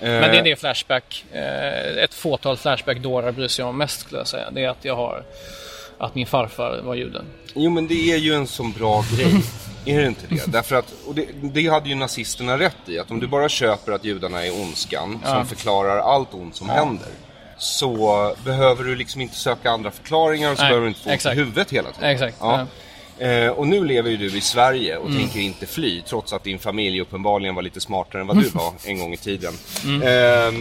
[0.00, 4.20] Eh, Men det är det Flashback, eh, ett fåtal Flashback-dårar bryr sig om mest skulle
[4.20, 4.50] jag säga.
[4.50, 5.22] Det är att jag har,
[5.98, 7.22] att min farfar var jude.
[7.54, 9.34] Jo men det är ju en sån bra grej.
[9.96, 10.46] Är det inte det?
[10.52, 12.98] Därför att, och det, det hade ju nazisterna rätt i.
[12.98, 15.30] Att om du bara köper att judarna är ondskan Ja.
[15.34, 17.08] som förklarar allt ont som händer.
[17.58, 21.10] Så behöver du liksom inte söka andra förklaringar och så Nej, behöver du inte få
[21.10, 22.10] ont i huvudet hela tiden.
[22.10, 22.66] Exakt, Ja.
[23.18, 25.18] Eh, och nu lever ju du i Sverige och Mm.
[25.18, 28.72] tänker inte fly trots att din familj uppenbarligen var lite smartare än vad du var
[28.84, 29.54] en gång i tiden.
[29.84, 30.02] Mm.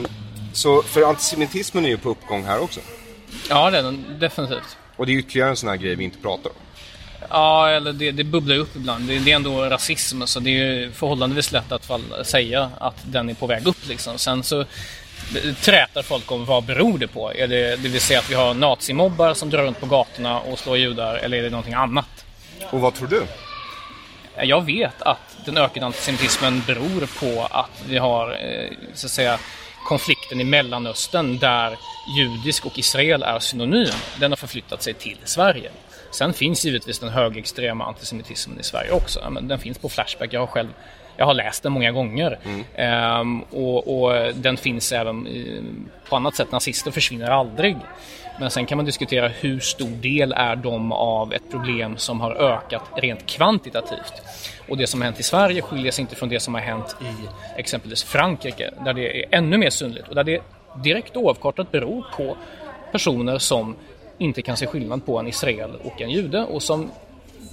[0.03, 0.09] Eh,
[0.53, 2.79] så för antisemitismen är ju på uppgång här också.
[3.49, 4.77] Ja, det är den definitivt.
[4.95, 6.55] Och det är ytterligare en sån här grej vi inte pratar om.
[7.29, 9.07] Ja, eller det, det bubblar upp ibland.
[9.07, 13.29] Det, det är ändå rasism, så det är förhållandevis lätt att fall, säga att den
[13.29, 13.87] är på väg upp.
[13.87, 14.17] Liksom.
[14.17, 14.65] Sen så
[15.61, 17.33] trätar folk om vad beror det på.
[17.33, 20.59] Är det, det vill säga att vi har nazimobbar som drar runt på gatorna och
[20.59, 22.05] slår judar, eller är det någonting annat?
[22.71, 23.25] Och vad tror du?
[24.37, 29.39] Jag vet att den ökade antisemitismen beror på att vi har eh, så att säga,
[29.87, 31.77] konflikten i Mellanöstern där
[32.17, 33.93] judisk och Israel är synonym.
[34.19, 35.71] Den har förflyttat sig till Sverige.
[36.11, 39.29] Sen finns givetvis den högerextrema antisemitismen i Sverige också.
[39.29, 40.33] Men den finns på Flashback.
[40.33, 40.69] Jag har själv
[41.17, 42.39] jag har läst den många gånger.
[42.75, 45.63] Ehm, och, och den finns även i,
[46.09, 46.51] på annat sätt.
[46.51, 47.77] Nazister försvinner aldrig.
[48.39, 52.31] Men sen kan man diskutera hur stor del är de av ett problem som har
[52.31, 54.13] ökat rent kvantitativt.
[54.69, 56.95] Och det som har hänt i Sverige skiljer sig inte från det som har hänt
[57.01, 57.27] i
[57.59, 60.41] exempelvis Frankrike där det är ännu mer synligt och där det
[60.83, 62.37] direkt oavkortat beror på
[62.91, 63.75] personer som
[64.17, 66.91] inte kan se skillnad på en israel och en jude och som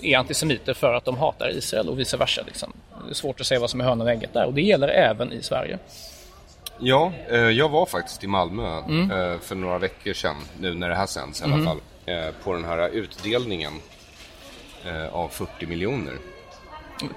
[0.03, 2.43] är antisemiter för att de hatar Israel och vice versa.
[2.47, 2.73] Liksom.
[3.05, 4.89] Det är svårt att säga vad som är hönan och ägget där och det gäller
[4.89, 5.79] även i Sverige.
[6.85, 9.11] Ja, eh, jag var faktiskt i Malmö Mm.
[9.11, 11.65] eh, för några veckor sedan, nu när det här sänds i alla Mhm.
[11.67, 13.73] fall, eh, på den här utdelningen
[15.13, 16.15] av 40 miljoner.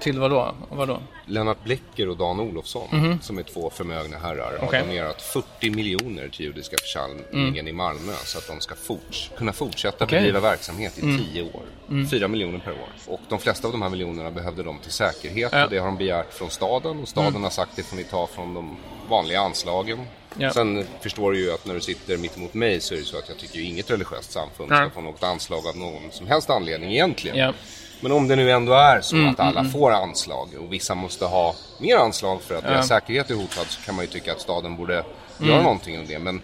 [0.00, 0.54] Till vad då?
[0.70, 1.00] Vad då?
[1.26, 3.18] Lennart Blecker och Dan Olofsson, Mhm.
[3.22, 4.80] som är två förmögna herrar, har Okej.
[4.82, 7.26] donerat 40 miljoner till judiska församlingen
[7.58, 7.68] Mm.
[7.68, 10.18] i Malmö så att de ska forts- kunna fortsätta Okej.
[10.18, 11.18] bedriva verksamhet i Mm.
[11.24, 11.62] 10 år.
[11.88, 12.08] Mm.
[12.08, 12.88] 4 miljoner per år.
[13.06, 15.64] Och de flesta av de här miljonerna behövde de till säkerhet Ja.
[15.64, 17.42] och det har de begärt från staden och staden Mm.
[17.42, 18.76] har sagt det får ni ta från de
[19.08, 19.98] vanliga anslagen.
[20.38, 20.50] Ja.
[20.52, 23.18] Sen förstår du ju att när du sitter mitt emot mig så är det så
[23.18, 26.50] att jag tycker ju inget religiöst samfund ska få något anslag av någon som helst
[26.50, 27.36] anledning egentligen.
[27.36, 27.52] Ja.
[28.00, 29.72] Men om det nu ändå är så Mm, att alla mm, mm.
[29.72, 32.70] får anslag och vissa måste ha mer anslag för att Ja.
[32.70, 34.94] deras säkerhet är hotad så kan man ju tycka att staden borde
[35.38, 35.50] Mm.
[35.50, 36.18] göra någonting om det.
[36.18, 36.42] Men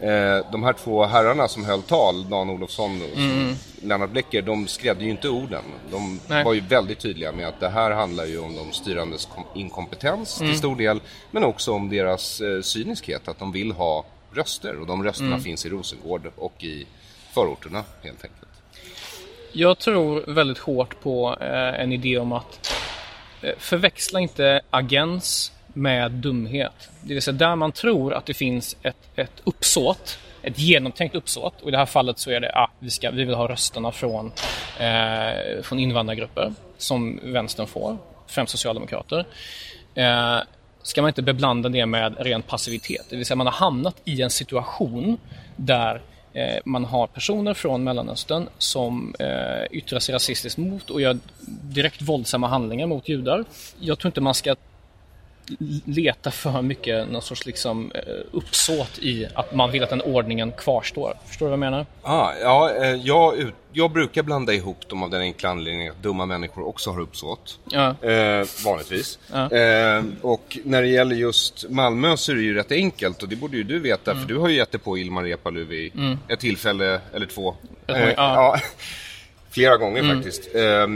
[0.00, 3.54] eh, de här två herrarna som höll tal, Dan Olofsson och Mm.
[3.82, 5.62] Lennart Blecker, de skrädde ju inte orden.
[5.90, 6.44] De Nej.
[6.44, 10.40] var ju väldigt tydliga med att det här handlar ju om de styrandes kom- inkompetens
[10.40, 10.52] Mm.
[10.52, 11.00] till stor del,
[11.30, 15.40] men också om deras eh, cyniskhet, att de vill ha röster och de rösterna Mm.
[15.40, 16.86] finns i Rosengård och i
[17.34, 18.47] förorterna helt enkelt.
[19.52, 22.72] Jag tror väldigt hårt på eh, en idé om att
[23.42, 26.90] eh, förväxla inte agens med dumhet.
[27.00, 31.62] Det vill säga där man tror att det finns ett, ett uppsåt, ett genomtänkt uppsåt
[31.62, 33.48] och i det här fallet så är det att ah, vi, ska, vi vill ha
[33.48, 34.32] rösterna från,
[34.78, 37.96] eh, från invandrargrupper som vänstern får,
[38.26, 39.26] främst socialdemokrater.
[39.94, 40.38] Eh,
[40.82, 43.06] ska man inte beblanda det med ren passivitet.
[43.10, 45.18] Det vill säga man har hamnat i en situation
[45.56, 46.02] där
[46.38, 51.18] Eh, man har personer från Mellanöstern som eh, yttrar sig rasistiskt mot och gör
[51.62, 53.44] direkt våldsamma handlingar mot judar.
[53.78, 54.56] Jag tror inte man ska
[55.84, 58.00] leta för mycket någon sorts liksom, eh,
[58.32, 61.14] uppsåt i att man vill att den ordningen kvarstår.
[61.26, 61.86] Förstår du vad jag menar?
[62.02, 63.34] Ah, ja, eh, jag,
[63.72, 67.58] jag brukar blanda ihop dem av den enkla anledningen att dumma människor också har uppsåt.
[67.70, 68.08] Ja.
[68.08, 69.18] Eh, vanligtvis.
[69.32, 69.50] Ja.
[69.56, 73.36] Eh, och när det gäller just Malmö så är det ju rätt enkelt och det
[73.36, 74.22] borde ju du veta Mm.
[74.22, 76.18] för du har ju gett dig på Ilmar Reepalu vid Mm.
[76.28, 77.54] ett tillfälle eller två.
[77.86, 78.58] Tror- Eh, ja.
[79.50, 80.16] flera gånger Mm.
[80.16, 80.54] faktiskt.
[80.54, 80.86] Eh,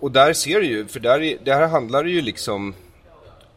[0.00, 2.74] och där ser du ju, för där, är- där handlar det ju liksom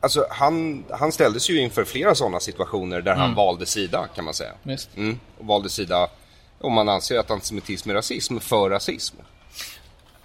[0.06, 3.36] Alltså han, han ställdes ju inför flera sådana situationer där han Mm.
[3.36, 4.52] valde sida kan man säga.
[4.95, 6.07] Mm, och valde sida,
[6.61, 9.15] om man anser att antisemitism är rasism, för rasism.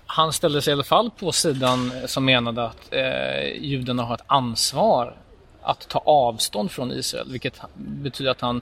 [0.07, 4.24] Han ställde sig i alla fall på sidan som menade att eh, judarna har ett
[4.27, 5.16] ansvar
[5.62, 8.61] att ta avstånd från Israel, vilket betyder att han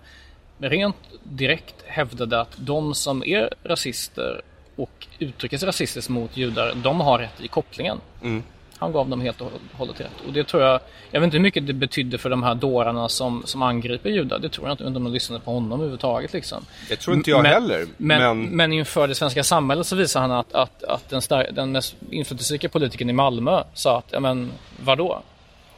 [0.59, 4.43] rent direkt hävdade att de som är rasister
[4.77, 8.01] och uttrycker sig rasistiskt mot judar, de har rätt i kopplingen.
[8.23, 8.43] Mm.
[8.78, 10.10] Han gav dem helt och hållet rätt.
[10.26, 10.80] Och det tror jag,
[11.10, 14.38] jag vet inte hur mycket det betydde för de här dårarna som, som angriper judar.
[14.38, 16.32] Det tror jag inte, inte om de lyssnade på honom överhuvudtaget.
[16.32, 16.64] Liksom.
[16.88, 18.72] Det tror inte jag men, heller, Men, men- men...
[18.72, 22.68] inför det svenska samhället så visar han att, att, att den, star- den mest inflytelserika
[22.68, 24.52] politikern i Malmö sa att, ja men
[24.84, 25.22] vadå?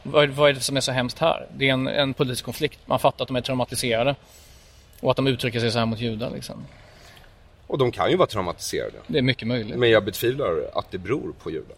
[0.03, 1.47] Vad, vad är det som är så hemskt här?
[1.57, 2.79] Det är en, en politisk konflikt.
[2.87, 4.15] Man fattar att de är traumatiserade.
[5.01, 6.65] Och att de uttrycker sig så här mot judar liksom.
[7.67, 8.97] Och de kan ju vara traumatiserade.
[9.07, 9.77] Det är mycket möjligt.
[9.77, 11.77] Men jag betvivlar att det beror på judar.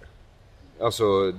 [0.83, 1.33] Alltså,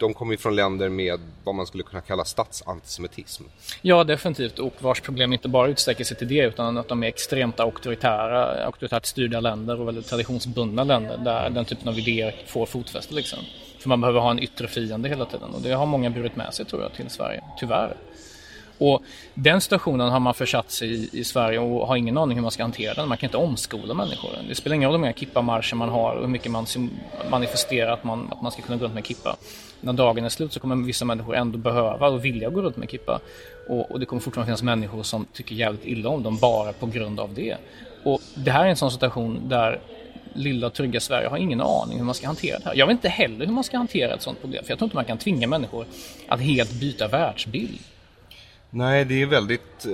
[0.00, 3.44] de kommer ju från länder med vad man skulle kunna kalla statsantisemitism.
[3.82, 4.58] Ja, definitivt.
[4.58, 8.64] Och vars problem inte bara utsträcker sig till det utan att de är extremt auktoritära,
[8.64, 13.14] auktoritärt styrda länder och väldigt traditionsbundna länder där den typen av idéer får fotfäste.
[13.14, 13.38] Liksom.
[13.78, 16.54] För man behöver ha en yttre fiende hela tiden och det har många burit med
[16.54, 17.96] sig tror jag till Sverige, tyvärr.
[18.80, 19.02] Och
[19.34, 22.50] den situationen har man försatt sig i, i Sverige och har ingen aning hur man
[22.50, 23.08] ska hantera den.
[23.08, 24.30] Man kan inte omskola människor.
[24.48, 26.66] Det spelar ingen roll hur många kippamarscher man har och hur mycket man
[27.30, 29.36] manifesterar att man, att man ska kunna gå runt med kippa.
[29.80, 32.90] När dagen är slut så kommer vissa människor ändå behöva och vilja gå runt med
[32.90, 33.20] kippa.
[33.68, 36.86] Och, och det kommer fortfarande finnas människor som tycker jävligt illa om dem bara på
[36.86, 37.56] grund av det.
[38.04, 39.80] Och det här är en sån situation där
[40.34, 42.74] lilla trygga Sverige har ingen aning hur man ska hantera det här.
[42.76, 44.64] Jag vet inte heller hur man ska hantera ett sånt problem.
[44.64, 45.86] För jag tror inte man kan tvinga människor
[46.28, 47.78] att helt byta världsbild.
[48.70, 49.92] Nej, det är väldigt eh,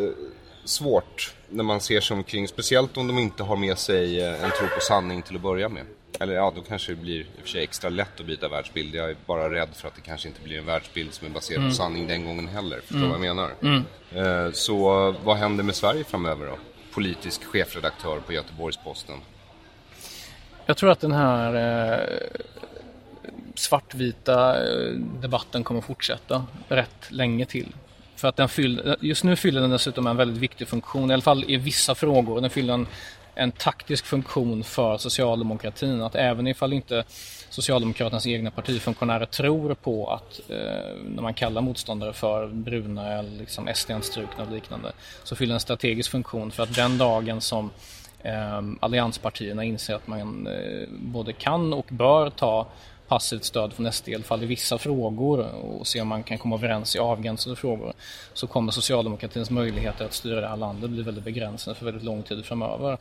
[0.64, 2.48] svårt när man ser sig omkring.
[2.48, 5.68] Speciellt om de inte har med sig eh, en tro på sanning till att börja
[5.68, 5.84] med.
[6.20, 8.94] Eller ja, då kanske det blir i och för sig extra lätt att byta världsbild.
[8.94, 11.58] Jag är bara rädd för att det kanske inte blir en världsbild som är baserad
[11.58, 11.70] mm.
[11.70, 12.80] på sanning den gången heller.
[12.80, 13.08] Förstår mm.
[13.10, 13.50] vad jag menar?
[13.62, 13.84] Mm.
[14.46, 16.58] Eh, så vad händer med Sverige framöver då?
[16.94, 19.16] Politisk chefredaktör på Göteborgs-Posten.
[20.66, 21.54] Jag tror att den här
[21.94, 22.00] eh,
[23.54, 24.56] svartvita
[25.20, 27.72] debatten kommer fortsätta rätt länge till.
[28.16, 31.22] För att den fyll, just nu fyller den dessutom en väldigt viktig funktion, i alla
[31.22, 32.40] fall i vissa frågor.
[32.40, 32.86] Den fyller en,
[33.34, 36.02] en taktisk funktion för socialdemokratin.
[36.02, 37.04] Att även ifall inte
[37.50, 40.56] Socialdemokraternas egna partifunktionärer tror på att eh,
[41.04, 44.92] när man kallar motståndare för bruna eller liksom SD-anstrukna och liknande
[45.24, 47.70] så fyller den en strategisk funktion för att den dagen som
[48.22, 52.66] eh, allianspartierna inser att man eh, både kan och bör ta
[53.08, 56.38] passivt stöd från SD, i alla fall i vissa frågor och se om man kan
[56.38, 57.92] komma överens i avgränsade frågor
[58.32, 62.22] så kommer socialdemokratins möjligheter att styra det här landet bli väldigt begränsade för väldigt lång
[62.22, 62.98] tid framöver.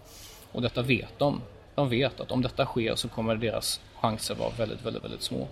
[0.52, 1.42] Och detta vet de.
[1.76, 5.48] De vet att om detta sker så kommer deras chanser vara väldigt, väldigt, väldigt små.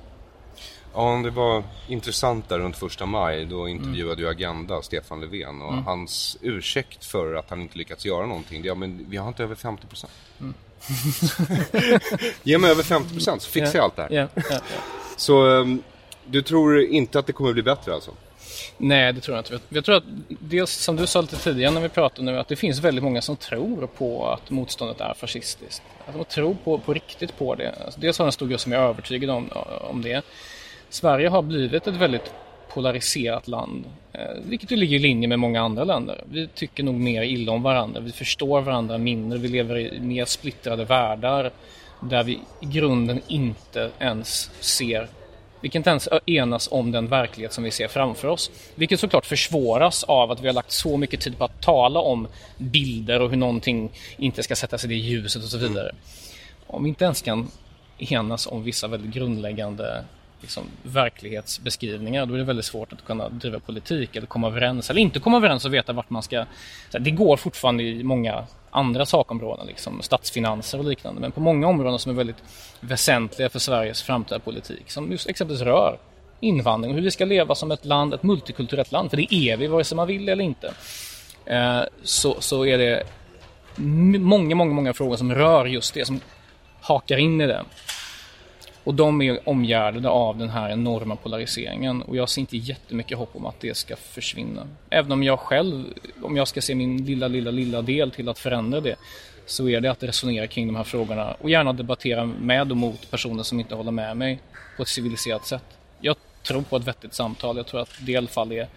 [0.93, 3.45] Ja, det var intressant där runt första maj.
[3.45, 4.23] Då intervjuade mm.
[4.23, 5.83] ju Agenda Stefan Löfven och mm.
[5.83, 9.27] hans ursäkt för att han inte lyckats göra någonting, det är ja, men vi har
[9.27, 10.13] inte över 50 procent.
[10.39, 10.53] Mm.
[12.43, 14.13] Ge mig över 50 procent så fixar jag allt det här.
[14.13, 14.63] Yeah, yeah.
[15.17, 15.83] Så um,
[16.25, 18.11] du tror inte att det kommer bli bättre alltså?
[18.77, 19.59] Nej, det tror jag inte.
[19.69, 22.55] Jag tror att dels som du sa lite tidigare när vi pratade nu att det
[22.55, 25.83] finns väldigt många som tror på att motståndet är fascistiskt.
[26.07, 27.75] Att de tror på, på riktigt på det.
[27.85, 29.49] Alltså, dels har en stor grupp som är övertygad om,
[29.81, 30.25] om det.
[30.89, 32.31] Sverige har blivit ett väldigt
[32.73, 33.85] polariserat land.
[34.13, 36.23] Eh, vilket ju ligger i linje med många andra länder.
[36.31, 40.25] Vi tycker nog mer illa om varandra, vi förstår varandra mindre, vi lever i mer
[40.25, 41.51] splittrade världar
[41.99, 45.07] där vi i grunden inte ens ser
[45.63, 48.51] vi kan inte ens enas om den verklighet som vi ser framför oss.
[48.75, 52.27] Vilket såklart försvåras av att vi har lagt så mycket tid på att tala om
[52.57, 55.91] bilder och hur någonting inte ska sättas i det ljuset och så vidare.
[56.67, 57.51] Om vi inte ens kan
[57.97, 60.03] enas om vissa väldigt grundläggande
[60.43, 65.01] liksom, verklighetsbeskrivningar då är det väldigt svårt att kunna driva politik eller komma överens eller
[65.01, 66.45] inte komma överens och veta vart man ska...
[66.91, 71.99] Det går fortfarande i många andra sakområden, liksom statsfinanser och liknande, men på många områden
[71.99, 72.43] som är väldigt
[72.79, 75.97] väsentliga för Sveriges framtida politik, som just exempelvis rör
[76.39, 79.57] invandring och hur vi ska leva som ett land, ett multikulturellt land, för det är
[79.57, 80.73] vi vare sig man vill eller inte.
[81.45, 83.03] Eh, så, så är det
[83.75, 86.19] många, många, många frågor som rör just det, som
[86.81, 87.63] hakar in i det.
[88.83, 93.35] Och de är omgärdade av den här enorma polariseringen och jag ser inte jättemycket hopp
[93.35, 94.67] om att det ska försvinna.
[94.89, 95.85] Även om jag själv,
[96.21, 98.95] om jag ska se min lilla, lilla, lilla del till att förändra det
[99.45, 103.11] så är det att resonera kring de här frågorna och gärna debattera med och mot
[103.11, 104.39] personer som inte håller med mig
[104.77, 105.65] på ett civiliserat sätt.
[106.01, 107.57] Jag tror på ett vettigt samtal.
[107.57, 108.67] Jag tror att det i alla fall är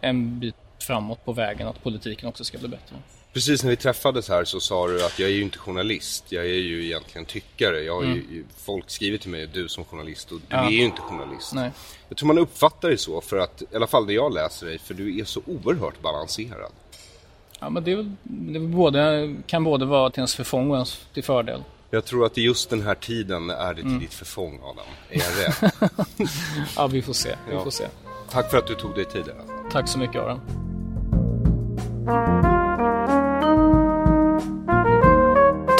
[0.00, 2.96] en bit framåt på vägen att politiken också ska bli bättre.
[3.34, 6.24] Precis när vi träffades här så sa du att jag är ju inte journalist.
[6.28, 7.80] Jag är ju egentligen tyckare.
[7.80, 8.16] Jag har mm.
[8.16, 10.66] ju, folk skriver till mig, du som journalist och du ja.
[10.66, 11.52] är ju inte journalist.
[11.54, 11.70] Nej.
[12.08, 14.78] Jag tror man uppfattar det så för att, i alla fall det jag läser dig,
[14.78, 16.72] för du är så oerhört balanserad.
[17.60, 21.62] Ja men det, det både, kan både vara till ens förfång och ens till fördel.
[21.90, 24.00] Jag tror att i just den här tiden är det till mm.
[24.00, 24.86] ditt förfång Adam.
[25.10, 25.70] Är jag rädd?
[26.76, 27.36] ja vi får se.
[27.48, 27.64] Vi ja.
[27.64, 27.84] får se.
[28.30, 29.24] Tack för att du tog dig tid.
[29.72, 30.40] Tack så mycket Aron.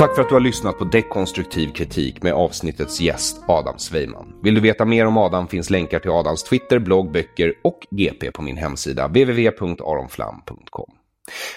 [0.05, 4.40] Tack för att du har lyssnat på Dekonstruktiv kritik med avsnittets gäst Adam Sveiman.
[4.43, 8.32] Vill du veta mer om Adam finns länkar till Adams Twitter, blogg, böcker och GP
[8.32, 10.90] på min hemsida www.aronflam.com.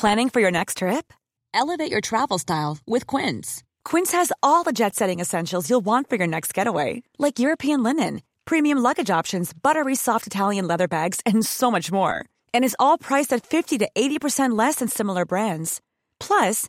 [0.00, 1.12] Planning for your next trip?
[1.54, 3.64] Elevate your travel style with Quince.
[3.84, 7.82] Quince has all the jet setting essentials you'll want for your next getaway, like European
[7.82, 12.24] linen, premium luggage options, buttery soft Italian leather bags, and so much more.
[12.54, 15.80] And is all priced at 50 to 80% less than similar brands.
[16.20, 16.68] Plus,